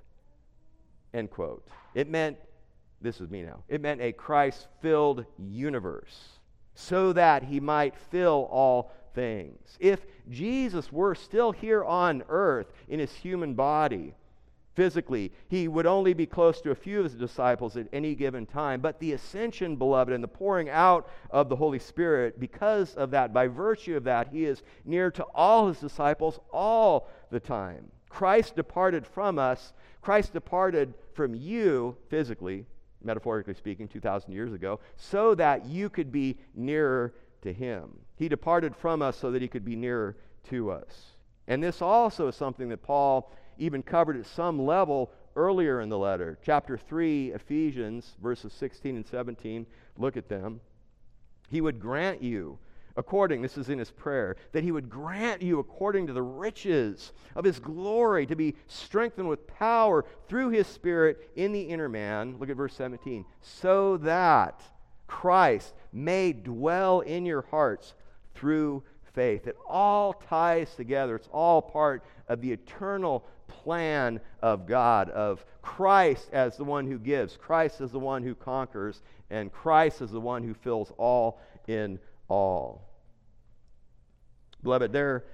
End 1.14 1.30
quote. 1.30 1.68
It 1.94 2.10
meant 2.10 2.38
this 3.02 3.20
is 3.20 3.30
me 3.30 3.42
now. 3.42 3.64
It 3.68 3.82
meant 3.82 4.02
a 4.02 4.12
Christ 4.12 4.68
filled 4.82 5.26
universe 5.38 6.40
so 6.76 7.14
that 7.14 7.44
he 7.44 7.60
might 7.60 7.96
fill 7.96 8.48
all 8.52 8.92
things. 9.14 9.78
If 9.80 10.06
Jesus 10.30 10.92
were 10.92 11.16
still 11.16 11.52
here 11.52 11.84
on 11.84 12.24
earth 12.30 12.72
in 12.88 13.00
his 13.00 13.14
human 13.14 13.54
body, 13.56 14.14
physically, 14.74 15.32
he 15.50 15.68
would 15.68 15.86
only 15.86 16.14
be 16.14 16.26
close 16.26 16.62
to 16.62 16.72
a 16.72 16.76
few 16.76 17.00
of 17.00 17.04
his 17.06 17.16
disciples 17.16 17.76
at 17.76 17.88
any 17.92 18.16
given 18.16 18.46
time. 18.46 18.80
But 18.80 19.00
the 19.00 19.14
ascension, 19.14 19.76
beloved, 19.76 20.14
and 20.14 20.24
the 20.24 20.30
pouring 20.30 20.70
out 20.70 21.10
of 21.30 21.50
the 21.50 21.56
Holy 21.56 21.80
Spirit, 21.80 22.40
because 22.40 22.96
of 22.96 23.12
that, 23.12 23.34
by 23.34 23.48
virtue 23.48 23.98
of 23.98 24.06
that, 24.06 24.30
he 24.30 24.46
is 24.46 24.64
near 24.86 25.12
to 25.12 25.26
all 25.36 25.68
his 25.68 25.80
disciples 25.80 26.40
all 26.54 27.10
the 27.32 27.40
time. 27.40 27.92
Christ 28.10 28.56
departed 28.56 29.06
from 29.06 29.38
us. 29.38 29.74
Christ 30.02 30.34
departed 30.34 30.94
from 31.14 31.36
you 31.36 31.98
physically 32.10 32.66
metaphorically 33.04 33.54
speaking, 33.54 33.88
2,000 33.88 34.32
years 34.32 34.54
ago, 34.54 34.80
so 34.96 35.36
that 35.36 35.66
you 35.66 35.90
could 35.90 36.12
be 36.12 36.38
nearer 36.56 37.14
to 37.42 37.52
him. 37.54 37.90
He 38.16 38.30
departed 38.30 38.76
from 38.76 39.02
us 39.02 39.18
so 39.18 39.32
that 39.32 39.42
he 39.42 39.48
could 39.48 39.66
be 39.66 39.76
nearer 39.76 40.18
to 40.50 40.72
us. 40.72 41.16
And 41.48 41.64
this 41.64 41.82
also 41.82 42.28
is 42.28 42.36
something 42.36 42.70
that 42.70 42.84
Paul 42.84 43.32
even 43.58 43.84
covered 43.84 44.18
at 44.18 44.26
some 44.26 44.64
level 44.64 45.12
earlier 45.36 45.82
in 45.82 45.90
the 45.90 45.98
letter. 45.98 46.38
Chapter 46.44 46.78
3, 46.78 47.32
Ephesians, 47.34 48.14
verses 48.22 48.54
16 48.54 48.96
and 48.96 49.08
17. 49.08 49.66
Look 49.98 50.18
at 50.18 50.30
them. 50.30 50.62
He 51.50 51.62
would 51.62 51.80
grant 51.80 52.22
you 52.22 52.58
according, 52.96 53.42
this 53.42 53.58
is 53.58 53.70
in 53.70 53.80
his 53.80 53.92
prayer, 53.92 54.36
that 54.52 54.64
he 54.64 54.72
would 54.72 54.90
grant 54.90 55.42
you 55.42 55.60
according 55.60 56.08
to 56.08 56.14
the 56.14 56.22
riches 56.22 57.14
of 57.36 57.46
his 57.46 57.60
glory 57.60 58.26
to 58.26 58.36
be 58.36 58.56
strengthened 58.68 59.28
with 59.28 59.48
power 59.48 60.06
through 60.28 60.50
his 60.50 60.68
Spirit 60.68 61.30
in 61.36 61.52
the 61.52 61.62
inner 61.62 61.90
man. 61.90 62.38
Look 62.40 62.50
at 62.50 62.58
verse 62.58 62.74
17. 62.76 63.26
So 63.42 63.98
that 63.98 64.62
Christ 65.08 65.74
may 65.92 66.34
dwell 66.34 67.02
in 67.02 67.26
your 67.26 67.42
hearts 67.44 67.94
through 68.36 68.84
faith. 69.14 69.48
It 69.48 69.58
all 69.68 70.14
ties 70.14 70.74
together, 70.76 71.16
it's 71.16 71.30
all 71.32 71.62
part 71.62 72.04
of 72.28 72.42
the 72.42 72.52
eternal 72.52 73.26
plan 73.48 74.22
of 74.42 74.66
God, 74.66 75.10
of 75.10 75.46
Christ 75.62 76.30
as 76.32 76.56
the 76.56 76.64
one 76.64 76.88
who 76.88 76.98
gives, 76.98 77.36
Christ 77.36 77.82
as 77.82 77.92
the 77.92 78.00
one 78.00 78.24
who 78.24 78.34
conquers, 78.34 79.02
and 79.30 79.52
Christ 79.52 80.02
as 80.02 80.12
the 80.12 80.22
one 80.22 80.44
who 80.44 80.54
fills 80.54 80.94
all 80.98 81.42
in 81.68 82.00
all. 82.32 82.88
Beloved, 84.64 84.94
there 84.94 85.26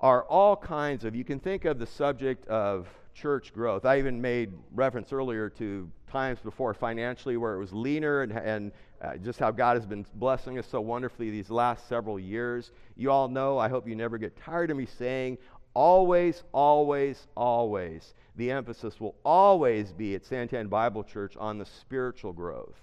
are 0.00 0.22
all 0.24 0.56
kinds 0.56 1.04
of, 1.04 1.16
you 1.16 1.24
can 1.24 1.40
think 1.40 1.64
of 1.64 1.78
the 1.78 1.86
subject 1.86 2.46
of 2.46 2.86
church 3.14 3.52
growth. 3.52 3.84
I 3.84 3.98
even 3.98 4.20
made 4.20 4.52
reference 4.72 5.12
earlier 5.12 5.50
to 5.50 5.90
times 6.10 6.38
before 6.38 6.72
financially 6.72 7.36
where 7.36 7.54
it 7.54 7.58
was 7.58 7.72
leaner 7.72 8.22
and, 8.22 8.32
and 8.32 8.72
uh, 9.02 9.16
just 9.16 9.40
how 9.40 9.50
God 9.50 9.76
has 9.76 9.86
been 9.86 10.06
blessing 10.14 10.58
us 10.58 10.66
so 10.70 10.80
wonderfully 10.80 11.30
these 11.30 11.50
last 11.50 11.88
several 11.88 12.18
years. 12.18 12.70
You 12.96 13.10
all 13.10 13.28
know, 13.28 13.58
I 13.58 13.68
hope 13.68 13.88
you 13.88 13.96
never 13.96 14.16
get 14.16 14.36
tired 14.36 14.70
of 14.70 14.76
me 14.76 14.86
saying, 14.86 15.38
always, 15.74 16.44
always, 16.52 17.26
always, 17.36 18.14
the 18.36 18.52
emphasis 18.52 19.00
will 19.00 19.16
always 19.24 19.92
be 19.92 20.14
at 20.14 20.22
Santan 20.22 20.70
Bible 20.70 21.02
Church 21.02 21.36
on 21.36 21.58
the 21.58 21.66
spiritual 21.66 22.32
growth. 22.32 22.80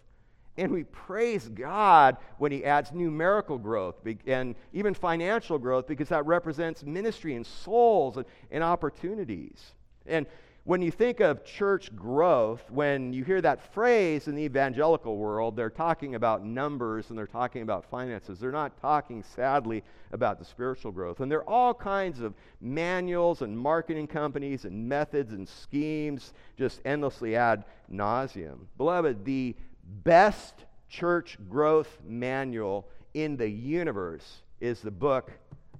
And 0.57 0.71
we 0.71 0.83
praise 0.85 1.47
God 1.47 2.17
when 2.37 2.51
He 2.51 2.65
adds 2.65 2.91
numerical 2.91 3.57
growth 3.57 3.95
and 4.25 4.55
even 4.73 4.93
financial 4.93 5.59
growth 5.59 5.87
because 5.87 6.09
that 6.09 6.25
represents 6.25 6.83
ministry 6.83 7.35
and 7.35 7.45
souls 7.45 8.17
and, 8.17 8.25
and 8.51 8.63
opportunities. 8.63 9.73
And 10.05 10.25
when 10.67 10.81
you 10.81 10.91
think 10.91 11.21
of 11.21 11.45
church 11.45 11.95
growth, 11.95 12.69
when 12.69 13.13
you 13.13 13.23
hear 13.23 13.39
that 13.39 13.73
phrase 13.73 14.27
in 14.27 14.35
the 14.35 14.41
evangelical 14.41 15.15
world, 15.15 15.55
they're 15.55 15.69
talking 15.69 16.15
about 16.15 16.43
numbers 16.43 17.09
and 17.09 17.17
they're 17.17 17.25
talking 17.25 17.61
about 17.61 17.85
finances. 17.85 18.37
They're 18.37 18.51
not 18.51 18.77
talking, 18.81 19.23
sadly, 19.23 19.81
about 20.11 20.39
the 20.39 20.43
spiritual 20.43 20.91
growth. 20.91 21.21
And 21.21 21.31
there 21.31 21.39
are 21.39 21.49
all 21.49 21.73
kinds 21.73 22.19
of 22.19 22.33
manuals 22.59 23.43
and 23.43 23.57
marketing 23.57 24.07
companies 24.07 24.65
and 24.65 24.89
methods 24.89 25.31
and 25.31 25.47
schemes 25.47 26.33
just 26.57 26.81
endlessly 26.83 27.37
ad 27.37 27.63
nauseum. 27.89 28.57
Beloved, 28.77 29.23
the 29.23 29.55
best 29.87 30.65
church 30.89 31.37
growth 31.49 31.97
manual 32.05 32.87
in 33.13 33.37
the 33.37 33.49
universe 33.49 34.41
is 34.59 34.81
the 34.81 34.91
book 34.91 35.31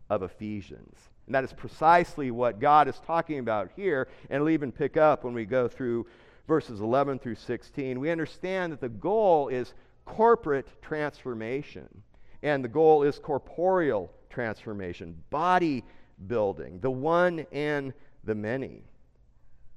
of 0.10 0.24
Ephesians. 0.24 0.98
And 1.26 1.36
that 1.36 1.44
is 1.44 1.54
precisely 1.54 2.32
what 2.32 2.60
God 2.60 2.88
is 2.88 3.00
talking 3.06 3.40
about 3.40 3.72
here, 3.76 4.08
and 4.30 4.38
it'll 4.38 4.50
even 4.50 4.72
pick 4.72 4.96
up 4.96 5.24
when 5.24 5.34
we 5.34 5.46
go 5.46 5.68
through 5.68 6.08
verses 6.48 6.80
11 6.80 7.20
through 7.20 7.36
16. 7.36 8.00
We 8.00 8.10
understand 8.10 8.72
that 8.72 8.80
the 8.80 8.90
goal 8.90 9.50
is 9.50 9.74
corporate 10.06 10.68
transformation, 10.82 11.88
and 12.42 12.64
the 12.64 12.70
goal 12.70 13.04
is 13.04 13.20
corporeal 13.20 14.12
transformation, 14.30 15.22
body 15.30 15.84
building, 16.28 16.80
the 16.80 16.92
one 16.92 17.46
and 17.52 17.94
the 18.24 18.36
many. 18.36 18.84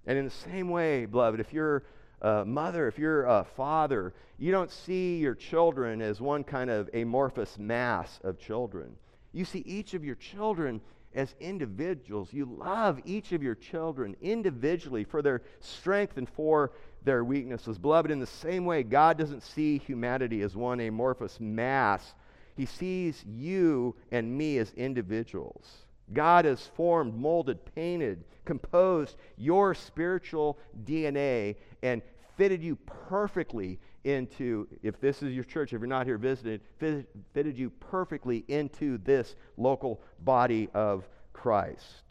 And 0.06 0.16
in 0.16 0.24
the 0.24 0.30
same 0.30 0.70
way, 0.70 1.04
beloved, 1.04 1.40
if 1.40 1.52
you're 1.52 1.82
uh, 2.22 2.44
mother, 2.46 2.86
if 2.86 2.98
you're 2.98 3.24
a 3.24 3.44
father, 3.56 4.12
you 4.38 4.52
don't 4.52 4.70
see 4.70 5.18
your 5.18 5.34
children 5.34 6.02
as 6.02 6.20
one 6.20 6.44
kind 6.44 6.70
of 6.70 6.90
amorphous 6.92 7.58
mass 7.58 8.20
of 8.22 8.38
children. 8.38 8.96
You 9.32 9.44
see 9.44 9.60
each 9.60 9.94
of 9.94 10.04
your 10.04 10.16
children 10.16 10.80
as 11.14 11.34
individuals. 11.40 12.32
You 12.32 12.44
love 12.44 13.00
each 13.04 13.32
of 13.32 13.42
your 13.42 13.54
children 13.54 14.16
individually 14.20 15.04
for 15.04 15.22
their 15.22 15.42
strength 15.60 16.16
and 16.16 16.28
for 16.28 16.72
their 17.04 17.24
weaknesses. 17.24 17.78
Beloved, 17.78 18.10
in 18.10 18.20
the 18.20 18.26
same 18.26 18.64
way, 18.64 18.82
God 18.82 19.16
doesn't 19.16 19.42
see 19.42 19.78
humanity 19.78 20.42
as 20.42 20.54
one 20.54 20.80
amorphous 20.80 21.40
mass, 21.40 22.14
He 22.56 22.66
sees 22.66 23.24
you 23.24 23.96
and 24.10 24.36
me 24.36 24.58
as 24.58 24.72
individuals 24.74 25.86
God 26.12 26.44
has 26.44 26.66
formed, 26.74 27.14
molded, 27.14 27.58
painted, 27.74 28.24
composed 28.44 29.16
your 29.36 29.74
spiritual 29.74 30.58
DNA 30.84 31.56
and 31.82 32.02
fitted 32.36 32.62
you 32.62 32.76
perfectly 32.76 33.78
into, 34.04 34.66
if 34.82 34.98
this 35.00 35.22
is 35.22 35.34
your 35.34 35.44
church, 35.44 35.72
if 35.72 35.80
you're 35.80 35.86
not 35.86 36.06
here 36.06 36.18
visiting, 36.18 36.60
fitted 36.78 37.58
you 37.58 37.70
perfectly 37.70 38.44
into 38.48 38.98
this 38.98 39.36
local 39.56 40.00
body 40.20 40.68
of 40.74 41.06
Christ. 41.32 42.04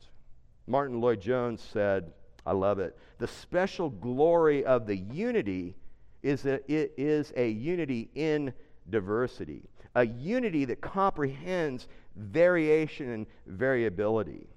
Martyn 0.67 1.01
Lloyd-Jones 1.01 1.61
said, 1.61 2.13
I 2.45 2.53
love 2.53 2.79
it. 2.79 2.97
The 3.17 3.27
special 3.27 3.89
glory 3.89 4.63
of 4.63 4.85
the 4.85 4.97
unity 4.97 5.75
is 6.21 6.41
that 6.43 6.63
it 6.69 6.93
is 6.97 7.33
a 7.35 7.49
unity 7.49 8.09
in 8.13 8.53
diversity, 8.89 9.63
a 9.95 10.05
unity 10.05 10.65
that 10.65 10.81
comprehends 10.81 11.87
variation 12.15 13.09
and 13.11 13.27
variability. 13.47 14.47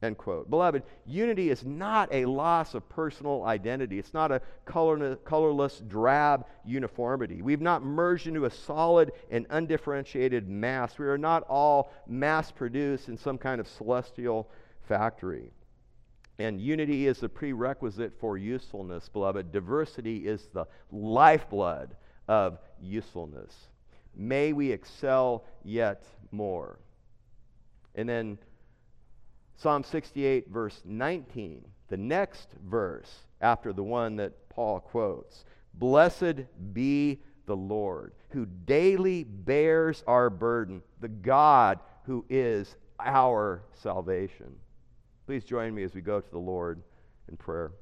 End 0.00 0.16
quote. 0.16 0.48
Beloved, 0.48 0.84
unity 1.06 1.50
is 1.50 1.64
not 1.64 2.08
a 2.12 2.24
loss 2.24 2.74
of 2.74 2.88
personal 2.88 3.42
identity. 3.42 3.98
It's 3.98 4.14
not 4.14 4.30
a 4.30 4.40
colorless, 4.64 5.80
drab 5.88 6.46
uniformity. 6.64 7.42
We've 7.42 7.60
not 7.60 7.82
merged 7.82 8.28
into 8.28 8.44
a 8.44 8.50
solid 8.50 9.10
and 9.28 9.44
undifferentiated 9.50 10.48
mass. 10.48 10.98
We 11.00 11.06
are 11.06 11.18
not 11.18 11.42
all 11.48 11.92
mass 12.06 12.52
produced 12.52 13.08
in 13.08 13.18
some 13.18 13.38
kind 13.38 13.60
of 13.60 13.66
celestial 13.66 14.48
factory. 14.86 15.50
And 16.38 16.60
unity 16.60 17.08
is 17.08 17.18
the 17.18 17.28
prerequisite 17.28 18.12
for 18.20 18.38
usefulness, 18.38 19.08
beloved. 19.08 19.50
Diversity 19.50 20.28
is 20.28 20.48
the 20.54 20.66
lifeblood 20.92 21.96
of 22.28 22.60
usefulness. 22.80 23.52
May 24.14 24.52
we 24.52 24.72
excel 24.72 25.44
yet 25.64 26.04
more. 26.30 26.78
And 27.94 28.08
then 28.08 28.38
Psalm 29.56 29.82
68, 29.82 30.48
verse 30.50 30.80
19, 30.84 31.64
the 31.88 31.96
next 31.96 32.54
verse 32.68 33.10
after 33.40 33.72
the 33.72 33.82
one 33.82 34.16
that 34.16 34.48
Paul 34.48 34.80
quotes 34.80 35.44
Blessed 35.74 36.44
be 36.72 37.20
the 37.46 37.56
Lord, 37.56 38.12
who 38.30 38.46
daily 38.46 39.24
bears 39.24 40.04
our 40.06 40.30
burden, 40.30 40.82
the 41.00 41.08
God 41.08 41.80
who 42.04 42.24
is 42.28 42.76
our 43.00 43.62
salvation. 43.74 44.54
Please 45.26 45.44
join 45.44 45.74
me 45.74 45.82
as 45.82 45.94
we 45.94 46.00
go 46.00 46.20
to 46.20 46.30
the 46.30 46.38
Lord 46.38 46.82
in 47.28 47.36
prayer. 47.36 47.72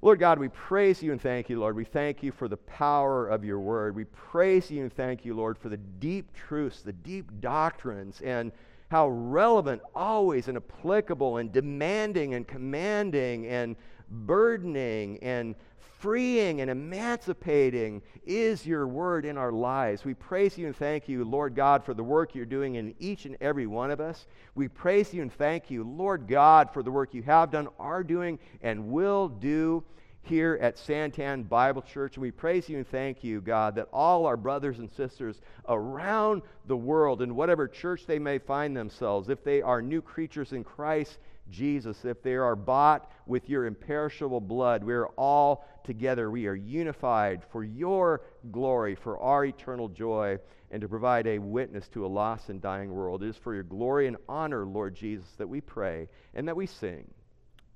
Lord 0.00 0.20
God, 0.20 0.38
we 0.38 0.48
praise 0.48 1.02
you 1.02 1.10
and 1.10 1.20
thank 1.20 1.48
you, 1.48 1.58
Lord. 1.58 1.74
We 1.74 1.84
thank 1.84 2.22
you 2.22 2.30
for 2.30 2.46
the 2.46 2.56
power 2.56 3.26
of 3.26 3.44
your 3.44 3.58
word. 3.58 3.96
We 3.96 4.04
praise 4.04 4.70
you 4.70 4.82
and 4.82 4.92
thank 4.92 5.24
you, 5.24 5.34
Lord, 5.34 5.58
for 5.58 5.68
the 5.68 5.76
deep 5.76 6.32
truths, 6.32 6.82
the 6.82 6.92
deep 6.92 7.40
doctrines, 7.40 8.20
and 8.20 8.52
how 8.90 9.08
relevant, 9.08 9.82
always, 9.96 10.46
and 10.46 10.56
applicable, 10.56 11.38
and 11.38 11.52
demanding, 11.52 12.34
and 12.34 12.46
commanding, 12.46 13.48
and 13.48 13.74
burdening, 14.08 15.18
and 15.20 15.56
freeing 15.98 16.60
and 16.60 16.70
emancipating 16.70 18.02
is 18.24 18.66
your 18.66 18.86
word 18.86 19.24
in 19.24 19.36
our 19.36 19.52
lives. 19.52 20.04
We 20.04 20.14
praise 20.14 20.56
you 20.56 20.66
and 20.66 20.76
thank 20.76 21.08
you, 21.08 21.24
Lord 21.24 21.54
God, 21.54 21.84
for 21.84 21.94
the 21.94 22.04
work 22.04 22.34
you're 22.34 22.44
doing 22.44 22.76
in 22.76 22.94
each 22.98 23.24
and 23.24 23.36
every 23.40 23.66
one 23.66 23.90
of 23.90 24.00
us. 24.00 24.26
We 24.54 24.68
praise 24.68 25.12
you 25.12 25.22
and 25.22 25.32
thank 25.32 25.70
you, 25.70 25.84
Lord 25.84 26.28
God, 26.28 26.72
for 26.72 26.82
the 26.82 26.90
work 26.90 27.14
you 27.14 27.22
have 27.22 27.50
done, 27.50 27.68
are 27.78 28.04
doing, 28.04 28.38
and 28.62 28.90
will 28.90 29.28
do 29.28 29.82
here 30.22 30.58
at 30.60 30.76
Santan 30.76 31.48
Bible 31.48 31.82
Church. 31.82 32.16
And 32.16 32.22
we 32.22 32.30
praise 32.30 32.68
you 32.68 32.76
and 32.76 32.86
thank 32.86 33.24
you, 33.24 33.40
God, 33.40 33.74
that 33.76 33.88
all 33.92 34.26
our 34.26 34.36
brothers 34.36 34.78
and 34.78 34.90
sisters 34.90 35.40
around 35.68 36.42
the 36.66 36.76
world, 36.76 37.22
in 37.22 37.34
whatever 37.34 37.66
church 37.66 38.06
they 38.06 38.18
may 38.18 38.38
find 38.38 38.76
themselves, 38.76 39.30
if 39.30 39.42
they 39.42 39.62
are 39.62 39.80
new 39.80 40.02
creatures 40.02 40.52
in 40.52 40.64
Christ 40.64 41.18
Jesus, 41.50 42.04
if 42.04 42.22
they 42.22 42.34
are 42.34 42.56
bought 42.56 43.10
with 43.26 43.48
your 43.48 43.66
imperishable 43.66 44.40
blood, 44.40 44.84
we 44.84 44.94
are 44.94 45.08
all 45.08 45.66
together. 45.84 46.30
We 46.30 46.46
are 46.46 46.54
unified 46.54 47.42
for 47.50 47.64
your 47.64 48.22
glory, 48.50 48.94
for 48.94 49.18
our 49.18 49.44
eternal 49.44 49.88
joy, 49.88 50.38
and 50.70 50.80
to 50.80 50.88
provide 50.88 51.26
a 51.26 51.38
witness 51.38 51.88
to 51.88 52.04
a 52.04 52.08
lost 52.08 52.50
and 52.50 52.60
dying 52.60 52.92
world. 52.92 53.22
It 53.22 53.28
is 53.28 53.36
for 53.36 53.54
your 53.54 53.62
glory 53.62 54.06
and 54.06 54.16
honor, 54.28 54.66
Lord 54.66 54.94
Jesus, 54.94 55.28
that 55.38 55.48
we 55.48 55.60
pray 55.60 56.08
and 56.34 56.46
that 56.48 56.56
we 56.56 56.66
sing. 56.66 57.08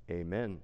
Amen. 0.09 0.59